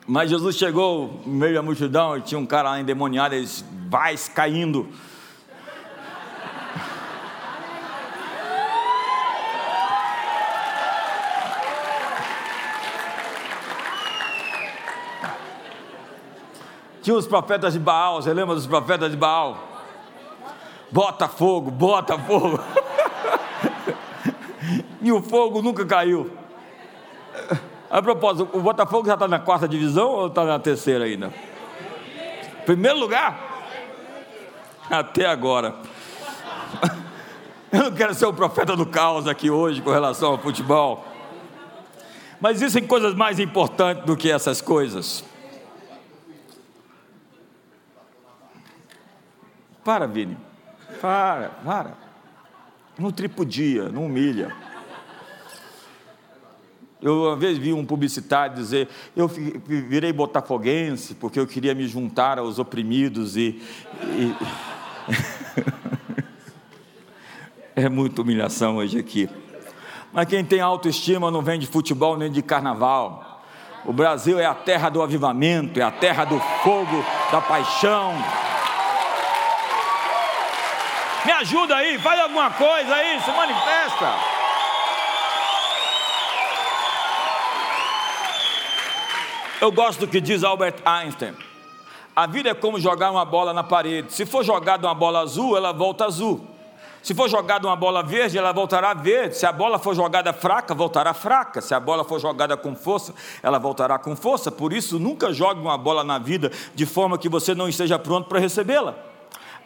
Mas 0.06 0.30
Jesus 0.30 0.58
chegou 0.58 1.22
meio 1.26 1.54
da 1.54 1.62
multidão 1.62 2.18
e 2.18 2.22
tinha 2.22 2.40
um 2.40 2.46
cara 2.46 2.78
endemoniado, 2.80 3.36
eles 3.36 3.64
vais 3.90 4.28
caindo. 4.28 4.90
Tinha 17.08 17.16
os 17.16 17.26
profetas 17.26 17.72
de 17.72 17.80
Baal, 17.80 18.22
você 18.22 18.34
lembra 18.34 18.54
dos 18.54 18.68
profetas 18.68 19.10
de 19.10 19.16
Baal? 19.16 19.58
Bota 20.92 21.26
fogo, 21.30 21.72
bota 21.72 22.20
fogo. 22.20 22.60
e 25.02 25.10
o 25.10 25.22
fogo 25.22 25.62
nunca 25.62 25.86
caiu. 25.86 26.30
A 27.90 28.02
propósito, 28.02 28.50
o 28.52 28.60
Botafogo 28.60 29.08
já 29.08 29.14
está 29.14 29.26
na 29.26 29.40
quarta 29.40 29.70
divisão 29.70 30.10
ou 30.10 30.28
está 30.28 30.44
na 30.44 30.60
terceira 30.60 31.06
ainda? 31.06 31.34
Primeiro 32.66 33.00
lugar? 33.00 33.40
Até 34.90 35.28
agora. 35.28 35.76
Eu 37.72 37.84
não 37.86 37.92
quero 37.94 38.14
ser 38.16 38.26
o 38.26 38.34
profeta 38.34 38.76
do 38.76 38.86
caos 38.86 39.28
aqui 39.28 39.50
hoje 39.50 39.82
com 39.82 39.92
relação 39.92 40.32
ao 40.32 40.38
futebol. 40.40 41.06
Mas 42.42 42.58
existem 42.58 42.86
coisas 42.86 43.16
mais 43.16 43.40
importantes 43.40 44.04
do 44.04 44.18
que 44.18 44.30
essas 44.30 44.60
coisas. 44.60 45.24
Para, 49.88 50.06
Vini. 50.06 50.38
Para, 51.00 51.48
para. 51.64 51.94
Não 53.00 53.10
tripudia, 53.10 53.88
não 53.88 54.08
humilha. 54.08 54.54
Eu 57.02 57.22
uma 57.22 57.38
vez 57.38 57.58
vi 57.58 57.72
um 57.72 57.86
publicitário 57.86 58.54
dizer: 58.54 58.90
Eu 59.16 59.30
virei 59.30 60.12
botafoguense 60.12 61.16
porque 61.16 61.40
eu 61.40 61.48
queria 61.48 61.74
me 61.74 61.88
juntar 61.88 62.38
aos 62.38 62.60
oprimidos 62.60 63.38
e. 63.38 63.62
e... 64.04 64.36
é 67.74 67.88
muita 67.88 68.22
humilhação 68.24 68.76
hoje 68.76 69.00
aqui. 69.00 69.30
Mas 70.12 70.28
quem 70.28 70.44
tem 70.44 70.60
autoestima 70.60 71.32
não 71.32 71.42
vem 71.42 71.58
de 71.58 71.66
futebol 71.66 72.18
nem 72.18 72.30
de 72.30 72.42
carnaval. 72.42 73.42
O 73.86 73.94
Brasil 73.94 74.38
é 74.38 74.46
a 74.46 74.54
terra 74.54 74.90
do 74.90 75.02
avivamento, 75.02 75.80
é 75.80 75.84
a 75.84 75.92
terra 75.92 76.26
do 76.26 76.38
fogo, 76.62 77.06
da 77.32 77.40
paixão, 77.40 78.14
me 81.28 81.34
ajuda 81.34 81.76
aí, 81.76 82.00
faz 82.00 82.22
alguma 82.22 82.50
coisa 82.52 82.96
aí, 82.96 83.20
se 83.20 83.30
manifesta. 83.32 84.14
Eu 89.60 89.70
gosto 89.74 90.00
do 90.02 90.08
que 90.08 90.22
diz 90.22 90.42
Albert 90.46 90.76
Einstein. 90.86 91.36
A 92.16 92.26
vida 92.28 92.50
é 92.50 92.54
como 92.54 92.80
jogar 92.80 93.12
uma 93.12 93.26
bola 93.26 93.54
na 93.54 93.62
parede. 93.62 94.14
Se 94.14 94.26
for 94.26 94.42
jogada 94.42 94.88
uma 94.88 94.96
bola 94.96 95.20
azul, 95.20 95.58
ela 95.58 95.74
volta 95.74 96.06
azul. 96.06 96.48
Se 97.04 97.14
for 97.14 97.28
jogada 97.30 97.68
uma 97.68 97.76
bola 97.76 98.02
verde, 98.02 98.38
ela 98.38 98.54
voltará 98.54 98.94
verde. 98.94 99.36
Se 99.36 99.46
a 99.46 99.52
bola 99.52 99.78
for 99.78 99.94
jogada 99.94 100.32
fraca, 100.32 100.74
voltará 100.74 101.14
fraca. 101.14 101.60
Se 101.60 101.74
a 101.74 101.80
bola 101.80 102.06
for 102.06 102.22
jogada 102.22 102.56
com 102.56 102.74
força, 102.74 103.14
ela 103.44 103.60
voltará 103.60 104.00
com 104.00 104.16
força. 104.16 104.50
Por 104.50 104.72
isso, 104.72 104.98
nunca 104.98 105.34
jogue 105.34 105.60
uma 105.60 105.78
bola 105.78 106.06
na 106.06 106.18
vida 106.18 106.52
de 106.74 106.86
forma 106.86 107.18
que 107.18 107.28
você 107.28 107.54
não 107.54 107.68
esteja 107.68 108.00
pronto 108.00 108.30
para 108.30 108.40
recebê-la. 108.40 109.17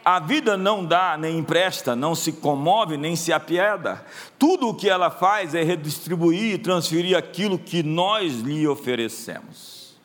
A 0.04 0.18
vida 0.18 0.56
não 0.56 0.84
dá 0.84 1.16
nem 1.16 1.38
empresta, 1.38 1.94
não 1.94 2.14
se 2.14 2.32
comove 2.32 2.96
nem 2.96 3.14
se 3.14 3.32
apieda. 3.32 4.04
Tudo 4.36 4.68
o 4.68 4.74
que 4.74 4.88
ela 4.88 5.10
faz 5.10 5.54
é 5.54 5.62
redistribuir 5.62 6.54
e 6.54 6.58
transferir 6.58 7.16
aquilo 7.16 7.56
que 7.56 7.82
nós 7.82 8.40
lhe 8.40 8.66
oferecemos. 8.66 9.96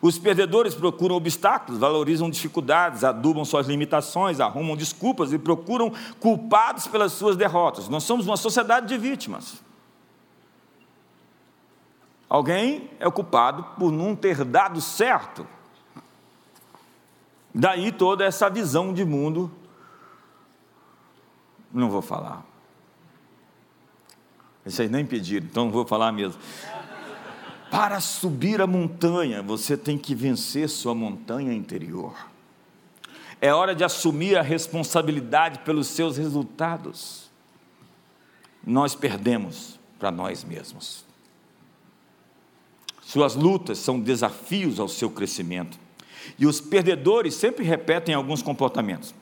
Os 0.00 0.18
perdedores 0.18 0.74
procuram 0.74 1.14
obstáculos, 1.14 1.78
valorizam 1.78 2.28
dificuldades, 2.28 3.04
adubam 3.04 3.44
suas 3.44 3.68
limitações, 3.68 4.40
arrumam 4.40 4.76
desculpas 4.76 5.32
e 5.32 5.38
procuram 5.38 5.92
culpados 6.18 6.88
pelas 6.88 7.12
suas 7.12 7.36
derrotas. 7.36 7.88
Nós 7.88 8.02
somos 8.02 8.26
uma 8.26 8.36
sociedade 8.36 8.88
de 8.88 8.98
vítimas. 8.98 9.62
Alguém 12.28 12.90
é 12.98 13.08
culpado 13.10 13.62
por 13.78 13.92
não 13.92 14.16
ter 14.16 14.42
dado 14.42 14.80
certo 14.80 15.46
Daí 17.54 17.92
toda 17.92 18.24
essa 18.24 18.48
visão 18.48 18.92
de 18.92 19.04
mundo. 19.04 19.50
Não 21.72 21.90
vou 21.90 22.02
falar. 22.02 22.44
Vocês 24.64 24.90
nem 24.90 25.04
pediram, 25.04 25.46
então 25.46 25.64
não 25.64 25.72
vou 25.72 25.84
falar 25.84 26.12
mesmo. 26.12 26.40
Para 27.70 28.00
subir 28.00 28.60
a 28.60 28.66
montanha, 28.66 29.42
você 29.42 29.76
tem 29.76 29.98
que 29.98 30.14
vencer 30.14 30.68
sua 30.68 30.94
montanha 30.94 31.52
interior. 31.52 32.14
É 33.40 33.52
hora 33.52 33.74
de 33.74 33.82
assumir 33.82 34.36
a 34.36 34.42
responsabilidade 34.42 35.60
pelos 35.60 35.88
seus 35.88 36.16
resultados. 36.16 37.30
Nós 38.64 38.94
perdemos 38.94 39.80
para 39.98 40.10
nós 40.10 40.44
mesmos. 40.44 41.04
Suas 43.00 43.34
lutas 43.34 43.78
são 43.78 43.98
desafios 43.98 44.78
ao 44.78 44.86
seu 44.86 45.10
crescimento. 45.10 45.81
E 46.38 46.46
os 46.46 46.60
perdedores 46.60 47.34
sempre 47.34 47.64
repetem 47.64 48.14
alguns 48.14 48.42
comportamentos. 48.42 49.14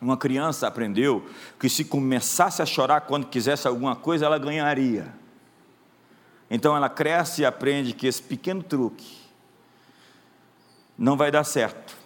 Uma 0.00 0.16
criança 0.16 0.66
aprendeu 0.66 1.26
que 1.58 1.68
se 1.68 1.84
começasse 1.84 2.60
a 2.60 2.66
chorar 2.66 3.02
quando 3.02 3.26
quisesse 3.26 3.66
alguma 3.66 3.96
coisa, 3.96 4.26
ela 4.26 4.38
ganharia. 4.38 5.12
Então 6.50 6.76
ela 6.76 6.88
cresce 6.88 7.42
e 7.42 7.44
aprende 7.44 7.92
que 7.92 8.06
esse 8.06 8.22
pequeno 8.22 8.62
truque 8.62 9.16
não 10.98 11.16
vai 11.16 11.30
dar 11.30 11.44
certo, 11.44 11.96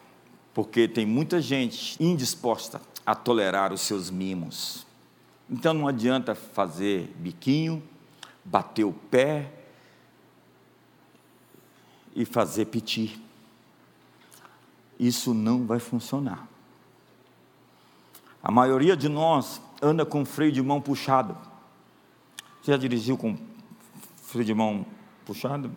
porque 0.54 0.88
tem 0.88 1.04
muita 1.04 1.40
gente 1.40 1.96
indisposta 2.02 2.80
a 3.04 3.14
tolerar 3.14 3.72
os 3.72 3.80
seus 3.80 4.10
mimos. 4.10 4.86
Então 5.48 5.74
não 5.74 5.88
adianta 5.88 6.34
fazer 6.34 7.12
biquinho, 7.16 7.82
bater 8.44 8.84
o 8.84 8.92
pé 8.92 9.50
e 12.14 12.24
fazer 12.24 12.66
piti 12.66 13.20
isso 15.00 15.32
não 15.32 15.64
vai 15.66 15.78
funcionar. 15.78 16.46
A 18.42 18.52
maioria 18.52 18.94
de 18.94 19.08
nós 19.08 19.60
anda 19.80 20.04
com 20.04 20.26
freio 20.26 20.52
de 20.52 20.60
mão 20.60 20.78
puxado. 20.78 21.34
Você 22.60 22.72
já 22.72 22.76
dirigiu 22.76 23.16
com 23.16 23.34
freio 24.22 24.44
de 24.44 24.52
mão 24.52 24.84
puxado? 25.24 25.72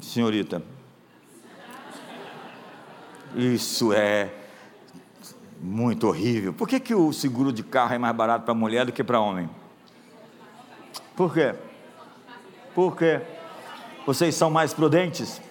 Senhorita. 0.00 0.62
Isso 3.36 3.92
é. 3.92 4.34
Muito 5.60 6.06
horrível. 6.06 6.54
Por 6.54 6.66
que, 6.66 6.80
que 6.80 6.94
o 6.94 7.12
seguro 7.12 7.52
de 7.52 7.62
carro 7.62 7.92
é 7.92 7.98
mais 7.98 8.16
barato 8.16 8.44
para 8.44 8.54
mulher 8.54 8.86
do 8.86 8.92
que 8.92 9.04
para 9.04 9.20
homem? 9.20 9.50
Por 11.14 11.34
quê? 11.34 11.54
Por 12.74 12.96
quê? 12.96 13.20
Vocês 14.06 14.34
são 14.34 14.50
mais 14.50 14.72
prudentes? 14.72 15.42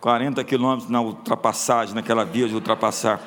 40 0.00 0.44
quilômetros 0.44 0.88
na 0.88 1.00
ultrapassagem, 1.00 1.94
naquela 1.94 2.24
via 2.24 2.48
de 2.48 2.54
ultrapassar. 2.54 3.20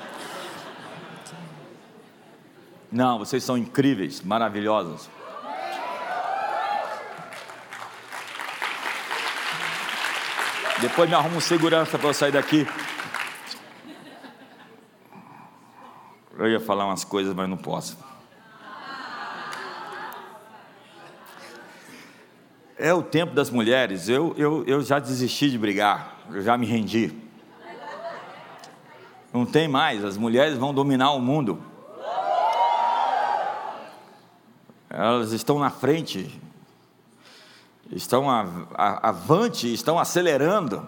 Não, 2.91 3.19
vocês 3.19 3.43
são 3.43 3.57
incríveis, 3.57 4.21
maravilhosos. 4.21 5.09
Depois 10.81 11.07
me 11.07 11.15
arruma 11.15 11.37
um 11.37 11.41
segurança 11.41 11.97
para 11.97 12.09
eu 12.09 12.13
sair 12.13 12.31
daqui. 12.31 12.67
Eu 16.37 16.49
ia 16.49 16.59
falar 16.59 16.85
umas 16.85 17.03
coisas, 17.03 17.35
mas 17.35 17.47
não 17.47 17.57
posso. 17.57 18.10
É 22.81 22.93
o 22.93 23.01
tempo 23.01 23.33
das 23.33 23.49
mulheres. 23.49 24.09
Eu, 24.09 24.33
eu, 24.37 24.63
eu 24.65 24.81
já 24.81 24.99
desisti 24.99 25.49
de 25.49 25.57
brigar. 25.57 26.17
Eu 26.31 26.41
já 26.41 26.57
me 26.57 26.65
rendi. 26.65 27.13
Não 29.31 29.45
tem 29.45 29.67
mais. 29.67 30.03
As 30.03 30.17
mulheres 30.17 30.57
vão 30.57 30.73
dominar 30.73 31.11
o 31.11 31.19
mundo. 31.19 31.61
Elas 34.89 35.31
estão 35.31 35.57
na 35.57 35.69
frente 35.69 36.41
estão 37.91 38.27
avante, 38.77 39.71
estão 39.71 39.99
acelerando. 39.99 40.85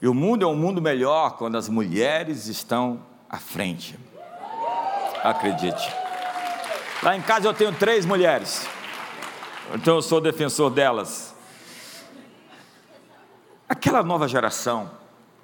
E 0.00 0.06
o 0.06 0.14
mundo 0.14 0.44
é 0.44 0.48
um 0.48 0.54
mundo 0.54 0.80
melhor 0.80 1.36
quando 1.36 1.56
as 1.56 1.68
mulheres 1.68 2.46
estão 2.46 3.00
à 3.28 3.38
frente. 3.38 3.98
Acredite. 5.24 5.92
Lá 7.02 7.16
em 7.16 7.22
casa 7.22 7.48
eu 7.48 7.54
tenho 7.54 7.72
três 7.72 8.04
mulheres, 8.04 8.68
então 9.74 9.96
eu 9.96 10.02
sou 10.02 10.20
defensor 10.20 10.70
delas. 10.70 11.34
Aquela 13.68 14.02
nova 14.02 14.26
geração, 14.26 14.90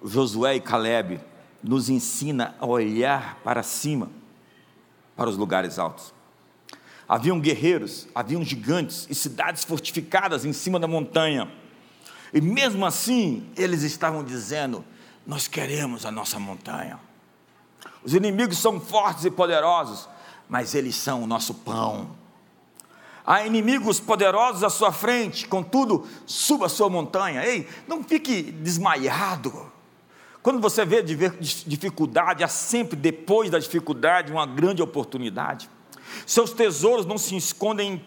Josué 0.02 0.56
e 0.56 0.60
Caleb, 0.60 1.20
nos 1.62 1.90
ensina 1.90 2.54
a 2.58 2.66
olhar 2.66 3.36
para 3.44 3.62
cima, 3.62 4.10
para 5.14 5.28
os 5.28 5.36
lugares 5.36 5.78
altos. 5.78 6.14
Haviam 7.06 7.38
guerreiros, 7.38 8.08
haviam 8.14 8.42
gigantes 8.42 9.06
e 9.10 9.14
cidades 9.14 9.62
fortificadas 9.62 10.44
em 10.46 10.54
cima 10.54 10.80
da 10.80 10.88
montanha. 10.88 11.52
E 12.32 12.40
mesmo 12.40 12.86
assim, 12.86 13.46
eles 13.56 13.82
estavam 13.82 14.24
dizendo: 14.24 14.82
Nós 15.26 15.46
queremos 15.46 16.06
a 16.06 16.10
nossa 16.10 16.38
montanha. 16.38 16.98
Os 18.02 18.14
inimigos 18.14 18.56
são 18.56 18.80
fortes 18.80 19.26
e 19.26 19.30
poderosos, 19.30 20.08
mas 20.48 20.74
eles 20.74 20.94
são 20.94 21.22
o 21.22 21.26
nosso 21.26 21.52
pão. 21.54 22.23
Há 23.26 23.46
inimigos 23.46 23.98
poderosos 24.00 24.62
à 24.62 24.68
sua 24.68 24.92
frente, 24.92 25.48
contudo, 25.48 26.06
suba 26.26 26.66
a 26.66 26.68
sua 26.68 26.90
montanha. 26.90 27.44
Ei, 27.44 27.66
não 27.88 28.04
fique 28.04 28.42
desmaiado. 28.42 29.72
Quando 30.42 30.60
você 30.60 30.84
vê 30.84 31.02
dificuldade, 31.02 32.44
há 32.44 32.48
sempre 32.48 32.96
depois 32.96 33.50
da 33.50 33.58
dificuldade 33.58 34.30
uma 34.30 34.44
grande 34.44 34.82
oportunidade. 34.82 35.70
Seus 36.26 36.52
tesouros 36.52 37.06
não 37.06 37.16
se 37.16 37.34
escondem 37.34 37.94
em 37.94 38.04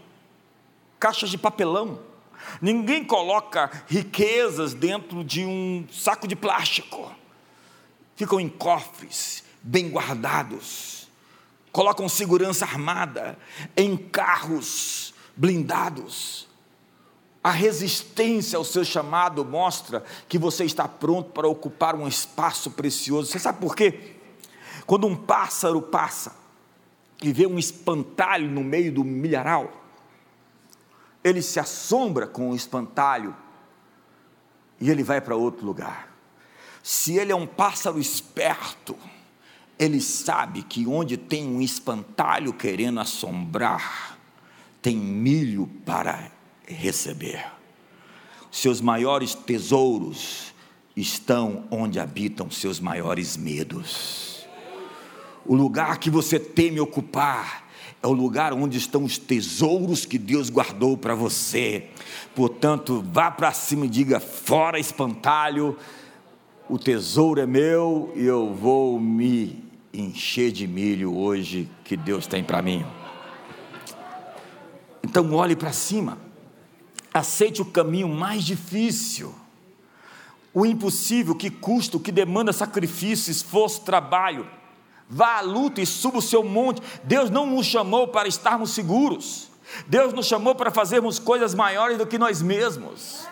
caixas 0.99 1.31
de 1.31 1.37
papelão. 1.37 1.99
Ninguém 2.61 3.03
coloca 3.03 3.71
riquezas 3.87 4.75
dentro 4.75 5.23
de 5.23 5.43
um 5.43 5.87
saco 5.91 6.27
de 6.27 6.35
plástico. 6.35 7.11
Ficam 8.15 8.39
em 8.39 8.49
cofres, 8.49 9.43
bem 9.63 9.89
guardados. 9.89 10.96
Colocam 11.77 12.09
segurança 12.09 12.65
armada 12.65 13.37
em 13.77 13.95
carros 13.95 15.13
blindados. 15.35 16.47
A 17.43 17.51
resistência 17.51 18.57
ao 18.57 18.65
seu 18.65 18.83
chamado 18.83 19.45
mostra 19.45 20.03
que 20.27 20.39
você 20.39 20.65
está 20.65 20.87
pronto 20.87 21.29
para 21.29 21.47
ocupar 21.47 21.93
um 21.93 22.07
espaço 22.07 22.71
precioso. 22.71 23.31
Você 23.31 23.37
sabe 23.37 23.59
por 23.59 23.75
quê? 23.75 24.15
Quando 24.87 25.05
um 25.05 25.15
pássaro 25.15 25.79
passa, 25.79 26.35
e 27.21 27.31
vê 27.31 27.45
um 27.45 27.59
espantalho 27.59 28.49
no 28.49 28.63
meio 28.63 28.91
do 28.91 29.03
milharal, 29.03 29.71
ele 31.23 31.43
se 31.43 31.59
assombra 31.59 32.25
com 32.25 32.49
o 32.49 32.55
espantalho 32.55 33.37
e 34.81 34.89
ele 34.89 35.03
vai 35.03 35.21
para 35.21 35.35
outro 35.35 35.63
lugar. 35.63 36.11
Se 36.81 37.17
ele 37.17 37.31
é 37.31 37.35
um 37.35 37.45
pássaro 37.45 37.99
esperto, 37.99 38.97
ele 39.79 40.01
sabe 40.01 40.63
que 40.63 40.87
onde 40.87 41.17
tem 41.17 41.47
um 41.47 41.61
espantalho 41.61 42.51
querendo 42.51 42.99
assombrar, 42.99 44.17
tem 44.81 44.95
milho 44.95 45.69
para 45.85 46.31
receber. 46.67 47.45
Seus 48.49 48.81
maiores 48.81 49.35
tesouros 49.35 50.53
estão 50.95 51.65
onde 51.69 51.99
habitam 51.99 52.49
seus 52.49 52.79
maiores 52.79 53.37
medos. 53.37 54.47
O 55.45 55.55
lugar 55.55 55.99
que 55.99 56.09
você 56.09 56.39
teme 56.39 56.79
ocupar 56.79 57.67
é 58.01 58.07
o 58.07 58.11
lugar 58.11 58.53
onde 58.53 58.77
estão 58.77 59.03
os 59.03 59.17
tesouros 59.17 60.05
que 60.05 60.17
Deus 60.17 60.49
guardou 60.49 60.97
para 60.97 61.13
você. 61.13 61.87
Portanto, 62.35 63.03
vá 63.11 63.29
para 63.29 63.51
cima 63.53 63.85
e 63.85 63.89
diga: 63.89 64.19
fora 64.19 64.79
espantalho, 64.79 65.77
o 66.67 66.77
tesouro 66.79 67.39
é 67.39 67.45
meu 67.45 68.11
e 68.15 68.25
eu 68.25 68.53
vou 68.53 68.99
me 68.99 69.66
encher 69.99 70.51
de 70.51 70.67
milho 70.67 71.15
hoje 71.15 71.69
que 71.83 71.97
Deus 71.97 72.27
tem 72.27 72.43
para 72.43 72.61
mim. 72.61 72.85
Então, 75.03 75.33
olhe 75.33 75.55
para 75.55 75.71
cima, 75.71 76.17
aceite 77.13 77.61
o 77.61 77.65
caminho 77.65 78.07
mais 78.07 78.43
difícil, 78.43 79.33
o 80.53 80.65
impossível 80.65 81.35
que 81.35 81.49
custa, 81.49 81.99
que 81.99 82.11
demanda 82.11 82.51
sacrifício, 82.53 83.31
esforço, 83.31 83.81
trabalho 83.81 84.47
vá 85.09 85.37
à 85.37 85.41
luta 85.41 85.81
e 85.81 85.85
suba 85.85 86.17
o 86.17 86.21
seu 86.21 86.43
monte. 86.43 86.81
Deus 87.03 87.29
não 87.29 87.45
nos 87.45 87.65
chamou 87.65 88.07
para 88.07 88.27
estarmos 88.27 88.71
seguros. 88.71 89.49
Deus 89.87 90.13
nos 90.13 90.25
chamou 90.25 90.55
para 90.55 90.71
fazermos 90.71 91.19
coisas 91.19 91.53
maiores 91.53 91.97
do 91.97 92.07
que 92.07 92.17
nós 92.17 92.41
mesmos. 92.41 93.27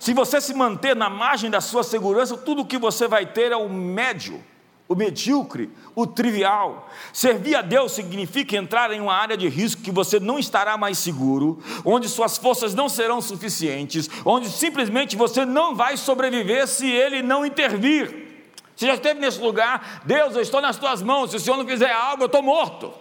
Se 0.00 0.14
você 0.14 0.40
se 0.40 0.54
manter 0.54 0.94
na 0.94 1.10
margem 1.10 1.50
da 1.50 1.60
sua 1.60 1.82
segurança, 1.82 2.36
tudo 2.36 2.62
o 2.62 2.66
que 2.66 2.78
você 2.78 3.08
vai 3.08 3.26
ter 3.26 3.52
é 3.52 3.56
o 3.56 3.68
médio, 3.68 4.42
o 4.88 4.94
medíocre, 4.94 5.70
o 5.94 6.06
trivial. 6.06 6.88
Servir 7.12 7.54
a 7.54 7.62
Deus 7.62 7.92
significa 7.92 8.56
entrar 8.56 8.90
em 8.90 9.00
uma 9.00 9.14
área 9.14 9.36
de 9.36 9.46
risco 9.46 9.82
que 9.82 9.90
você 9.90 10.18
não 10.18 10.38
estará 10.38 10.78
mais 10.78 10.96
seguro, 10.96 11.62
onde 11.84 12.08
suas 12.08 12.38
forças 12.38 12.74
não 12.74 12.88
serão 12.88 13.20
suficientes, 13.20 14.08
onde 14.24 14.48
simplesmente 14.48 15.14
você 15.14 15.44
não 15.44 15.76
vai 15.76 15.96
sobreviver 15.98 16.66
se 16.66 16.88
Ele 16.88 17.22
não 17.22 17.44
intervir. 17.44 18.26
Você 18.74 18.86
já 18.86 18.94
esteve 18.94 19.20
nesse 19.20 19.40
lugar? 19.40 20.02
Deus, 20.06 20.34
eu 20.34 20.40
estou 20.40 20.60
nas 20.60 20.78
tuas 20.78 21.02
mãos. 21.02 21.30
Se 21.30 21.36
o 21.36 21.40
Senhor 21.40 21.56
não 21.56 21.66
fizer 21.66 21.92
algo, 21.92 22.22
eu 22.22 22.26
estou 22.26 22.42
morto. 22.42 22.92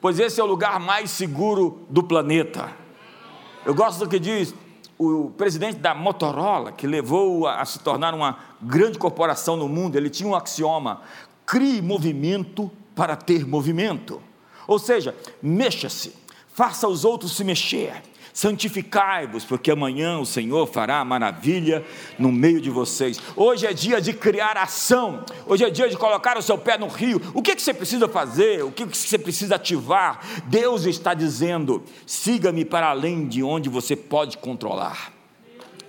Pois 0.00 0.18
esse 0.18 0.40
é 0.40 0.44
o 0.44 0.46
lugar 0.46 0.80
mais 0.80 1.10
seguro 1.10 1.86
do 1.88 2.02
planeta. 2.02 2.72
Eu 3.64 3.74
gosto 3.74 3.98
do 4.00 4.08
que 4.08 4.18
diz 4.18 4.54
o 4.98 5.30
presidente 5.30 5.78
da 5.78 5.94
Motorola, 5.94 6.72
que 6.72 6.86
levou 6.86 7.46
a, 7.46 7.60
a 7.60 7.64
se 7.64 7.78
tornar 7.78 8.14
uma 8.14 8.38
grande 8.60 8.98
corporação 8.98 9.56
no 9.56 9.68
mundo. 9.68 9.96
Ele 9.96 10.10
tinha 10.10 10.28
um 10.28 10.34
axioma: 10.34 11.02
crie 11.44 11.82
movimento 11.82 12.70
para 12.94 13.16
ter 13.16 13.46
movimento. 13.46 14.22
Ou 14.66 14.78
seja, 14.78 15.14
mexa-se, 15.42 16.14
faça 16.48 16.88
os 16.88 17.04
outros 17.04 17.36
se 17.36 17.44
mexer 17.44 18.02
santificai-vos, 18.36 19.46
porque 19.46 19.70
amanhã 19.70 20.18
o 20.18 20.26
Senhor 20.26 20.66
fará 20.66 21.02
maravilha 21.02 21.82
no 22.18 22.30
meio 22.30 22.60
de 22.60 22.68
vocês. 22.68 23.18
Hoje 23.34 23.66
é 23.66 23.72
dia 23.72 23.98
de 23.98 24.12
criar 24.12 24.58
ação, 24.58 25.24
hoje 25.46 25.64
é 25.64 25.70
dia 25.70 25.88
de 25.88 25.96
colocar 25.96 26.36
o 26.36 26.42
seu 26.42 26.58
pé 26.58 26.76
no 26.76 26.86
rio. 26.86 27.18
O 27.32 27.40
que, 27.40 27.56
que 27.56 27.62
você 27.62 27.72
precisa 27.72 28.06
fazer? 28.06 28.62
O 28.62 28.70
que, 28.70 28.86
que 28.86 28.94
você 28.96 29.16
precisa 29.16 29.54
ativar? 29.54 30.20
Deus 30.48 30.84
está 30.84 31.14
dizendo: 31.14 31.82
siga-me 32.06 32.62
para 32.62 32.90
além 32.90 33.26
de 33.26 33.42
onde 33.42 33.70
você 33.70 33.96
pode 33.96 34.36
controlar 34.36 35.16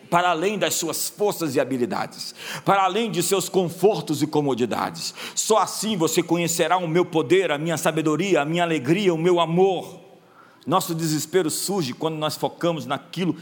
para 0.09 0.29
além 0.29 0.57
das 0.57 0.75
suas 0.75 1.09
forças 1.09 1.53
e 1.53 1.59
habilidades, 1.59 2.33
para 2.63 2.85
além 2.85 3.11
de 3.11 3.21
seus 3.21 3.49
confortos 3.49 4.21
e 4.21 4.27
comodidades. 4.27 5.13
Só 5.35 5.57
assim 5.57 5.97
você 5.97 6.23
conhecerá 6.23 6.77
o 6.77 6.87
meu 6.87 7.03
poder, 7.03 7.51
a 7.51 7.57
minha 7.57 7.75
sabedoria, 7.75 8.39
a 8.39 8.45
minha 8.45 8.63
alegria, 8.63 9.13
o 9.13 9.17
meu 9.17 9.37
amor. 9.37 10.06
Nosso 10.67 10.93
desespero 10.93 11.49
surge 11.49 11.93
quando 11.93 12.17
nós 12.17 12.35
focamos 12.35 12.85
naquilo 12.85 13.37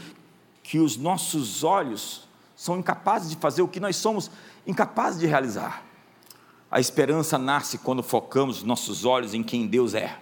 que 0.62 0.78
os 0.78 0.96
nossos 0.96 1.64
olhos 1.64 2.22
são 2.54 2.78
incapazes 2.78 3.28
de 3.28 3.36
fazer, 3.36 3.62
o 3.62 3.68
que 3.68 3.80
nós 3.80 3.96
somos 3.96 4.30
incapazes 4.64 5.18
de 5.18 5.26
realizar. 5.26 5.84
A 6.70 6.78
esperança 6.78 7.36
nasce 7.36 7.78
quando 7.78 8.00
focamos 8.00 8.62
nossos 8.62 9.04
olhos 9.04 9.34
em 9.34 9.42
quem 9.42 9.66
Deus 9.66 9.92
é 9.92 10.18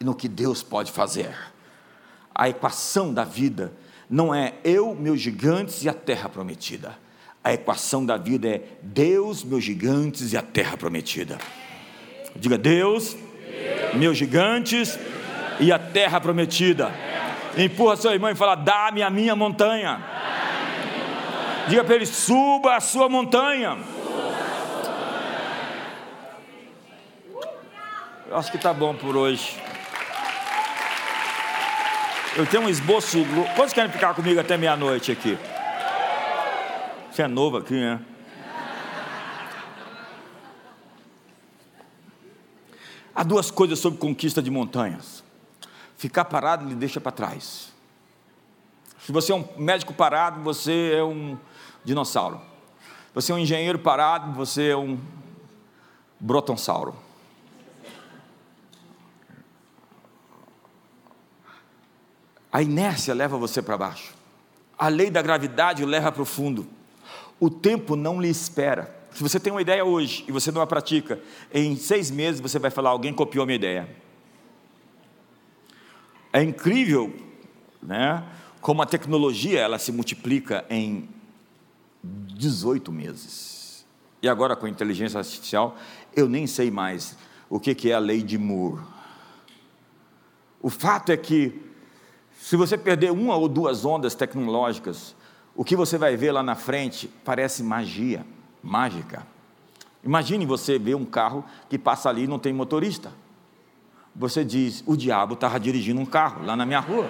e 0.00 0.04
no 0.04 0.14
que 0.14 0.26
Deus 0.26 0.62
pode 0.62 0.90
fazer. 0.90 1.36
A 2.34 2.48
equação 2.48 3.12
da 3.12 3.24
vida 3.24 3.70
não 4.08 4.34
é 4.34 4.54
eu, 4.64 4.94
meus 4.94 5.20
gigantes 5.20 5.84
e 5.84 5.88
a 5.88 5.94
terra 5.94 6.30
prometida. 6.30 6.98
A 7.44 7.52
equação 7.52 8.06
da 8.06 8.16
vida 8.16 8.48
é 8.48 8.78
Deus, 8.82 9.44
meus 9.44 9.62
gigantes 9.62 10.32
e 10.32 10.38
a 10.38 10.42
terra 10.42 10.78
prometida. 10.78 11.36
Diga 12.34 12.56
Deus, 12.56 13.12
Deus 13.12 13.96
meus 13.98 14.16
gigantes 14.16 14.96
Deus, 14.96 15.21
e 15.62 15.70
a 15.70 15.78
terra 15.78 16.20
prometida. 16.20 16.92
Empurra 17.56 17.96
sua 17.96 18.12
irmã 18.12 18.32
e 18.32 18.34
fala: 18.34 18.54
Dá-me 18.56 19.02
a 19.02 19.08
minha 19.08 19.36
montanha. 19.36 20.02
Diga 21.68 21.84
para 21.84 21.94
ele: 21.94 22.06
Suba 22.06 22.76
a 22.76 22.80
sua 22.80 23.08
montanha. 23.08 23.78
Eu 28.28 28.36
acho 28.36 28.50
que 28.50 28.56
está 28.56 28.72
bom 28.72 28.94
por 28.94 29.16
hoje. 29.16 29.56
Eu 32.34 32.46
tenho 32.46 32.64
um 32.64 32.68
esboço. 32.68 33.18
Quantos 33.54 33.74
querem 33.74 33.90
ficar 33.90 34.14
comigo 34.14 34.40
até 34.40 34.56
meia-noite 34.56 35.12
aqui? 35.12 35.38
Você 37.10 37.22
é 37.22 37.28
novo 37.28 37.58
aqui, 37.58 37.74
né? 37.74 38.00
Há 43.14 43.22
duas 43.22 43.50
coisas 43.50 43.78
sobre 43.78 43.98
conquista 43.98 44.40
de 44.40 44.50
montanhas. 44.50 45.21
Ficar 46.02 46.24
parado 46.24 46.68
lhe 46.68 46.74
deixa 46.74 47.00
para 47.00 47.12
trás. 47.12 47.72
Se 48.98 49.12
você 49.12 49.30
é 49.30 49.36
um 49.36 49.46
médico 49.56 49.94
parado, 49.94 50.40
você 50.40 50.94
é 50.96 51.04
um 51.04 51.38
dinossauro. 51.84 52.40
Se 53.06 53.14
você 53.14 53.30
é 53.30 53.34
um 53.36 53.38
engenheiro 53.38 53.78
parado, 53.78 54.32
você 54.32 54.70
é 54.70 54.76
um 54.76 54.98
brotossauro. 56.18 56.96
A 62.50 62.60
inércia 62.60 63.14
leva 63.14 63.38
você 63.38 63.62
para 63.62 63.78
baixo. 63.78 64.12
A 64.76 64.88
lei 64.88 65.08
da 65.08 65.22
gravidade 65.22 65.84
o 65.84 65.86
leva 65.86 66.10
para 66.10 66.22
o 66.22 66.26
fundo. 66.26 66.66
O 67.38 67.48
tempo 67.48 67.94
não 67.94 68.20
lhe 68.20 68.28
espera. 68.28 68.92
Se 69.12 69.22
você 69.22 69.38
tem 69.38 69.52
uma 69.52 69.62
ideia 69.62 69.84
hoje 69.84 70.24
e 70.26 70.32
você 70.32 70.50
não 70.50 70.62
a 70.62 70.66
pratica, 70.66 71.20
em 71.54 71.76
seis 71.76 72.10
meses 72.10 72.40
você 72.40 72.58
vai 72.58 72.72
falar: 72.72 72.90
alguém 72.90 73.14
copiou 73.14 73.46
minha 73.46 73.54
ideia. 73.54 74.01
É 76.32 76.42
incrível, 76.42 77.14
né? 77.82 78.24
Como 78.60 78.80
a 78.80 78.86
tecnologia 78.86 79.60
ela 79.60 79.78
se 79.78 79.92
multiplica 79.92 80.64
em 80.70 81.08
18 82.02 82.90
meses. 82.90 83.84
E 84.22 84.28
agora 84.28 84.56
com 84.56 84.66
a 84.66 84.70
inteligência 84.70 85.18
artificial, 85.18 85.76
eu 86.14 86.28
nem 86.28 86.46
sei 86.46 86.70
mais 86.70 87.16
o 87.50 87.60
que 87.60 87.90
é 87.90 87.94
a 87.94 87.98
lei 87.98 88.22
de 88.22 88.38
Moore. 88.38 88.82
O 90.62 90.70
fato 90.70 91.10
é 91.10 91.16
que 91.16 91.60
se 92.40 92.56
você 92.56 92.78
perder 92.78 93.12
uma 93.12 93.36
ou 93.36 93.48
duas 93.48 93.84
ondas 93.84 94.14
tecnológicas, 94.14 95.14
o 95.54 95.64
que 95.64 95.76
você 95.76 95.98
vai 95.98 96.16
ver 96.16 96.32
lá 96.32 96.42
na 96.42 96.54
frente 96.54 97.10
parece 97.24 97.62
magia, 97.62 98.24
mágica. 98.62 99.26
Imagine 100.02 100.46
você 100.46 100.78
ver 100.78 100.94
um 100.94 101.04
carro 101.04 101.44
que 101.68 101.78
passa 101.78 102.08
ali 102.08 102.24
e 102.24 102.26
não 102.26 102.38
tem 102.38 102.52
motorista. 102.52 103.12
Você 104.14 104.44
diz: 104.44 104.82
o 104.86 104.96
diabo 104.96 105.34
estava 105.34 105.58
dirigindo 105.58 106.00
um 106.00 106.06
carro 106.06 106.44
lá 106.44 106.54
na 106.54 106.66
minha 106.66 106.80
rua. 106.80 107.08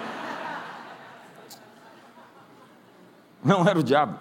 Não 3.44 3.66
era 3.66 3.78
o 3.78 3.82
diabo. 3.82 4.18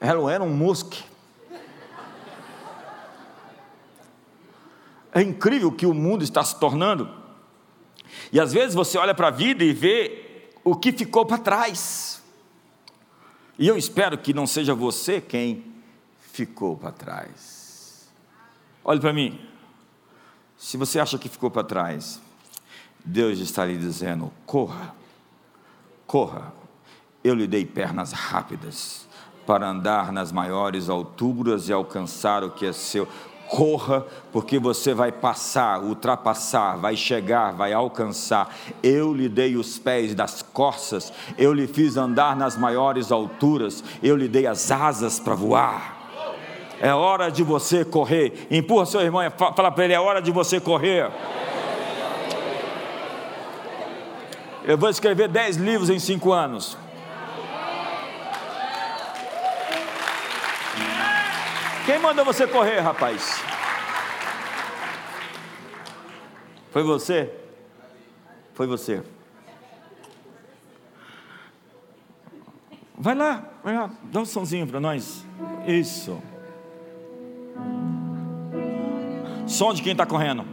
Era, 0.00 0.18
era 0.30 0.44
um 0.44 0.54
mosque. 0.54 1.02
É 5.12 5.22
incrível 5.22 5.72
que 5.72 5.86
o 5.86 5.94
mundo 5.94 6.22
está 6.22 6.44
se 6.44 6.58
tornando. 6.60 7.08
E 8.30 8.38
às 8.38 8.52
vezes 8.52 8.74
você 8.74 8.98
olha 8.98 9.14
para 9.14 9.28
a 9.28 9.30
vida 9.30 9.64
e 9.64 9.72
vê 9.72 10.50
o 10.62 10.76
que 10.76 10.92
ficou 10.92 11.24
para 11.24 11.38
trás. 11.38 12.22
E 13.58 13.66
eu 13.66 13.76
espero 13.76 14.18
que 14.18 14.34
não 14.34 14.46
seja 14.46 14.74
você 14.74 15.20
quem 15.20 15.64
ficou 16.20 16.76
para 16.76 16.92
trás. 16.92 18.08
Olhe 18.84 19.00
para 19.00 19.12
mim. 19.12 19.47
Se 20.58 20.76
você 20.76 20.98
acha 20.98 21.16
que 21.16 21.28
ficou 21.28 21.50
para 21.52 21.62
trás, 21.62 22.20
Deus 23.04 23.38
está 23.38 23.64
lhe 23.64 23.76
dizendo: 23.76 24.32
corra, 24.44 24.92
corra. 26.04 26.52
Eu 27.22 27.34
lhe 27.34 27.46
dei 27.46 27.64
pernas 27.64 28.12
rápidas 28.12 29.06
para 29.46 29.68
andar 29.68 30.12
nas 30.12 30.32
maiores 30.32 30.88
alturas 30.88 31.68
e 31.68 31.72
alcançar 31.72 32.42
o 32.42 32.50
que 32.50 32.66
é 32.66 32.72
seu 32.72 33.08
corra, 33.48 34.06
porque 34.30 34.58
você 34.58 34.92
vai 34.92 35.10
passar, 35.10 35.82
ultrapassar, 35.82 36.76
vai 36.76 36.96
chegar, 36.96 37.52
vai 37.52 37.72
alcançar. 37.72 38.54
Eu 38.82 39.14
lhe 39.14 39.28
dei 39.28 39.56
os 39.56 39.78
pés 39.78 40.14
das 40.14 40.42
costas, 40.42 41.12
eu 41.38 41.52
lhe 41.52 41.66
fiz 41.66 41.96
andar 41.96 42.36
nas 42.36 42.56
maiores 42.56 43.10
alturas, 43.10 43.82
eu 44.02 44.16
lhe 44.16 44.28
dei 44.28 44.46
as 44.46 44.70
asas 44.70 45.18
para 45.18 45.34
voar. 45.34 45.97
É 46.80 46.94
hora 46.94 47.30
de 47.30 47.42
você 47.42 47.84
correr. 47.84 48.46
Empurra 48.50 48.86
seu 48.86 49.00
irmão 49.00 49.22
e 49.22 49.30
fala 49.30 49.70
para 49.70 49.84
ele: 49.84 49.94
é 49.94 50.00
hora 50.00 50.22
de 50.22 50.30
você 50.30 50.60
correr. 50.60 51.10
Eu 54.64 54.76
vou 54.76 54.88
escrever 54.88 55.28
dez 55.28 55.56
livros 55.56 55.90
em 55.90 55.98
cinco 55.98 56.32
anos. 56.32 56.76
Quem 61.86 61.98
mandou 61.98 62.24
você 62.24 62.46
correr, 62.46 62.80
rapaz? 62.80 63.42
Foi 66.70 66.82
você? 66.82 67.32
Foi 68.52 68.66
você. 68.66 69.02
Vai 72.94 73.14
lá, 73.14 73.42
vai 73.64 73.74
lá, 73.74 73.90
dá 74.02 74.20
um 74.20 74.26
somzinho 74.26 74.66
para 74.66 74.80
nós. 74.80 75.24
Isso. 75.66 76.20
Som 79.48 79.72
de 79.72 79.82
quem 79.82 79.92
está 79.92 80.04
correndo. 80.04 80.44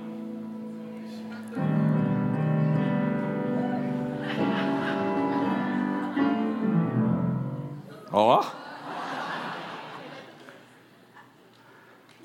Ó. 8.12 8.40
Oh. 8.40 8.46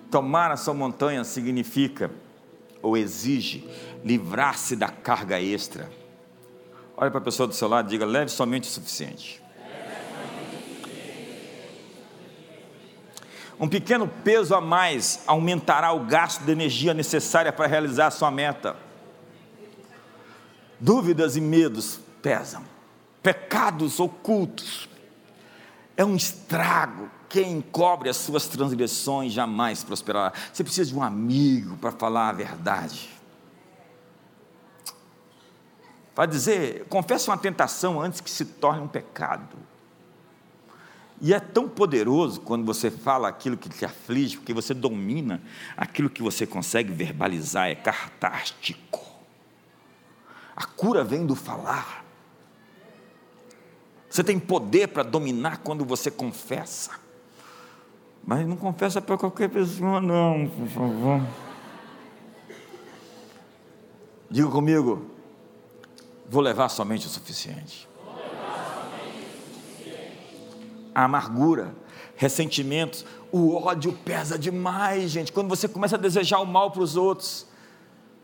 Tomar 0.08 0.52
a 0.52 0.56
sua 0.56 0.72
montanha 0.72 1.24
significa 1.24 2.10
ou 2.80 2.96
exige 2.96 3.68
livrar-se 4.04 4.76
da 4.76 4.88
carga 4.88 5.40
extra. 5.40 5.90
Olha 6.96 7.10
para 7.10 7.18
a 7.18 7.24
pessoa 7.24 7.46
do 7.46 7.54
seu 7.54 7.66
lado 7.66 7.88
e 7.88 7.90
diga: 7.90 8.06
leve 8.06 8.30
somente 8.30 8.64
o 8.64 8.72
suficiente. 8.72 9.39
Um 13.60 13.68
pequeno 13.68 14.08
peso 14.08 14.54
a 14.54 14.60
mais 14.60 15.22
aumentará 15.26 15.92
o 15.92 16.06
gasto 16.06 16.42
de 16.44 16.50
energia 16.50 16.94
necessária 16.94 17.52
para 17.52 17.66
realizar 17.66 18.06
a 18.06 18.10
sua 18.10 18.30
meta. 18.30 18.74
Dúvidas 20.80 21.36
e 21.36 21.42
medos 21.42 22.00
pesam. 22.22 22.64
Pecados 23.22 24.00
ocultos 24.00 24.88
é 25.94 26.02
um 26.02 26.16
estrago. 26.16 27.10
Quem 27.28 27.52
encobre 27.52 28.08
as 28.08 28.16
suas 28.16 28.46
transgressões 28.48 29.30
jamais 29.30 29.84
prosperará. 29.84 30.32
Você 30.50 30.64
precisa 30.64 30.88
de 30.88 30.96
um 30.96 31.02
amigo 31.02 31.76
para 31.76 31.92
falar 31.92 32.30
a 32.30 32.32
verdade. 32.32 33.10
Vai 36.16 36.26
dizer, 36.26 36.86
confesse 36.88 37.28
uma 37.28 37.36
tentação 37.36 38.00
antes 38.00 38.22
que 38.22 38.30
se 38.30 38.46
torne 38.46 38.80
um 38.80 38.88
pecado. 38.88 39.56
E 41.20 41.34
é 41.34 41.40
tão 41.40 41.68
poderoso 41.68 42.40
quando 42.40 42.64
você 42.64 42.90
fala 42.90 43.28
aquilo 43.28 43.56
que 43.56 43.68
te 43.68 43.84
aflige, 43.84 44.38
porque 44.38 44.54
você 44.54 44.72
domina 44.72 45.42
aquilo 45.76 46.08
que 46.08 46.22
você 46.22 46.46
consegue 46.46 46.92
verbalizar, 46.92 47.68
é 47.68 47.74
cartástico. 47.74 49.04
A 50.56 50.64
cura 50.64 51.04
vem 51.04 51.26
do 51.26 51.34
falar. 51.34 52.04
Você 54.08 54.24
tem 54.24 54.38
poder 54.38 54.88
para 54.88 55.02
dominar 55.02 55.58
quando 55.58 55.84
você 55.84 56.10
confessa. 56.10 56.92
Mas 58.24 58.46
não 58.46 58.56
confessa 58.56 59.00
para 59.00 59.16
qualquer 59.16 59.48
pessoa, 59.50 60.00
não, 60.00 60.48
por 60.48 60.68
favor. 60.68 61.22
Diga 64.30 64.48
comigo, 64.48 65.06
vou 66.28 66.40
levar 66.40 66.68
somente 66.68 67.06
o 67.06 67.10
suficiente. 67.10 67.89
A 71.00 71.04
amargura, 71.04 71.74
ressentimentos, 72.14 73.06
o 73.32 73.56
ódio 73.56 73.90
pesa 74.04 74.38
demais, 74.38 75.10
gente. 75.10 75.32
Quando 75.32 75.48
você 75.48 75.66
começa 75.66 75.96
a 75.96 75.98
desejar 75.98 76.40
o 76.40 76.46
mal 76.46 76.70
para 76.70 76.82
os 76.82 76.94
outros, 76.94 77.46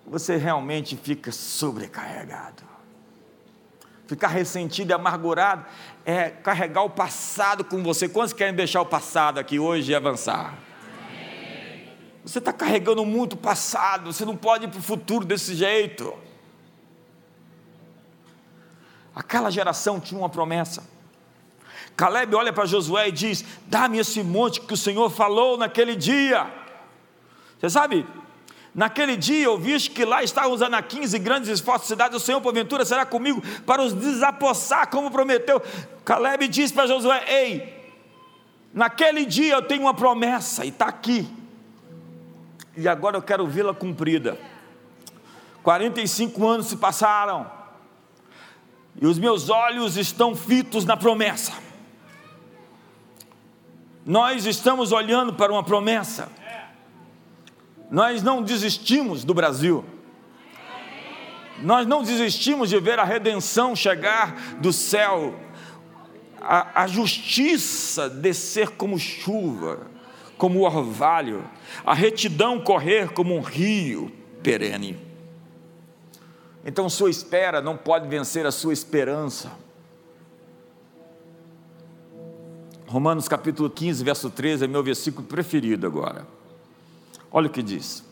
você 0.07 0.37
realmente 0.37 0.95
fica 0.95 1.33
sobrecarregado. 1.33 2.63
Ficar 4.07 4.29
ressentido 4.29 4.91
e 4.91 4.93
amargurado 4.93 5.65
é 6.05 6.29
carregar 6.29 6.83
o 6.83 6.91
passado 6.91 7.65
com 7.65 7.83
você. 7.83 8.11
Quantos 8.11 8.35
querem 8.35 8.55
deixar 8.55 8.83
o 8.83 8.87
passado 8.87 9.39
aqui 9.39 9.59
hoje 9.59 9.93
e 9.93 9.95
avançar? 9.95 10.59
Você 12.27 12.41
está 12.41 12.53
carregando 12.53 13.07
muito 13.07 13.39
passado, 13.39 14.13
você 14.13 14.27
não 14.27 14.37
pode 14.37 14.67
ir 14.67 14.69
para 14.69 14.81
o 14.81 14.83
futuro 14.83 15.25
desse 15.25 15.55
jeito. 15.55 16.13
Aquela 19.15 19.51
geração 19.51 19.99
tinha 19.99 20.21
uma 20.21 20.29
promessa 20.29 20.95
Caleb 21.97 22.35
olha 22.35 22.53
para 22.53 22.67
Josué 22.67 23.09
e 23.09 23.13
diz: 23.13 23.45
Dá-me 23.67 23.99
esse 23.99 24.23
monte 24.23 24.61
que 24.61 24.75
o 24.75 24.77
Senhor 24.77 25.09
falou 25.09 25.57
naquele 25.57 25.97
dia. 25.97 26.47
Você 27.59 27.71
sabe, 27.71 28.07
naquele 28.75 29.17
dia 29.17 29.51
ouviste 29.51 29.91
que 29.91 30.05
lá 30.05 30.23
estavam 30.23 30.53
os 30.53 30.61
anaquins 30.61 31.15
e 31.15 31.19
grandes 31.19 31.49
esforços 31.49 31.89
cidades, 31.89 32.21
o 32.21 32.25
Senhor 32.25 32.41
porventura 32.43 32.85
será 32.85 33.07
comigo 33.07 33.43
para 33.65 33.81
os 33.81 33.95
desapossar, 33.95 34.91
como 34.91 35.11
prometeu. 35.11 35.63
Caleb 36.05 36.49
diz 36.49 36.71
para 36.71 36.87
Josué: 36.87 37.25
Ei, 37.27 37.95
naquele 38.75 39.25
dia 39.25 39.55
eu 39.55 39.63
tenho 39.63 39.81
uma 39.83 39.95
promessa, 39.95 40.67
e 40.67 40.69
está 40.69 40.85
aqui, 40.87 41.27
e 42.77 42.87
agora 42.87 43.17
eu 43.17 43.23
quero 43.23 43.47
vê-la 43.47 43.73
cumprida. 43.73 44.39
45 45.63 46.47
anos 46.47 46.67
se 46.67 46.77
passaram, 46.77 47.51
e 49.01 49.07
os 49.07 49.19
meus 49.19 49.49
olhos 49.49 49.97
estão 49.97 50.37
fitos 50.37 50.85
na 50.85 50.97
promessa. 50.97 51.66
Nós 54.07 54.47
estamos 54.47 54.93
olhando 54.93 55.33
para 55.35 55.51
uma 55.51 55.65
promessa. 55.65 56.29
Nós 57.91 58.23
não 58.23 58.41
desistimos 58.41 59.25
do 59.25 59.35
Brasil. 59.35 59.85
Nós 61.61 61.89
não 61.89 62.05
desistimos 62.05 62.69
de 62.69 62.79
ver 62.79 63.01
a 63.01 63.05
redenção 63.05 63.75
chegar 63.75 64.59
do 64.61 64.73
céu, 64.73 65.35
a, 66.41 66.83
a 66.83 66.87
justiça 66.87 68.09
descer 68.09 68.71
como 68.71 68.97
chuva, 68.97 69.89
como 70.39 70.61
orvalho, 70.61 71.45
a 71.85 71.93
retidão 71.93 72.61
correr 72.61 73.13
como 73.13 73.35
um 73.35 73.41
rio 73.41 74.13
perene. 74.41 74.97
Então, 76.65 76.89
sua 76.89 77.11
espera 77.11 77.61
não 77.61 77.77
pode 77.77 78.07
vencer 78.07 78.47
a 78.47 78.53
sua 78.53 78.73
esperança. 78.73 79.66
Romanos 82.87 83.27
capítulo 83.27 83.69
15, 83.69 84.05
verso 84.05 84.31
13 84.31 84.65
é 84.65 84.69
meu 84.69 84.83
versículo 84.83 85.27
preferido 85.27 85.87
agora. 85.87 86.27
Olha 87.31 87.49
o 87.49 87.51
que 87.51 87.63
diz. 87.63 88.05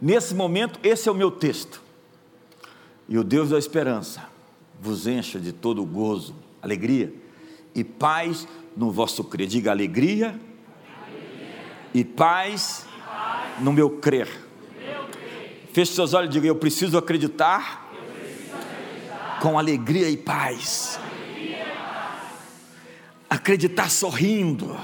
Nesse 0.00 0.34
momento, 0.34 0.78
esse 0.82 1.08
é 1.08 1.12
o 1.12 1.14
meu 1.14 1.30
texto. 1.30 1.80
E 3.08 3.16
o 3.16 3.24
Deus 3.24 3.50
da 3.50 3.58
esperança 3.58 4.24
vos 4.80 5.06
encha 5.06 5.40
de 5.40 5.52
todo 5.52 5.84
gozo, 5.84 6.34
alegria 6.60 7.12
e 7.74 7.82
paz 7.82 8.46
no 8.76 8.90
vosso 8.90 9.24
crer. 9.24 9.46
Diga 9.46 9.70
alegria, 9.70 10.28
alegria. 10.28 10.40
E, 11.94 12.04
paz 12.04 12.86
e 12.86 13.00
paz 13.00 13.62
no 13.62 13.72
meu 13.72 13.90
crer 13.90 14.48
Feche 15.78 15.92
seus 15.92 16.12
olhos 16.12 16.30
e 16.30 16.32
diga: 16.32 16.46
Eu 16.48 16.56
preciso 16.56 16.98
acreditar, 16.98 17.88
Eu 17.92 18.00
preciso 18.12 18.56
acreditar 18.56 19.38
com 19.40 19.56
alegria 19.56 20.08
e 20.10 20.16
paz. 20.16 20.98
Acreditar 23.28 23.90
sorrindo, 23.90 24.78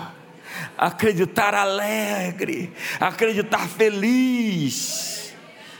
acreditar 0.77 1.55
alegre, 1.55 2.73
acreditar 3.01 3.67
feliz. 3.69 5.35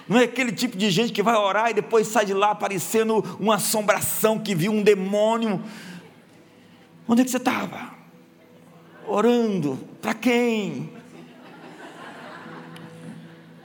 Não 0.09 0.19
é 0.19 0.25
aquele 0.25 0.53
tipo 0.53 0.77
de 0.77 0.91
gente 0.91 1.13
que 1.13 1.23
vai 1.23 1.35
orar 1.35 1.71
e 1.71 1.75
depois 1.75 2.07
sai 2.09 2.27
de 2.27 2.35
lá 2.35 2.55
parecendo 2.55 3.19
uma 3.39 3.57
assombração 3.57 4.39
que 4.39 4.55
viu 4.55 4.73
um 4.73 4.83
demônio. 4.83 5.63
Onde 7.07 7.23
é 7.23 7.25
que 7.25 7.31
você 7.31 7.37
estava? 7.37 7.95
Orando. 9.07 9.79
Para 10.01 10.15
quem? 10.15 10.91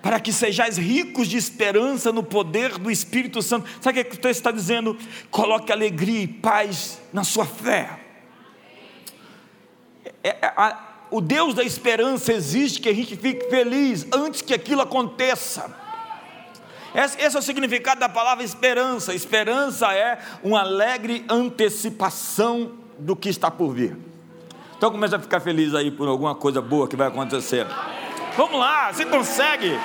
para 0.01 0.19
que 0.19 0.31
sejais 0.31 0.77
ricos 0.77 1.27
de 1.27 1.37
esperança 1.37 2.11
no 2.11 2.23
poder 2.23 2.77
do 2.77 2.89
Espírito 2.89 3.41
Santo. 3.41 3.69
Sabe 3.81 3.99
o 3.99 4.05
que 4.05 4.15
o 4.15 4.19
texto 4.19 4.39
está 4.39 4.51
dizendo? 4.51 4.97
Coloque 5.29 5.71
alegria 5.71 6.21
e 6.21 6.27
paz 6.27 7.01
na 7.11 7.23
sua 7.23 7.45
fé. 7.45 8.08
É, 10.23 10.29
é, 10.29 10.53
a, 10.55 10.77
o 11.11 11.21
Deus 11.21 11.53
da 11.53 11.63
esperança 11.63 12.33
exige 12.33 12.79
que 12.79 12.89
a 12.89 12.93
gente 12.93 13.15
fique 13.15 13.49
feliz 13.49 14.05
antes 14.13 14.41
que 14.41 14.53
aquilo 14.53 14.81
aconteça. 14.81 15.75
Esse, 16.93 17.21
esse 17.21 17.35
é 17.35 17.39
o 17.39 17.41
significado 17.41 17.99
da 17.99 18.09
palavra 18.09 18.43
esperança. 18.43 19.13
Esperança 19.13 19.93
é 19.93 20.19
uma 20.43 20.61
alegre 20.61 21.25
antecipação 21.29 22.73
do 22.97 23.15
que 23.15 23.29
está 23.29 23.49
por 23.49 23.73
vir. 23.73 23.97
Então 24.77 24.91
começa 24.91 25.17
a 25.17 25.19
ficar 25.19 25.39
feliz 25.39 25.75
aí 25.75 25.91
por 25.91 26.07
alguma 26.07 26.33
coisa 26.33 26.61
boa 26.61 26.87
que 26.87 26.95
vai 26.95 27.07
acontecer. 27.07 27.67
Vamos 28.37 28.59
lá, 28.59 28.91
você 28.91 29.05
consegue. 29.05 29.77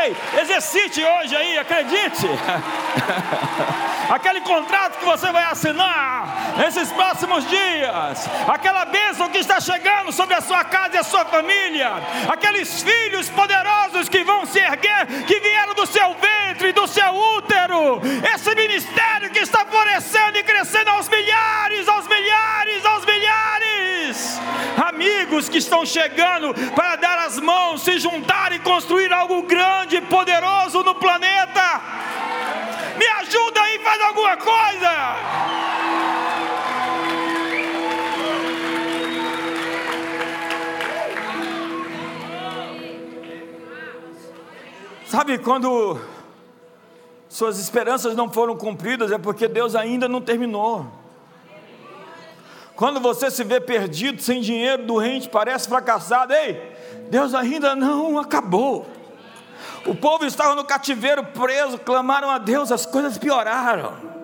Ei, 0.00 0.16
exercite 0.40 1.02
hoje 1.04 1.36
aí, 1.36 1.58
acredite. 1.58 2.26
Aquele 4.08 4.40
contrato 4.40 4.98
que 4.98 5.04
você 5.04 5.30
vai 5.30 5.44
assinar 5.44 6.54
nesses 6.56 6.90
próximos 6.90 7.46
dias, 7.46 8.26
aquela 8.48 8.86
bênção 8.86 9.28
que 9.28 9.38
está 9.38 9.60
chegando 9.60 10.10
sobre 10.12 10.34
a 10.34 10.40
sua 10.40 10.64
casa 10.64 10.96
e 10.96 10.98
a 10.98 11.02
sua 11.02 11.24
família, 11.26 11.92
aqueles 12.28 12.82
filhos 12.82 13.28
poderosos 13.28 14.08
que 14.08 14.24
vão 14.24 14.46
se 14.46 14.58
erguer, 14.58 15.06
que 15.26 15.40
vieram 15.40 15.74
do 15.74 15.86
seu 15.86 16.14
ventre, 16.14 16.72
do 16.72 16.86
seu 16.86 17.14
útero, 17.36 18.00
esse 18.34 18.54
ministério 18.54 19.30
que 19.30 19.40
está 19.40 19.66
florescendo 19.66 20.38
e 20.38 20.42
crescendo 20.42 20.88
aos 20.90 21.08
milhares, 21.08 21.86
aos 21.86 22.06
milhares, 22.08 22.86
aos 22.86 23.04
milhares, 23.04 24.40
amigos 24.86 25.50
que 25.50 25.58
estão 25.58 25.84
chegando 25.84 26.54
para 26.74 26.96
dar 26.96 27.18
as 27.26 27.38
mãos, 27.38 27.82
se 27.82 27.98
juntar 27.98 28.52
e 28.52 28.58
construir 28.58 29.12
algo 29.12 29.42
grande 29.42 29.96
e 29.96 30.00
poderoso 30.00 30.82
no 30.82 30.94
planeta. 30.94 32.27
Me 32.98 33.06
ajuda 33.06 33.60
aí, 33.62 33.78
faz 33.78 34.02
alguma 34.02 34.36
coisa. 34.36 35.68
Sabe 45.06 45.38
quando 45.38 45.98
suas 47.28 47.58
esperanças 47.58 48.16
não 48.16 48.30
foram 48.30 48.56
cumpridas, 48.56 49.12
é 49.12 49.18
porque 49.18 49.46
Deus 49.46 49.74
ainda 49.74 50.08
não 50.08 50.20
terminou. 50.20 50.86
Quando 52.74 53.00
você 53.00 53.30
se 53.30 53.42
vê 53.42 53.60
perdido, 53.60 54.20
sem 54.20 54.40
dinheiro, 54.40 54.84
doente, 54.84 55.28
parece 55.28 55.68
fracassado, 55.68 56.32
ei, 56.32 56.60
Deus 57.10 57.34
ainda 57.34 57.74
não 57.74 58.18
acabou. 58.18 58.86
O 59.88 59.94
povo 59.94 60.26
estava 60.26 60.54
no 60.54 60.64
cativeiro 60.64 61.24
preso, 61.24 61.78
clamaram 61.78 62.30
a 62.30 62.36
Deus, 62.36 62.70
as 62.70 62.84
coisas 62.84 63.16
pioraram. 63.16 64.17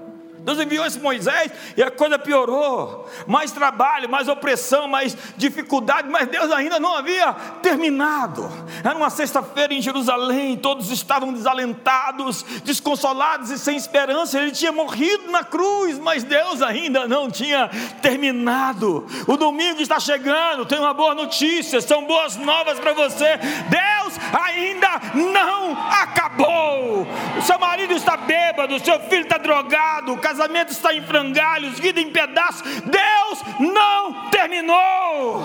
Deus 0.44 0.60
enviou 0.60 0.84
esse 0.84 1.00
Moisés 1.00 1.50
e 1.74 1.82
a 1.82 1.90
coisa 1.90 2.18
piorou. 2.18 3.08
Mais 3.26 3.50
trabalho, 3.50 4.10
mais 4.10 4.28
opressão, 4.28 4.86
mais 4.86 5.16
dificuldade, 5.38 6.08
mas 6.10 6.28
Deus 6.28 6.52
ainda 6.52 6.78
não 6.78 6.94
havia 6.94 7.32
terminado. 7.62 8.50
Era 8.84 8.94
uma 8.94 9.08
sexta-feira 9.08 9.72
em 9.72 9.80
Jerusalém, 9.80 10.56
todos 10.56 10.90
estavam 10.90 11.32
desalentados, 11.32 12.42
desconsolados 12.62 13.50
e 13.50 13.58
sem 13.58 13.74
esperança. 13.74 14.38
Ele 14.38 14.50
tinha 14.50 14.70
morrido 14.70 15.30
na 15.30 15.42
cruz, 15.42 15.98
mas 15.98 16.22
Deus 16.22 16.60
ainda 16.60 17.08
não 17.08 17.30
tinha 17.30 17.70
terminado. 18.02 19.06
O 19.26 19.38
domingo 19.38 19.80
está 19.80 19.98
chegando, 19.98 20.66
tem 20.66 20.78
uma 20.78 20.92
boa 20.92 21.14
notícia, 21.14 21.80
são 21.80 22.04
boas 22.04 22.36
novas 22.36 22.78
para 22.78 22.92
você. 22.92 23.38
Deus 23.38 24.14
ainda 24.46 25.00
não 25.14 25.72
acabou. 25.90 27.06
O 27.38 27.42
seu 27.42 27.58
marido 27.58 27.94
está 27.94 28.16
bêbado, 28.18 28.74
o 28.74 28.84
seu 28.84 29.00
filho 29.00 29.22
está 29.22 29.38
drogado, 29.38 30.12
o 30.12 30.18
casamento 30.34 30.72
está 30.72 30.92
em 30.92 31.00
frangalhos, 31.00 31.78
vida 31.78 32.00
em 32.00 32.10
pedaços. 32.10 32.62
Deus 32.62 33.60
não 33.60 34.28
terminou. 34.30 35.42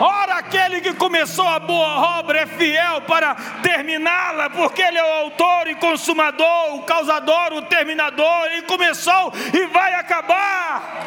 Ora, 0.00 0.34
aquele 0.34 0.82
que 0.82 0.92
começou 0.92 1.46
a 1.46 1.58
boa 1.58 2.18
obra 2.18 2.40
é 2.40 2.46
fiel 2.46 3.00
para 3.02 3.34
terminá-la, 3.62 4.50
porque 4.50 4.82
Ele 4.82 4.98
é 4.98 5.02
o 5.02 5.24
autor 5.24 5.66
e 5.66 5.74
consumador, 5.76 6.74
o 6.74 6.82
causador, 6.82 7.54
o 7.54 7.62
terminador. 7.62 8.46
Ele 8.52 8.62
começou 8.62 9.32
e 9.52 9.66
vai 9.66 9.94
acabar. 9.94 11.06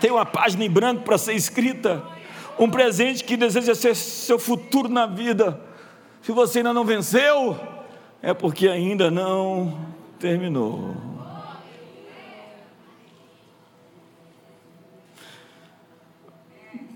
Tem 0.00 0.12
uma 0.12 0.24
página 0.24 0.64
em 0.64 0.70
branco 0.70 1.02
para 1.02 1.18
ser 1.18 1.34
escrita. 1.34 2.02
Um 2.56 2.70
presente 2.70 3.24
que 3.24 3.36
deseja 3.36 3.74
ser 3.74 3.96
seu 3.96 4.38
futuro 4.38 4.88
na 4.88 5.06
vida. 5.06 5.60
Se 6.22 6.30
você 6.32 6.58
ainda 6.58 6.72
não 6.72 6.84
venceu, 6.84 7.58
é 8.22 8.32
porque 8.32 8.68
ainda 8.68 9.10
não 9.10 9.97
terminou. 10.18 10.94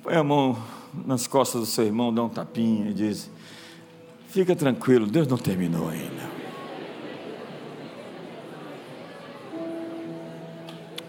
Põe 0.03 0.15
a 0.15 0.25
mão 0.25 0.61
nas 1.07 1.27
costas 1.27 1.61
do 1.61 1.67
seu 1.67 1.85
irmão, 1.85 2.13
dá 2.13 2.23
um 2.23 2.29
tapinha 2.29 2.91
e 2.91 2.95
diz: 2.95 3.31
Fica 4.29 4.57
tranquilo, 4.57 5.07
Deus 5.07 5.27
não 5.29 5.39
terminou 5.39 5.89
ainda. 5.89 6.31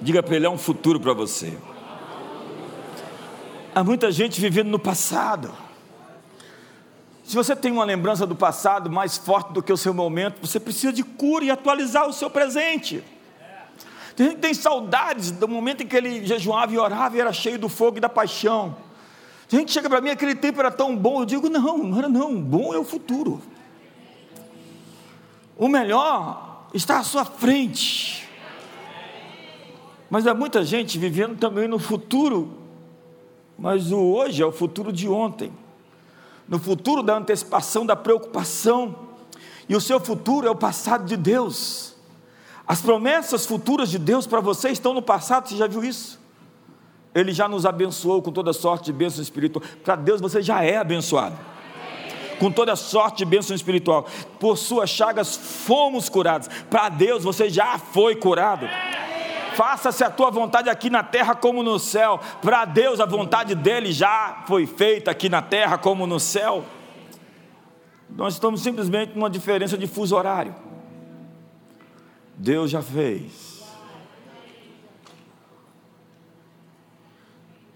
Diga 0.01 0.21
para 0.21 0.35
ele: 0.35 0.45
é 0.45 0.49
um 0.49 0.57
futuro 0.57 0.99
para 0.99 1.13
você. 1.13 1.57
Há 3.73 3.83
muita 3.83 4.11
gente 4.11 4.39
vivendo 4.39 4.67
no 4.67 4.77
passado. 4.77 5.62
Se 7.23 7.35
você 7.35 7.55
tem 7.55 7.71
uma 7.71 7.85
lembrança 7.85 8.27
do 8.27 8.35
passado 8.35 8.91
mais 8.91 9.17
forte 9.17 9.53
do 9.53 9.63
que 9.63 9.71
o 9.71 9.77
seu 9.77 9.93
momento, 9.93 10.45
você 10.45 10.59
precisa 10.59 10.91
de 10.91 11.03
cura 11.03 11.45
e 11.45 11.51
atualizar 11.51 12.07
o 12.07 12.13
seu 12.13 12.29
presente. 12.29 13.03
Tem 14.15 14.27
gente 14.27 14.35
que 14.35 14.41
tem 14.41 14.53
saudades 14.53 15.31
do 15.31 15.47
momento 15.47 15.81
em 15.81 15.87
que 15.87 15.95
ele 15.95 16.25
jejuava 16.25 16.73
e 16.73 16.77
orava 16.77 17.15
e 17.15 17.19
era 17.19 17.33
cheio 17.33 17.57
do 17.57 17.69
fogo 17.69 17.97
e 17.97 18.01
da 18.01 18.09
paixão. 18.09 18.75
Tem 19.47 19.59
gente 19.59 19.67
que 19.67 19.73
chega 19.73 19.89
para 19.89 20.01
mim, 20.01 20.09
aquele 20.09 20.35
tempo 20.35 20.59
era 20.59 20.69
tão 20.69 20.95
bom. 20.95 21.21
Eu 21.21 21.25
digo, 21.25 21.49
não, 21.49 21.77
não 21.77 21.97
era 21.97 22.09
não. 22.09 22.39
Bom 22.39 22.73
é 22.73 22.77
o 22.77 22.83
futuro. 22.83 23.41
O 25.57 25.67
melhor 25.67 26.67
está 26.73 26.99
à 26.99 27.03
sua 27.03 27.25
frente. 27.25 28.27
Mas 30.09 30.27
há 30.27 30.33
muita 30.33 30.63
gente 30.63 30.99
vivendo 30.99 31.37
também 31.39 31.67
no 31.67 31.79
futuro, 31.79 32.59
mas 33.57 33.91
o 33.91 33.99
hoje 33.99 34.43
é 34.43 34.45
o 34.45 34.51
futuro 34.51 34.93
de 34.93 35.09
ontem, 35.09 35.51
no 36.47 36.59
futuro 36.59 37.01
da 37.01 37.17
antecipação, 37.17 37.85
da 37.85 37.95
preocupação, 37.95 38.95
e 39.67 39.75
o 39.75 39.81
seu 39.81 39.99
futuro 39.99 40.47
é 40.47 40.51
o 40.51 40.55
passado 40.55 41.05
de 41.05 41.15
Deus. 41.15 41.95
As 42.67 42.81
promessas 42.81 43.45
futuras 43.45 43.89
de 43.89 43.97
Deus 43.97 44.25
para 44.25 44.39
você 44.39 44.69
estão 44.69 44.93
no 44.93 45.01
passado, 45.01 45.47
você 45.47 45.55
já 45.55 45.67
viu 45.67 45.83
isso? 45.83 46.19
Ele 47.13 47.31
já 47.31 47.47
nos 47.47 47.65
abençoou 47.65 48.21
com 48.21 48.31
toda 48.31 48.51
sorte 48.53 48.85
de 48.85 48.93
bênção 48.93 49.21
espiritual. 49.21 49.63
Para 49.83 49.95
Deus 49.95 50.19
você 50.19 50.41
já 50.41 50.63
é 50.63 50.77
abençoado. 50.77 51.37
Com 52.39 52.51
toda 52.51 52.75
sorte 52.75 53.17
de 53.17 53.25
bênção 53.25 53.55
espiritual. 53.55 54.07
Por 54.39 54.57
suas 54.57 54.89
chagas 54.89 55.35
fomos 55.35 56.09
curados. 56.09 56.49
Para 56.69 56.89
Deus 56.89 57.23
você 57.23 57.49
já 57.49 57.77
foi 57.77 58.15
curado. 58.15 58.67
Faça-se 59.55 60.03
a 60.03 60.09
tua 60.09 60.29
vontade 60.29 60.69
aqui 60.69 60.89
na 60.89 61.03
terra 61.03 61.35
como 61.35 61.63
no 61.63 61.79
céu. 61.79 62.19
Para 62.41 62.65
Deus, 62.65 62.99
a 62.99 63.05
vontade 63.05 63.55
dele 63.55 63.91
já 63.91 64.43
foi 64.47 64.65
feita 64.65 65.11
aqui 65.11 65.29
na 65.29 65.41
terra 65.41 65.77
como 65.77 66.07
no 66.07 66.19
céu. 66.19 66.63
Nós 68.09 68.33
estamos 68.33 68.61
simplesmente 68.61 69.13
numa 69.15 69.29
diferença 69.29 69.77
de 69.77 69.87
fuso 69.87 70.15
horário. 70.15 70.55
Deus 72.37 72.69
já 72.69 72.81
fez. 72.81 73.63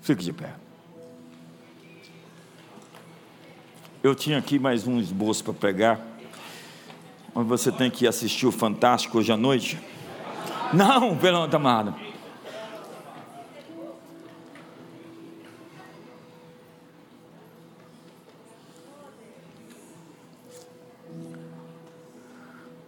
Fique 0.02 0.24
de 0.24 0.34
pé. 0.34 0.54
Eu 4.04 4.16
tinha 4.16 4.38
aqui 4.38 4.58
mais 4.58 4.88
um 4.88 5.00
esboço 5.00 5.44
para 5.44 5.54
pregar, 5.54 6.00
mas 7.34 7.46
você 7.46 7.72
tem 7.72 7.92
que 7.92 8.08
assistir 8.08 8.46
o 8.46 8.52
Fantástico 8.52 9.18
hoje 9.18 9.32
à 9.32 9.38
noite. 9.38 9.78
Não, 10.74 11.18
pelo 11.18 11.44
amado. 11.44 11.96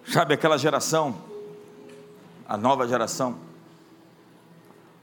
Sabe 0.06 0.34
aquela 0.34 0.58
geração, 0.58 1.16
a 2.48 2.58
nova 2.58 2.88
geração, 2.88 3.38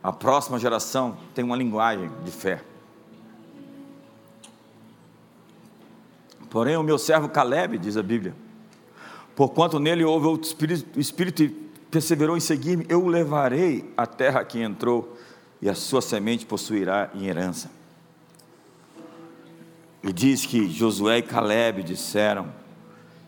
a 0.03 0.13
próxima 0.13 0.59
geração 0.59 1.17
tem 1.33 1.45
uma 1.45 1.57
linguagem 1.57 2.11
de 2.25 2.31
fé. 2.31 2.63
Porém, 6.51 6.77
o 6.77 6.83
meu 6.83 6.99
servo 6.99 7.29
Caleb, 7.29 7.79
diz 7.79 7.97
a 7.97 8.03
Bíblia, 8.03 8.35
porquanto 9.37 9.79
nele 9.79 10.05
houve 10.05 10.27
o 10.27 10.35
Espírito, 10.35 10.99
o 10.99 11.01
Espírito 11.01 11.66
perseverou 11.97 12.37
em 12.37 12.41
seguir-me, 12.41 12.85
eu 12.91 13.03
o 13.03 13.09
levarei 13.09 13.91
à 13.97 14.07
terra 14.07 14.45
que 14.45 14.61
entrou, 14.61 15.17
e 15.63 15.69
a 15.71 15.75
sua 15.75 16.03
semente 16.03 16.45
possuirá 16.45 17.11
em 17.15 17.25
herança. 17.25 17.71
E 20.03 20.13
diz 20.13 20.45
que 20.45 20.71
Josué 20.71 21.19
e 21.19 21.23
Caleb 21.23 21.83
disseram: 21.83 22.53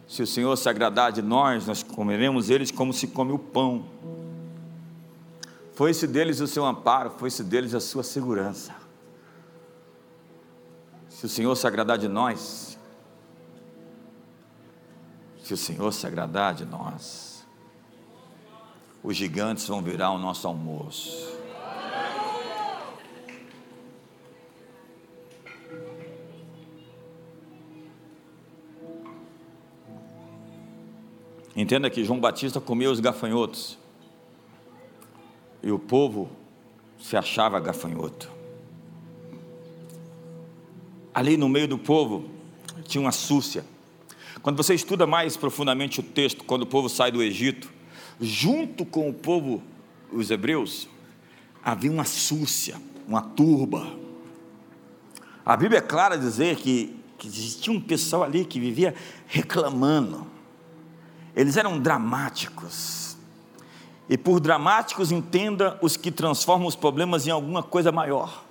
Se 0.06 0.22
o 0.22 0.26
Senhor 0.26 0.54
se 0.54 0.68
agradar 0.68 1.12
de 1.12 1.22
nós, 1.22 1.66
nós 1.66 1.82
comeremos 1.82 2.50
eles 2.50 2.70
como 2.70 2.92
se 2.92 3.06
come 3.06 3.32
o 3.32 3.38
pão. 3.38 3.86
Foi-se 5.72 6.06
deles 6.06 6.40
o 6.40 6.46
seu 6.46 6.66
amparo, 6.66 7.14
foi-se 7.16 7.42
deles 7.42 7.74
a 7.74 7.80
sua 7.80 8.02
segurança. 8.02 8.74
Se 11.08 11.24
o 11.24 11.28
Senhor 11.28 11.56
se 11.56 11.66
agradar 11.66 11.96
de 11.96 12.06
nós, 12.06 12.78
se 15.42 15.54
o 15.54 15.56
Senhor 15.56 15.90
se 15.90 16.06
agradar 16.06 16.52
de 16.52 16.66
nós, 16.66 17.27
os 19.08 19.16
gigantes 19.16 19.66
vão 19.66 19.80
virar 19.80 20.10
o 20.10 20.18
nosso 20.18 20.46
almoço. 20.46 21.34
Entenda 31.56 31.88
que 31.88 32.04
João 32.04 32.20
Batista 32.20 32.60
comia 32.60 32.90
os 32.90 33.00
gafanhotos 33.00 33.78
e 35.62 35.72
o 35.72 35.78
povo 35.78 36.28
se 37.00 37.16
achava 37.16 37.58
gafanhoto. 37.58 38.30
Ali 41.14 41.38
no 41.38 41.48
meio 41.48 41.66
do 41.66 41.78
povo 41.78 42.28
tinha 42.84 43.00
uma 43.00 43.12
súcia. 43.12 43.64
Quando 44.42 44.58
você 44.58 44.74
estuda 44.74 45.06
mais 45.06 45.34
profundamente 45.34 45.98
o 46.00 46.02
texto, 46.02 46.44
quando 46.44 46.64
o 46.64 46.66
povo 46.66 46.90
sai 46.90 47.10
do 47.10 47.22
Egito, 47.22 47.77
junto 48.20 48.84
com 48.84 49.08
o 49.08 49.12
povo, 49.12 49.62
os 50.12 50.30
hebreus, 50.30 50.88
havia 51.62 51.90
uma 51.90 52.04
súcia, 52.04 52.76
uma 53.06 53.22
turba. 53.22 53.86
A 55.44 55.56
Bíblia 55.56 55.78
é 55.78 55.82
clara 55.82 56.14
a 56.14 56.18
dizer 56.18 56.56
que, 56.56 56.98
que 57.16 57.28
existia 57.28 57.72
um 57.72 57.80
pessoal 57.80 58.22
ali 58.22 58.44
que 58.44 58.60
vivia 58.60 58.94
reclamando. 59.26 60.26
Eles 61.34 61.56
eram 61.56 61.78
dramáticos. 61.78 63.16
E 64.08 64.16
por 64.16 64.40
dramáticos, 64.40 65.12
entenda 65.12 65.78
os 65.82 65.96
que 65.96 66.10
transformam 66.10 66.66
os 66.66 66.74
problemas 66.74 67.26
em 67.26 67.30
alguma 67.30 67.62
coisa 67.62 67.92
maior. 67.92 68.44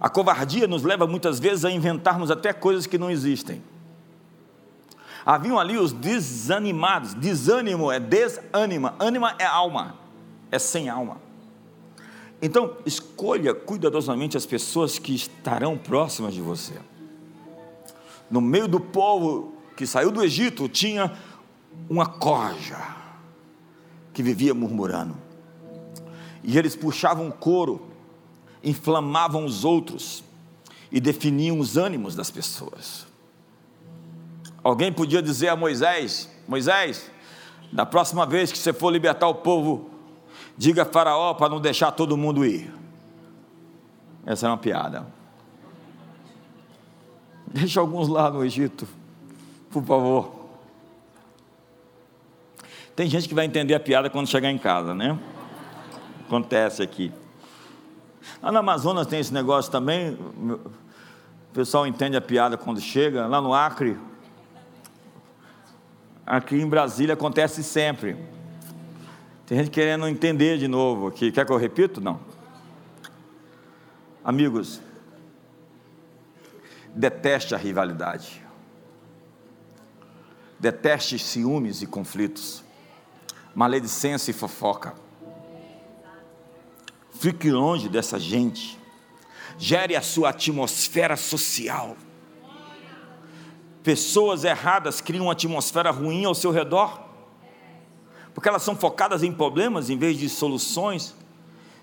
A 0.00 0.08
covardia 0.08 0.66
nos 0.66 0.82
leva 0.82 1.06
muitas 1.06 1.38
vezes 1.38 1.64
a 1.64 1.70
inventarmos 1.70 2.30
até 2.30 2.52
coisas 2.52 2.86
que 2.86 2.98
não 2.98 3.10
existem. 3.10 3.62
Haviam 5.24 5.58
ali 5.58 5.78
os 5.78 5.92
desanimados. 5.92 7.14
Desânimo 7.14 7.90
é 7.90 8.00
desânima. 8.00 8.94
Ânima 8.98 9.34
é 9.38 9.44
alma. 9.44 9.96
É 10.50 10.58
sem 10.58 10.88
alma. 10.88 11.20
Então, 12.40 12.76
escolha 12.84 13.54
cuidadosamente 13.54 14.36
as 14.36 14.44
pessoas 14.44 14.98
que 14.98 15.14
estarão 15.14 15.78
próximas 15.78 16.34
de 16.34 16.40
você. 16.40 16.74
No 18.28 18.40
meio 18.40 18.66
do 18.66 18.80
povo 18.80 19.54
que 19.76 19.86
saiu 19.86 20.10
do 20.10 20.22
Egito, 20.22 20.68
tinha 20.68 21.12
uma 21.88 22.06
corja 22.06 22.96
que 24.12 24.22
vivia 24.22 24.52
murmurando. 24.52 25.16
E 26.42 26.58
eles 26.58 26.74
puxavam 26.74 27.30
couro, 27.30 27.88
inflamavam 28.62 29.44
os 29.44 29.64
outros 29.64 30.24
e 30.90 31.00
definiam 31.00 31.60
os 31.60 31.76
ânimos 31.76 32.16
das 32.16 32.30
pessoas. 32.30 33.06
Alguém 34.62 34.92
podia 34.92 35.22
dizer 35.22 35.48
a 35.48 35.56
Moisés: 35.56 36.30
Moisés, 36.46 37.10
da 37.72 37.84
próxima 37.84 38.26
vez 38.26 38.52
que 38.52 38.58
você 38.58 38.72
for 38.72 38.90
libertar 38.90 39.28
o 39.28 39.34
povo, 39.34 39.90
diga 40.56 40.82
a 40.82 40.86
Faraó 40.86 41.34
para 41.34 41.48
não 41.48 41.60
deixar 41.60 41.90
todo 41.92 42.16
mundo 42.16 42.44
ir. 42.44 42.72
Essa 44.24 44.46
é 44.46 44.50
uma 44.50 44.58
piada. 44.58 45.06
Deixa 47.46 47.80
alguns 47.80 48.08
lá 48.08 48.30
no 48.30 48.44
Egito, 48.44 48.88
por 49.70 49.82
favor. 49.84 50.42
Tem 52.94 53.08
gente 53.08 53.28
que 53.28 53.34
vai 53.34 53.46
entender 53.46 53.74
a 53.74 53.80
piada 53.80 54.08
quando 54.08 54.28
chegar 54.28 54.50
em 54.50 54.58
casa, 54.58 54.94
né? 54.94 55.18
Acontece 56.26 56.82
aqui. 56.82 57.12
Lá 58.42 58.52
no 58.52 58.58
Amazonas 58.58 59.06
tem 59.06 59.18
esse 59.18 59.32
negócio 59.32 59.70
também. 59.72 60.12
O 60.12 60.60
pessoal 61.52 61.86
entende 61.86 62.16
a 62.16 62.20
piada 62.20 62.56
quando 62.56 62.80
chega. 62.80 63.26
Lá 63.26 63.40
no 63.40 63.52
Acre, 63.52 63.98
aqui 66.26 66.56
em 66.56 66.68
Brasília 66.68 67.14
acontece 67.14 67.62
sempre. 67.62 68.16
Tem 69.46 69.58
gente 69.58 69.70
querendo 69.70 70.06
entender 70.08 70.58
de 70.58 70.68
novo 70.68 71.08
aqui. 71.08 71.30
Quer 71.30 71.44
que 71.44 71.52
eu 71.52 71.56
repito? 71.56 72.00
Não. 72.00 72.20
Amigos, 74.24 74.80
deteste 76.94 77.54
a 77.54 77.58
rivalidade. 77.58 78.42
Deteste 80.58 81.18
ciúmes 81.18 81.82
e 81.82 81.86
conflitos. 81.86 82.62
Maledicência 83.54 84.30
e 84.30 84.34
fofoca. 84.34 84.94
Fique 87.10 87.50
longe 87.50 87.88
dessa 87.88 88.18
gente. 88.18 88.78
Gere 89.58 89.96
a 89.96 90.02
sua 90.02 90.30
atmosfera 90.30 91.16
social 91.16 91.96
Pessoas 93.82 94.44
erradas 94.44 95.00
criam 95.00 95.26
uma 95.26 95.32
atmosfera 95.32 95.90
ruim 95.90 96.24
ao 96.24 96.34
seu 96.34 96.50
redor, 96.50 97.00
porque 98.32 98.48
elas 98.48 98.62
são 98.62 98.76
focadas 98.76 99.22
em 99.22 99.32
problemas 99.32 99.90
em 99.90 99.98
vez 99.98 100.16
de 100.16 100.28
soluções. 100.28 101.14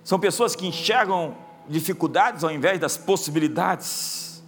São 0.03 0.19
pessoas 0.19 0.55
que 0.55 0.65
enxergam 0.65 1.35
dificuldades 1.67 2.43
ao 2.43 2.51
invés 2.51 2.79
das 2.79 2.97
possibilidades. 2.97 4.41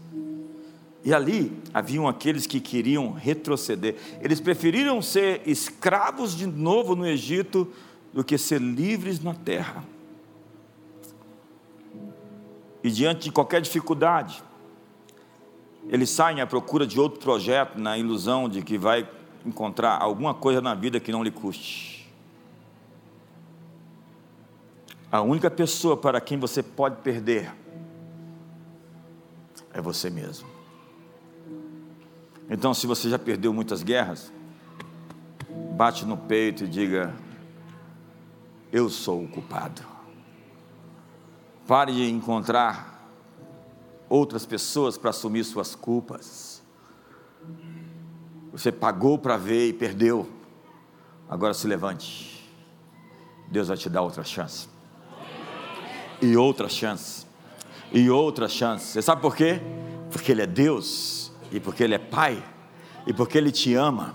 E 1.03 1.14
ali 1.14 1.52
haviam 1.73 2.07
aqueles 2.07 2.45
que 2.48 2.60
queriam 2.60 3.11
retroceder. 3.11 3.95
Eles 4.22 4.40
preferiram 4.40 5.02
ser 5.02 5.41
escravos 5.45 6.36
de 6.36 6.45
novo 6.45 6.95
no 6.95 7.06
Egito 7.06 7.68
do 8.14 8.23
que 8.23 8.38
ser 8.38 8.61
livres 8.61 9.19
na 9.19 9.34
terra. 9.34 9.84
E 12.84 12.90
diante 12.90 13.26
de 13.26 13.32
qualquer 13.32 13.61
dificuldade, 13.61 14.44
eles 15.92 16.10
saem 16.10 16.40
à 16.40 16.48
procura 16.48 16.88
de 16.88 16.98
outro 16.98 17.20
projeto, 17.20 17.78
na 17.78 17.98
ilusão 17.98 18.48
de 18.48 18.62
que 18.62 18.78
vai 18.78 19.08
encontrar 19.46 20.02
alguma 20.02 20.34
coisa 20.34 20.62
na 20.62 20.74
vida 20.74 21.02
que 21.02 21.12
não 21.12 21.22
lhe 21.22 21.30
custe. 21.30 22.10
A 25.12 25.22
única 25.22 25.52
pessoa 25.52 25.98
para 25.98 26.22
quem 26.22 26.40
você 26.40 26.64
pode 26.64 26.96
perder 27.02 27.54
é 29.74 29.82
você 29.82 30.10
mesmo. 30.10 30.48
Então, 32.50 32.74
se 32.74 32.88
você 32.88 33.10
já 33.10 33.20
perdeu 33.20 33.52
muitas 33.52 33.84
guerras, 33.84 34.32
bate 35.76 36.06
no 36.06 36.16
peito 36.16 36.64
e 36.64 36.68
diga: 36.70 37.14
Eu 38.72 38.90
sou 38.90 39.26
o 39.26 39.28
culpado. 39.28 39.82
Pare 41.68 41.92
de 41.92 42.10
encontrar 42.10 42.91
outras 44.12 44.46
pessoas 44.46 44.98
para 44.98 45.12
assumir 45.12 45.46
suas 45.46 45.74
culpas. 45.74 46.62
Você 48.52 48.70
pagou 48.70 49.18
para 49.18 49.38
ver 49.38 49.70
e 49.70 49.74
perdeu. 49.74 50.28
Agora 51.30 51.54
se 51.54 51.66
levante. 51.66 52.46
Deus 53.48 53.70
vai 53.70 53.78
te 53.78 53.90
dar 53.90 54.02
outra 54.02 54.26
chance. 54.26 54.68
E 56.22 56.36
outra 56.36 56.68
chance. 56.68 57.26
E 57.90 58.10
outra 58.10 58.50
chance. 58.50 58.88
Você 58.88 59.02
sabe 59.02 59.22
por 59.22 59.34
quê? 59.34 59.62
Porque 60.12 60.34
Ele 60.34 60.42
é 60.42 60.48
Deus. 60.48 61.32
E 61.50 61.62
porque 61.62 61.82
Ele 61.82 61.96
é 61.96 61.98
Pai. 61.98 62.44
E 63.08 63.14
porque 63.14 63.38
Ele 63.38 63.50
te 63.50 63.76
ama. 63.76 64.14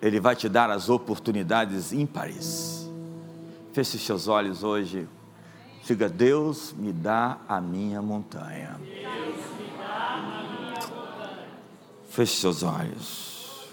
Ele 0.00 0.20
vai 0.20 0.36
te 0.36 0.48
dar 0.48 0.70
as 0.70 0.88
oportunidades 0.88 1.92
ímpares. 1.92 2.88
Feche 3.72 3.98
seus 3.98 4.28
olhos 4.28 4.62
hoje. 4.62 5.08
Diga, 5.86 6.08
Deus 6.08 6.74
me 6.76 6.92
dá 6.92 7.38
a 7.48 7.60
minha 7.60 8.02
montanha. 8.02 8.76
Feche 12.08 12.40
seus 12.40 12.64
olhos. 12.64 13.70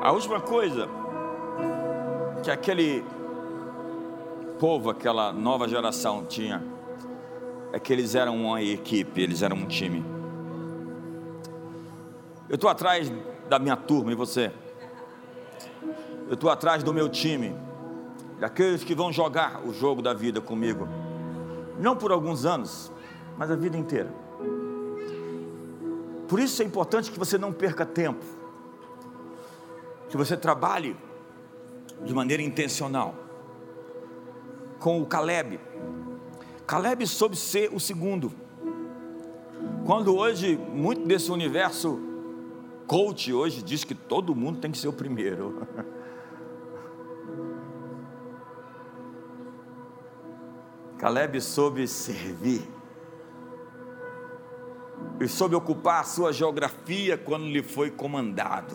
A 0.00 0.10
última 0.10 0.40
coisa 0.40 0.88
que 2.42 2.50
aquele 2.50 3.04
povo, 4.58 4.88
aquela 4.88 5.34
nova 5.34 5.68
geração 5.68 6.24
tinha, 6.24 6.64
é 7.74 7.78
que 7.78 7.92
eles 7.92 8.14
eram 8.14 8.36
uma 8.36 8.62
equipe, 8.62 9.20
eles 9.20 9.42
eram 9.42 9.58
um 9.58 9.66
time. 9.66 10.02
Eu 12.48 12.54
estou 12.54 12.70
atrás 12.70 13.12
da 13.50 13.58
minha 13.58 13.76
turma 13.76 14.10
e 14.10 14.14
você? 14.14 14.50
Eu 16.32 16.34
estou 16.34 16.48
atrás 16.48 16.82
do 16.82 16.94
meu 16.94 17.10
time, 17.10 17.54
daqueles 18.40 18.82
que 18.82 18.94
vão 18.94 19.12
jogar 19.12 19.60
o 19.66 19.74
jogo 19.74 20.00
da 20.00 20.14
vida 20.14 20.40
comigo, 20.40 20.88
não 21.78 21.94
por 21.94 22.10
alguns 22.10 22.46
anos, 22.46 22.90
mas 23.36 23.50
a 23.50 23.54
vida 23.54 23.76
inteira. 23.76 24.10
Por 26.26 26.40
isso 26.40 26.62
é 26.62 26.64
importante 26.64 27.10
que 27.10 27.18
você 27.18 27.36
não 27.36 27.52
perca 27.52 27.84
tempo, 27.84 28.24
que 30.08 30.16
você 30.16 30.34
trabalhe 30.34 30.96
de 32.02 32.14
maneira 32.14 32.42
intencional. 32.42 33.14
Com 34.78 35.02
o 35.02 35.04
Caleb, 35.04 35.60
Caleb 36.66 37.06
soube 37.08 37.36
ser 37.36 37.68
o 37.74 37.78
segundo. 37.78 38.32
Quando 39.84 40.16
hoje 40.16 40.56
muito 40.56 41.06
desse 41.06 41.30
universo 41.30 42.00
coach 42.86 43.30
hoje 43.34 43.62
diz 43.62 43.84
que 43.84 43.94
todo 43.94 44.34
mundo 44.34 44.60
tem 44.60 44.70
que 44.70 44.78
ser 44.78 44.88
o 44.88 44.94
primeiro. 44.94 45.68
Caleb 51.02 51.40
soube 51.40 51.88
servir. 51.88 52.62
E 55.18 55.26
soube 55.26 55.56
ocupar 55.56 56.02
a 56.02 56.04
sua 56.04 56.32
geografia 56.32 57.18
quando 57.18 57.46
lhe 57.46 57.60
foi 57.60 57.90
comandado. 57.90 58.72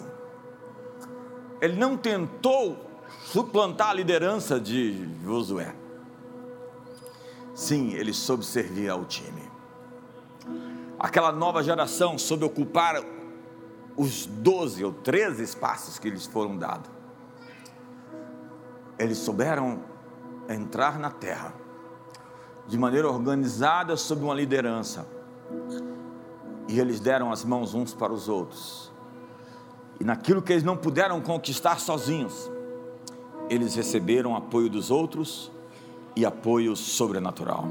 Ele 1.62 1.78
não 1.78 1.96
tentou 1.96 2.78
suplantar 3.24 3.92
a 3.92 3.94
liderança 3.94 4.60
de 4.60 5.10
Josué. 5.24 5.74
Sim, 7.56 7.94
ele 7.94 8.14
soube 8.14 8.46
servir 8.46 8.90
ao 8.90 9.06
time. 9.06 9.50
Aquela 11.00 11.32
nova 11.32 11.64
geração 11.64 12.18
soube 12.18 12.44
ocupar 12.44 13.02
os 13.96 14.26
12 14.26 14.84
ou 14.84 14.92
13 14.92 15.44
espaços 15.44 15.98
que 15.98 16.10
lhes 16.10 16.26
foram 16.26 16.58
dados. 16.58 16.92
Eles 19.00 19.18
souberam 19.18 19.82
entrar 20.50 21.00
na 21.00 21.10
terra 21.10 21.67
de 22.68 22.78
maneira 22.78 23.08
organizada 23.08 23.96
sob 23.96 24.24
uma 24.24 24.34
liderança. 24.34 25.08
E 26.68 26.80
eles 26.80 27.00
deram 27.00 27.32
as 27.32 27.46
mãos 27.46 27.74
uns 27.74 27.94
para 27.94 28.12
os 28.12 28.28
outros. 28.28 28.92
E 30.00 30.04
naquilo 30.04 30.42
que 30.42 30.54
eles 30.54 30.64
não 30.64 30.76
puderam 30.76 31.22
conquistar 31.22 31.80
sozinhos, 31.80 32.52
eles 33.50 33.74
receberam 33.76 34.36
apoio 34.36 34.70
dos 34.70 34.92
outros 34.92 35.52
e 36.16 36.26
apoio 36.26 36.76
sobrenatural. 36.76 37.66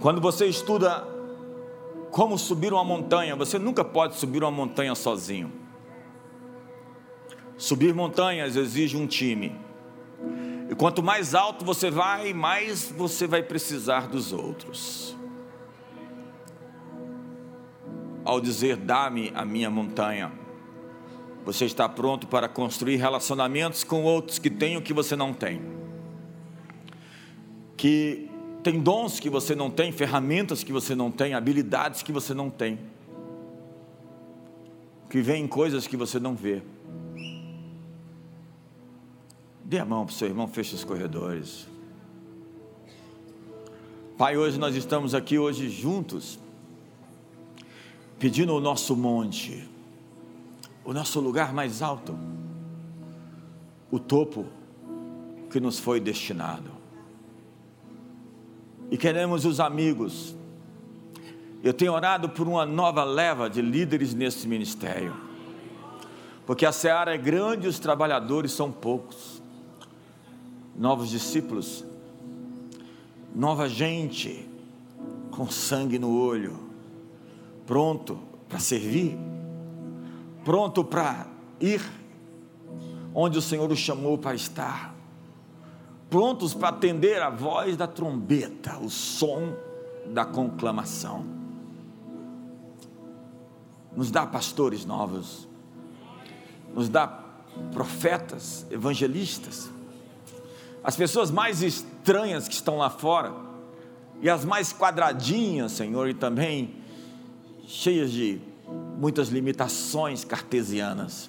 Quando 0.00 0.20
você 0.20 0.46
estuda 0.46 1.12
como 2.12 2.38
subir 2.38 2.74
uma 2.74 2.84
montanha. 2.84 3.34
Você 3.34 3.58
nunca 3.58 3.82
pode 3.82 4.16
subir 4.16 4.44
uma 4.44 4.50
montanha 4.50 4.94
sozinho. 4.94 5.50
Subir 7.56 7.94
montanhas 7.94 8.54
exige 8.54 8.96
um 8.96 9.06
time. 9.06 9.58
E 10.72 10.74
quanto 10.74 11.02
mais 11.02 11.34
alto 11.34 11.66
você 11.66 11.90
vai, 11.90 12.32
mais 12.32 12.90
você 12.90 13.26
vai 13.26 13.42
precisar 13.42 14.08
dos 14.08 14.32
outros. 14.32 15.14
Ao 18.24 18.40
dizer 18.40 18.76
dá-me 18.76 19.30
a 19.34 19.44
minha 19.44 19.68
montanha, 19.68 20.32
você 21.44 21.66
está 21.66 21.86
pronto 21.86 22.26
para 22.26 22.48
construir 22.48 22.96
relacionamentos 22.96 23.84
com 23.84 24.02
outros 24.02 24.38
que 24.38 24.48
têm 24.48 24.78
o 24.78 24.80
que 24.80 24.94
você 24.94 25.14
não 25.14 25.34
tem. 25.34 25.60
Que 27.76 28.30
tem 28.62 28.80
dons 28.80 29.20
que 29.20 29.28
você 29.28 29.54
não 29.54 29.70
tem, 29.70 29.92
ferramentas 29.92 30.64
que 30.64 30.72
você 30.72 30.94
não 30.94 31.10
tem, 31.10 31.34
habilidades 31.34 32.02
que 32.02 32.12
você 32.12 32.32
não 32.32 32.48
tem, 32.48 32.78
que 35.10 35.20
vêm 35.20 35.46
coisas 35.46 35.86
que 35.86 35.98
você 35.98 36.18
não 36.18 36.34
vê. 36.34 36.62
Dê 39.72 39.78
a 39.78 39.86
mão 39.86 40.04
para 40.04 40.12
o 40.12 40.14
seu 40.14 40.28
irmão, 40.28 40.46
feche 40.46 40.74
os 40.74 40.84
corredores. 40.84 41.66
Pai, 44.18 44.36
hoje 44.36 44.58
nós 44.58 44.76
estamos 44.76 45.14
aqui 45.14 45.38
hoje 45.38 45.70
juntos, 45.70 46.38
pedindo 48.18 48.54
o 48.54 48.60
nosso 48.60 48.94
monte, 48.94 49.66
o 50.84 50.92
nosso 50.92 51.20
lugar 51.20 51.54
mais 51.54 51.80
alto, 51.80 52.14
o 53.90 53.98
topo 53.98 54.44
que 55.50 55.58
nos 55.58 55.78
foi 55.78 55.98
destinado 55.98 56.70
e 58.90 58.98
queremos 58.98 59.46
os 59.46 59.58
amigos. 59.58 60.36
Eu 61.64 61.72
tenho 61.72 61.94
orado 61.94 62.28
por 62.28 62.46
uma 62.46 62.66
nova 62.66 63.04
leva 63.04 63.48
de 63.48 63.62
líderes 63.62 64.12
nesse 64.12 64.46
ministério, 64.46 65.16
porque 66.44 66.66
a 66.66 66.72
seara 66.72 67.14
é 67.14 67.16
grande 67.16 67.64
e 67.64 67.70
os 67.70 67.78
trabalhadores 67.78 68.52
são 68.52 68.70
poucos. 68.70 69.40
Novos 70.76 71.10
discípulos, 71.10 71.84
nova 73.34 73.68
gente 73.68 74.48
com 75.30 75.50
sangue 75.50 75.98
no 75.98 76.18
olho, 76.18 76.58
pronto 77.66 78.18
para 78.48 78.58
servir, 78.58 79.16
pronto 80.44 80.82
para 80.82 81.26
ir 81.60 81.80
onde 83.14 83.38
o 83.38 83.42
Senhor 83.42 83.70
o 83.70 83.76
chamou 83.76 84.16
para 84.16 84.34
estar 84.34 84.92
prontos 86.12 86.52
para 86.52 86.68
atender 86.68 87.22
a 87.22 87.30
voz 87.30 87.74
da 87.74 87.86
trombeta, 87.86 88.76
o 88.76 88.90
som 88.90 89.54
da 90.12 90.26
conclamação. 90.26 91.24
Nos 93.96 94.10
dá 94.10 94.26
pastores 94.26 94.84
novos, 94.84 95.48
nos 96.74 96.90
dá 96.90 97.06
profetas, 97.72 98.66
evangelistas, 98.70 99.70
as 100.84 100.96
pessoas 100.96 101.30
mais 101.30 101.62
estranhas 101.62 102.48
que 102.48 102.54
estão 102.54 102.76
lá 102.78 102.90
fora, 102.90 103.32
e 104.20 104.30
as 104.30 104.44
mais 104.44 104.72
quadradinhas, 104.72 105.72
Senhor, 105.72 106.08
e 106.08 106.14
também 106.14 106.76
cheias 107.66 108.10
de 108.10 108.40
muitas 108.98 109.28
limitações 109.28 110.24
cartesianas. 110.24 111.28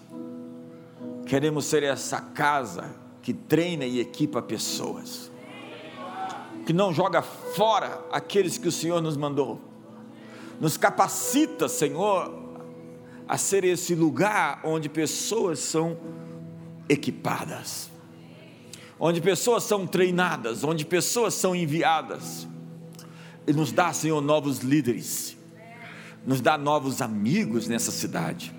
Queremos 1.25 1.65
ser 1.65 1.83
essa 1.83 2.19
casa 2.19 2.93
que 3.21 3.33
treina 3.33 3.85
e 3.85 3.99
equipa 3.99 4.41
pessoas. 4.41 5.31
que 6.65 6.71
não 6.71 6.93
joga 6.93 7.21
fora 7.21 7.99
aqueles 8.09 8.57
que 8.57 8.69
o 8.69 8.71
Senhor 8.71 9.01
nos 9.01 9.17
mandou. 9.17 9.59
Nos 10.61 10.77
capacita, 10.77 11.67
Senhor, 11.67 12.33
a 13.27 13.37
ser 13.37 13.65
esse 13.65 13.93
lugar 13.95 14.61
onde 14.63 14.87
pessoas 14.87 15.59
são 15.59 15.97
equipadas, 16.87 17.89
onde 19.05 19.19
pessoas 19.19 19.65
são 19.65 19.85
treinadas, 19.85 20.63
onde 20.63 20.85
pessoas 20.85 21.33
são 21.33 21.53
enviadas. 21.53 22.47
E 23.45 23.51
nos 23.51 23.69
dá, 23.73 23.91
Senhor, 23.91 24.21
novos 24.21 24.59
líderes, 24.59 25.35
nos 26.25 26.39
dá 26.39 26.57
novos 26.57 27.01
amigos 27.01 27.67
nessa 27.67 27.91
cidade, 27.91 28.53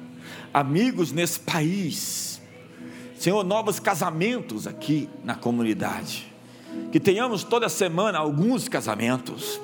amigos 0.53 1.13
nesse 1.13 1.41
país. 1.41 2.43
Senhor, 3.19 3.43
novos 3.43 3.81
casamentos 3.81 4.67
aqui 4.67 5.09
na 5.25 5.35
comunidade. 5.35 6.31
Que 6.93 7.01
tenhamos 7.01 7.43
toda 7.43 7.67
semana 7.71 8.19
alguns 8.19 8.69
casamentos. 8.69 9.59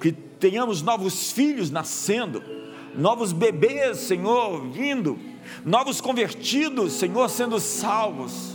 Que 0.00 0.10
tenhamos 0.10 0.82
novos 0.82 1.30
filhos 1.30 1.70
nascendo, 1.70 2.42
novos 2.96 3.32
bebês, 3.32 3.98
Senhor, 3.98 4.60
vindo, 4.72 5.16
novos 5.64 6.00
convertidos, 6.00 6.94
Senhor, 6.94 7.30
sendo 7.30 7.60
salvos, 7.60 8.51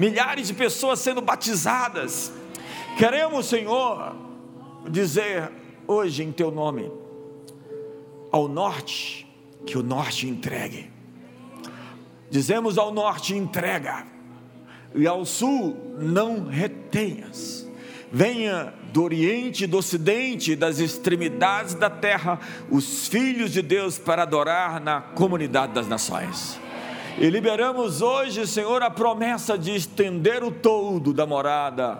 milhares 0.00 0.46
de 0.46 0.54
pessoas 0.54 0.98
sendo 0.98 1.20
batizadas. 1.20 2.32
Queremos, 2.96 3.46
Senhor, 3.46 4.16
dizer 4.88 5.52
hoje 5.86 6.22
em 6.22 6.32
Teu 6.32 6.50
nome, 6.50 6.90
ao 8.32 8.48
norte, 8.48 9.30
que 9.66 9.76
o 9.76 9.82
norte 9.82 10.26
entregue. 10.26 10.90
Dizemos 12.30 12.78
ao 12.78 12.90
norte: 12.94 13.34
entrega, 13.34 14.06
e 14.94 15.06
ao 15.06 15.26
sul: 15.26 15.76
não 15.98 16.46
retenhas. 16.46 17.68
Venha 18.10 18.72
do 18.92 19.02
Oriente, 19.04 19.66
do 19.66 19.76
Ocidente, 19.76 20.56
das 20.56 20.78
extremidades 20.78 21.74
da 21.74 21.90
terra, 21.90 22.40
os 22.70 23.06
filhos 23.06 23.52
de 23.52 23.60
Deus 23.60 23.98
para 23.98 24.22
adorar 24.22 24.80
na 24.80 25.00
comunidade 25.00 25.74
das 25.74 25.86
nações. 25.86 26.58
E 27.20 27.28
liberamos 27.28 28.00
hoje, 28.00 28.46
Senhor, 28.46 28.82
a 28.82 28.88
promessa 28.88 29.58
de 29.58 29.74
estender 29.74 30.42
o 30.42 30.50
todo 30.50 31.12
da 31.12 31.26
morada, 31.26 31.98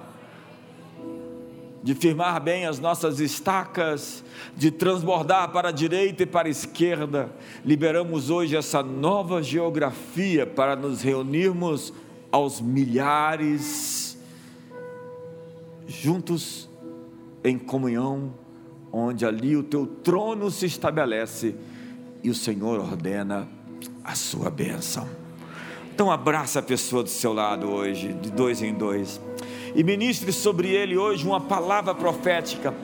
de 1.82 1.94
firmar 1.94 2.42
bem 2.42 2.64
as 2.64 2.78
nossas 2.78 3.20
estacas, 3.20 4.24
de 4.56 4.70
transbordar 4.70 5.52
para 5.52 5.68
a 5.68 5.72
direita 5.72 6.22
e 6.22 6.26
para 6.26 6.48
a 6.48 6.50
esquerda. 6.50 7.30
Liberamos 7.62 8.30
hoje 8.30 8.56
essa 8.56 8.82
nova 8.82 9.42
geografia 9.42 10.46
para 10.46 10.74
nos 10.74 11.02
reunirmos 11.02 11.92
aos 12.32 12.58
milhares, 12.58 14.16
juntos 15.86 16.66
em 17.44 17.58
comunhão, 17.58 18.32
onde 18.90 19.26
ali 19.26 19.54
o 19.54 19.62
teu 19.62 19.86
trono 19.86 20.50
se 20.50 20.64
estabelece 20.64 21.54
e 22.24 22.30
o 22.30 22.34
Senhor 22.34 22.80
ordena 22.80 23.59
a 24.10 24.14
sua 24.14 24.50
bênção. 24.50 25.08
Então 25.94 26.10
abraça 26.10 26.58
a 26.58 26.62
pessoa 26.62 27.02
do 27.02 27.08
seu 27.08 27.32
lado 27.32 27.70
hoje, 27.70 28.12
de 28.14 28.30
dois 28.30 28.60
em 28.60 28.74
dois, 28.74 29.20
e 29.74 29.84
ministre 29.84 30.32
sobre 30.32 30.68
ele 30.68 30.96
hoje 30.96 31.26
uma 31.26 31.40
palavra 31.40 31.94
profética, 31.94 32.74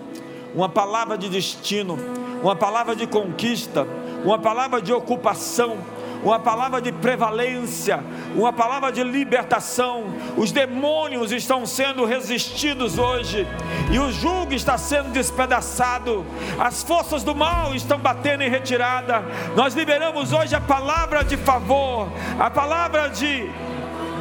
uma 0.55 0.69
palavra 0.69 1.19
de 1.19 1.28
destino, 1.28 1.98
uma 2.43 2.55
palavra 2.55 2.94
de 2.94 3.07
conquista, 3.07 3.86
uma 4.24 4.39
palavra 4.39 4.81
de 4.81 4.93
ocupação 4.93 5.78
uma 6.27 6.40
palavra 6.40 6.81
de 6.81 6.90
prevalência, 6.90 8.03
uma 8.35 8.53
palavra 8.53 8.90
de 8.90 9.03
libertação. 9.05 10.07
Os 10.36 10.51
demônios 10.51 11.31
estão 11.31 11.65
sendo 11.65 12.05
resistidos 12.05 12.98
hoje, 12.98 13.47
e 13.93 13.98
o 13.98 14.11
jugo 14.11 14.53
está 14.53 14.77
sendo 14.77 15.11
despedaçado, 15.11 16.27
as 16.59 16.82
forças 16.82 17.23
do 17.23 17.35
mal 17.35 17.74
estão 17.77 17.98
batendo 17.98 18.43
em 18.43 18.51
retirada. 18.51 19.23
Nós 19.55 19.74
liberamos 19.74 20.32
hoje 20.32 20.55
a 20.55 20.61
palavra 20.61 21.23
de 21.23 21.36
favor, 21.36 22.09
a 22.40 22.51
palavra 22.51 23.09
de 23.09 23.48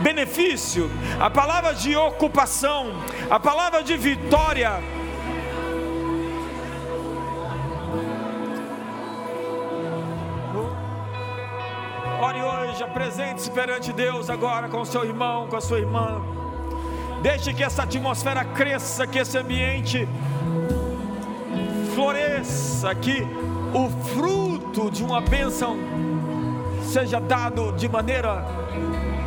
benefício, 0.03 0.91
a 1.19 1.31
palavra 1.31 1.73
de 1.73 1.95
ocupação, 1.95 3.01
a 3.31 3.39
palavra 3.39 3.81
de 3.81 3.97
vitória 3.97 4.79
hoje, 12.75 12.83
apresente-se 12.83 13.49
perante 13.51 13.93
Deus 13.93 14.29
agora 14.29 14.67
com 14.67 14.81
o 14.81 14.85
seu 14.85 15.05
irmão, 15.05 15.47
com 15.47 15.55
a 15.55 15.61
sua 15.61 15.79
irmã. 15.79 16.21
Deixe 17.21 17.53
que 17.53 17.63
essa 17.63 17.83
atmosfera 17.83 18.43
cresça, 18.43 19.07
que 19.07 19.17
esse 19.17 19.37
ambiente 19.37 20.07
floresça, 21.93 22.93
que 22.93 23.25
o 23.73 23.89
fruto 24.09 24.91
de 24.91 25.03
uma 25.03 25.21
bênção 25.21 25.77
seja 26.83 27.19
dado 27.19 27.71
de 27.71 27.87
maneira 27.87 28.45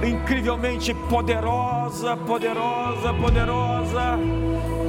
incrivelmente 0.06 0.92
poderosa, 0.92 2.16
poderosa, 2.18 3.14
poderosa, 3.14 4.18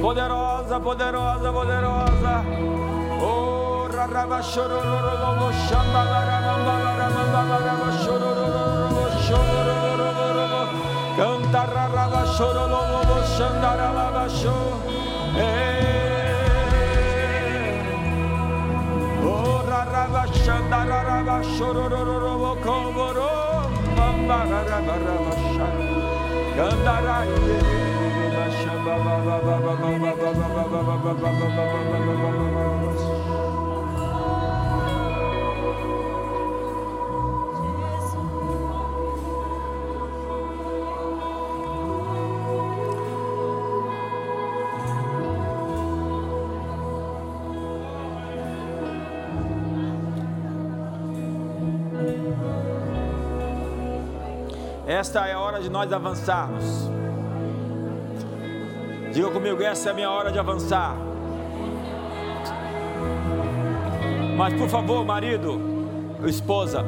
poderosa, 0.02 0.80
poderosa, 0.80 1.52
poderosa. 1.52 2.44
Oh, 3.22 3.59
Canta 4.00 4.16
raraba 4.16 4.40
shoro 12.34 12.64
lobo 12.72 13.16
shandara 13.34 13.88
lava 13.96 14.24
sho. 14.30 14.56
Oh 19.22 19.60
raraba 19.68 20.22
shandara 20.32 21.00
raba 21.08 21.36
shoro 21.54 21.84
lobo 21.90 22.52
koboro. 22.64 23.30
Mamba 23.96 24.38
raraba 24.50 24.96
raba 25.04 25.34
shan. 25.52 25.76
Canta 26.56 26.96
raraba 27.06 28.44
shamba 28.60 28.94
ba 29.04 29.16
ba 29.26 29.36
ba 29.44 29.56
ba 29.60 29.74
ba 29.76 29.92
ba 30.00 30.20
ba 30.20 30.54
ba 30.54 30.80
ba 30.80 30.94
ba 30.94 31.12
ba 31.12 31.12
ba 31.12 31.34
ba 31.40 31.60
ba 31.60 32.14
ba 32.16 32.30
ba 32.32 32.54
ba. 32.54 32.79
Esta 55.00 55.26
é 55.26 55.32
a 55.32 55.40
hora 55.40 55.58
de 55.62 55.70
nós 55.70 55.90
avançarmos. 55.90 56.62
Diga 59.14 59.30
comigo, 59.30 59.62
essa 59.62 59.88
é 59.88 59.92
a 59.92 59.94
minha 59.94 60.10
hora 60.10 60.30
de 60.30 60.38
avançar. 60.38 60.94
Mas 64.36 64.52
por 64.52 64.68
favor, 64.68 65.02
marido, 65.02 65.58
esposa, 66.26 66.84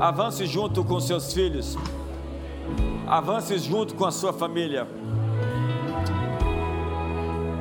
avance 0.00 0.44
junto 0.46 0.82
com 0.82 0.98
seus 0.98 1.32
filhos, 1.32 1.78
avance 3.06 3.56
junto 3.58 3.94
com 3.94 4.04
a 4.04 4.10
sua 4.10 4.32
família. 4.32 4.88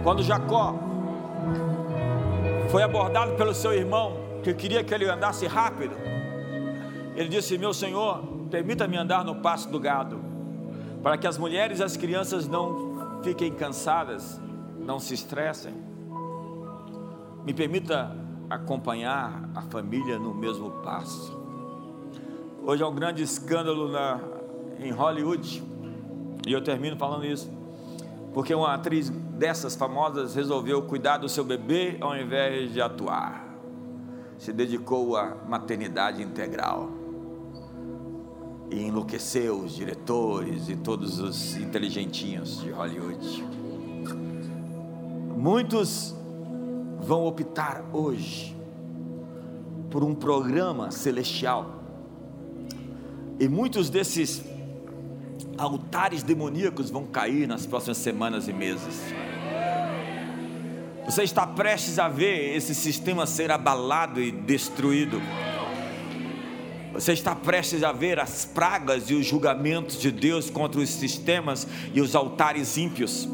Quando 0.04 0.24
Jacó 0.24 0.74
foi 2.72 2.82
abordado 2.82 3.34
pelo 3.34 3.54
seu 3.54 3.74
irmão, 3.74 4.18
que 4.42 4.56
queria 4.56 4.84
que 4.84 4.92
ele 4.92 5.08
andasse 5.08 5.46
rápido, 5.46 5.96
ele 7.16 7.30
disse: 7.30 7.60
Meu 7.60 7.76
senhor, 7.76 8.41
Permita-me 8.52 8.98
andar 8.98 9.24
no 9.24 9.36
pasto 9.36 9.72
do 9.72 9.80
gado, 9.80 10.20
para 11.02 11.18
que 11.18 11.26
as 11.26 11.38
mulheres 11.38 11.80
e 11.80 11.84
as 11.84 11.96
crianças 11.96 12.50
não 12.50 13.22
fiquem 13.24 13.50
cansadas, 13.54 14.42
não 14.78 15.00
se 15.00 15.14
estressem. 15.14 15.74
Me 17.46 17.54
permita 17.54 18.14
acompanhar 18.50 19.50
a 19.56 19.62
família 19.62 20.20
no 20.20 20.34
mesmo 20.34 20.70
passo. 20.84 21.40
Hoje 22.62 22.84
é 22.84 22.86
um 22.86 22.94
grande 22.94 23.24
escândalo 23.24 23.90
na, 23.90 24.20
em 24.80 24.92
Hollywood, 24.92 25.64
e 26.46 26.52
eu 26.52 26.62
termino 26.62 26.98
falando 26.98 27.26
isso, 27.26 27.50
porque 28.34 28.54
uma 28.54 28.74
atriz 28.74 29.10
dessas 29.10 29.76
famosas 29.76 30.36
resolveu 30.36 30.82
cuidar 30.82 31.18
do 31.18 31.30
seu 31.30 31.46
bebê 31.46 31.96
ao 32.02 32.18
invés 32.18 32.74
de 32.74 32.82
atuar, 32.82 33.48
se 34.38 34.52
dedicou 34.52 35.16
à 35.16 35.38
maternidade 35.48 36.22
integral 36.22 37.01
e 38.72 38.84
enlouqueceu 38.84 39.60
os 39.60 39.76
diretores 39.76 40.70
e 40.70 40.76
todos 40.78 41.20
os 41.20 41.58
inteligentinhos 41.58 42.62
de 42.62 42.72
Hollywood. 42.72 43.46
Muitos 45.38 46.16
vão 47.02 47.26
optar 47.26 47.84
hoje 47.92 48.56
por 49.90 50.04
um 50.04 50.16
programa 50.16 50.90
celestial. 50.90 51.84
E 53.38 53.50
muitos 53.50 53.90
desses 53.90 54.42
altares 55.58 56.24
demoníacos 56.24 56.90
vão 56.90 57.06
cair 57.06 57.48
nas 57.48 57.66
próximas 57.66 57.98
semanas 57.98 58.48
e 58.48 58.54
meses. 58.54 59.02
Você 61.06 61.24
está 61.24 61.46
prestes 61.46 62.00
a 62.00 62.08
ver 62.08 62.56
esse 62.56 62.74
sistema 62.74 63.26
ser 63.26 63.52
abalado 63.52 64.22
e 64.22 64.32
destruído. 64.32 65.22
Você 66.94 67.14
está 67.14 67.34
prestes 67.34 67.84
a 67.84 67.92
ver 67.92 68.20
as 68.20 68.46
pragas 68.46 69.10
e 69.10 69.14
os 69.14 69.26
julgamentos 69.26 70.00
de 70.00 70.12
Deus 70.12 70.50
contra 70.50 70.82
os 70.82 70.90
sistemas 70.90 71.68
e 71.94 72.02
os 72.02 72.16
altares 72.16 72.78
ímpios, 72.78 73.28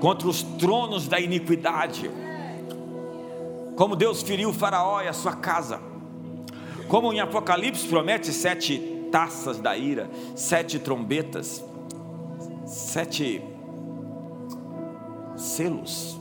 contra 0.00 0.26
os 0.28 0.42
tronos 0.42 1.06
da 1.06 1.20
iniquidade. 1.20 2.10
Como 3.76 3.94
Deus 3.94 4.22
feriu 4.22 4.52
Faraó 4.52 5.00
e 5.00 5.08
a 5.08 5.12
sua 5.12 5.36
casa. 5.36 5.80
Como 6.88 7.12
em 7.12 7.20
Apocalipse 7.20 7.86
promete 7.86 8.32
sete 8.32 8.78
taças 9.10 9.58
da 9.58 9.76
ira, 9.76 10.10
sete 10.34 10.78
trombetas, 10.78 11.64
sete 12.66 13.42
selos. 15.36 16.20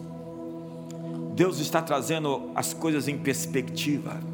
Deus 1.36 1.60
está 1.60 1.82
trazendo 1.82 2.52
as 2.54 2.74
coisas 2.74 3.08
em 3.08 3.18
perspectiva. 3.18 4.33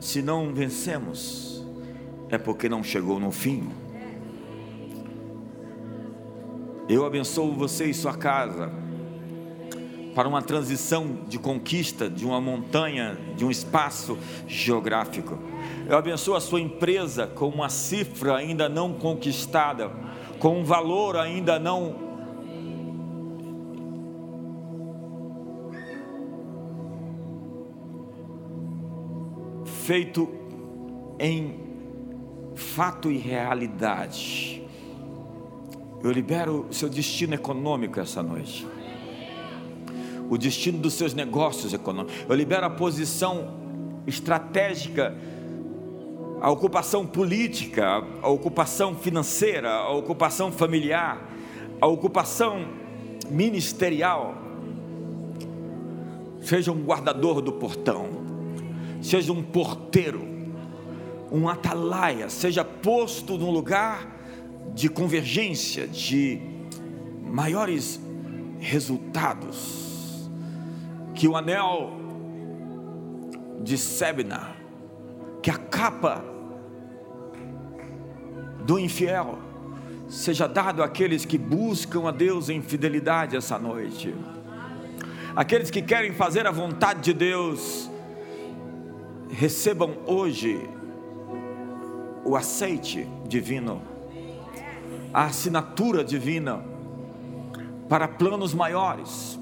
Se 0.00 0.22
não 0.22 0.54
vencemos, 0.54 1.62
é 2.30 2.38
porque 2.38 2.70
não 2.70 2.82
chegou 2.82 3.20
no 3.20 3.30
fim. 3.30 3.70
Eu 6.88 7.04
abençoo 7.04 7.52
você 7.52 7.84
e 7.84 7.94
sua 7.94 8.16
casa 8.16 8.72
para 10.14 10.26
uma 10.26 10.40
transição 10.40 11.18
de 11.28 11.38
conquista 11.38 12.08
de 12.08 12.24
uma 12.24 12.40
montanha, 12.40 13.16
de 13.36 13.44
um 13.44 13.50
espaço 13.50 14.18
geográfico. 14.48 15.38
Eu 15.86 15.98
abençoo 15.98 16.34
a 16.34 16.40
sua 16.40 16.60
empresa 16.60 17.26
com 17.26 17.48
uma 17.48 17.68
cifra 17.68 18.36
ainda 18.36 18.70
não 18.70 18.94
conquistada, 18.94 19.92
com 20.38 20.60
um 20.60 20.64
valor 20.64 21.16
ainda 21.16 21.58
não 21.58 22.09
feito 29.90 30.28
em 31.18 31.58
fato 32.54 33.10
e 33.10 33.18
realidade. 33.18 34.64
Eu 36.00 36.12
libero 36.12 36.68
o 36.70 36.72
seu 36.72 36.88
destino 36.88 37.34
econômico 37.34 37.98
essa 37.98 38.22
noite. 38.22 38.64
O 40.30 40.38
destino 40.38 40.78
dos 40.78 40.94
seus 40.94 41.12
negócios 41.12 41.74
econômicos. 41.74 42.24
Eu 42.28 42.36
libero 42.36 42.66
a 42.66 42.70
posição 42.70 43.48
estratégica, 44.06 45.12
a 46.40 46.48
ocupação 46.52 47.04
política, 47.04 48.06
a 48.22 48.28
ocupação 48.28 48.94
financeira, 48.94 49.72
a 49.72 49.90
ocupação 49.90 50.52
familiar, 50.52 51.20
a 51.80 51.88
ocupação 51.88 52.64
ministerial. 53.28 54.36
Seja 56.42 56.70
um 56.70 56.80
guardador 56.80 57.40
do 57.40 57.54
portão 57.54 58.19
seja 59.00 59.32
um 59.32 59.42
porteiro, 59.42 60.26
um 61.30 61.48
atalaia, 61.48 62.28
seja 62.28 62.64
posto 62.64 63.38
num 63.38 63.50
lugar 63.50 64.06
de 64.74 64.88
convergência, 64.88 65.86
de 65.86 66.40
maiores 67.24 68.00
resultados. 68.58 70.28
Que 71.14 71.28
o 71.28 71.36
anel 71.36 71.92
de 73.62 73.76
Sebna, 73.76 74.56
que 75.42 75.50
a 75.50 75.56
capa 75.56 76.24
do 78.64 78.78
infiel, 78.78 79.38
seja 80.08 80.46
dado 80.46 80.82
àqueles 80.82 81.24
que 81.24 81.36
buscam 81.36 82.08
a 82.08 82.10
Deus 82.10 82.48
em 82.48 82.62
fidelidade 82.62 83.36
essa 83.36 83.58
noite. 83.58 84.14
Aqueles 85.36 85.70
que 85.70 85.82
querem 85.82 86.12
fazer 86.12 86.46
a 86.46 86.50
vontade 86.50 87.00
de 87.00 87.12
Deus, 87.12 87.89
recebam 89.32 89.94
hoje 90.06 90.68
o 92.24 92.36
aceite 92.36 93.08
divino, 93.26 93.80
a 95.12 95.24
assinatura 95.24 96.04
divina 96.04 96.62
para 97.88 98.06
planos 98.06 98.54
maiores, 98.54 99.38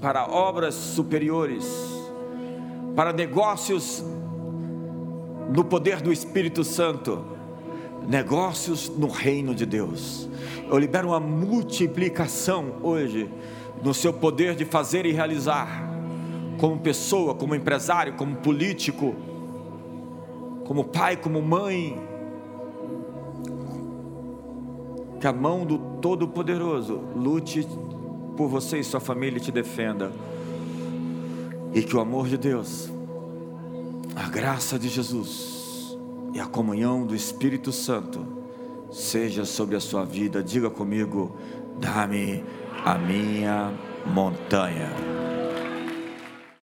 para 0.00 0.26
obras 0.26 0.74
superiores, 0.74 1.66
para 2.94 3.12
negócios 3.12 4.04
no 5.50 5.64
poder 5.64 6.00
do 6.00 6.12
Espírito 6.12 6.64
Santo, 6.64 7.24
negócios 8.08 8.88
no 8.88 9.08
reino 9.08 9.54
de 9.54 9.66
Deus. 9.66 10.28
Eu 10.68 10.78
libero 10.78 11.08
uma 11.08 11.20
multiplicação 11.20 12.76
hoje 12.82 13.30
no 13.82 13.92
seu 13.92 14.12
poder 14.12 14.54
de 14.54 14.64
fazer 14.64 15.04
e 15.04 15.12
realizar 15.12 15.91
como 16.62 16.78
pessoa, 16.78 17.34
como 17.34 17.56
empresário, 17.56 18.12
como 18.12 18.36
político, 18.36 19.16
como 20.64 20.84
pai, 20.84 21.16
como 21.16 21.42
mãe. 21.42 22.00
Que 25.20 25.26
a 25.26 25.32
mão 25.32 25.66
do 25.66 25.76
Todo-Poderoso 26.00 27.00
lute 27.16 27.66
por 28.36 28.46
você 28.46 28.78
e 28.78 28.84
sua 28.84 29.00
família 29.00 29.38
e 29.38 29.40
te 29.40 29.50
defenda. 29.50 30.12
E 31.74 31.82
que 31.82 31.96
o 31.96 32.00
amor 32.00 32.28
de 32.28 32.38
Deus, 32.38 32.88
a 34.14 34.28
graça 34.28 34.78
de 34.78 34.88
Jesus 34.88 35.98
e 36.32 36.38
a 36.38 36.46
comunhão 36.46 37.04
do 37.04 37.16
Espírito 37.16 37.72
Santo 37.72 38.24
seja 38.88 39.44
sobre 39.44 39.74
a 39.74 39.80
sua 39.80 40.04
vida. 40.04 40.44
Diga 40.44 40.70
comigo: 40.70 41.34
dá-me 41.80 42.44
a 42.84 42.96
minha 42.96 43.72
montanha. 44.06 45.21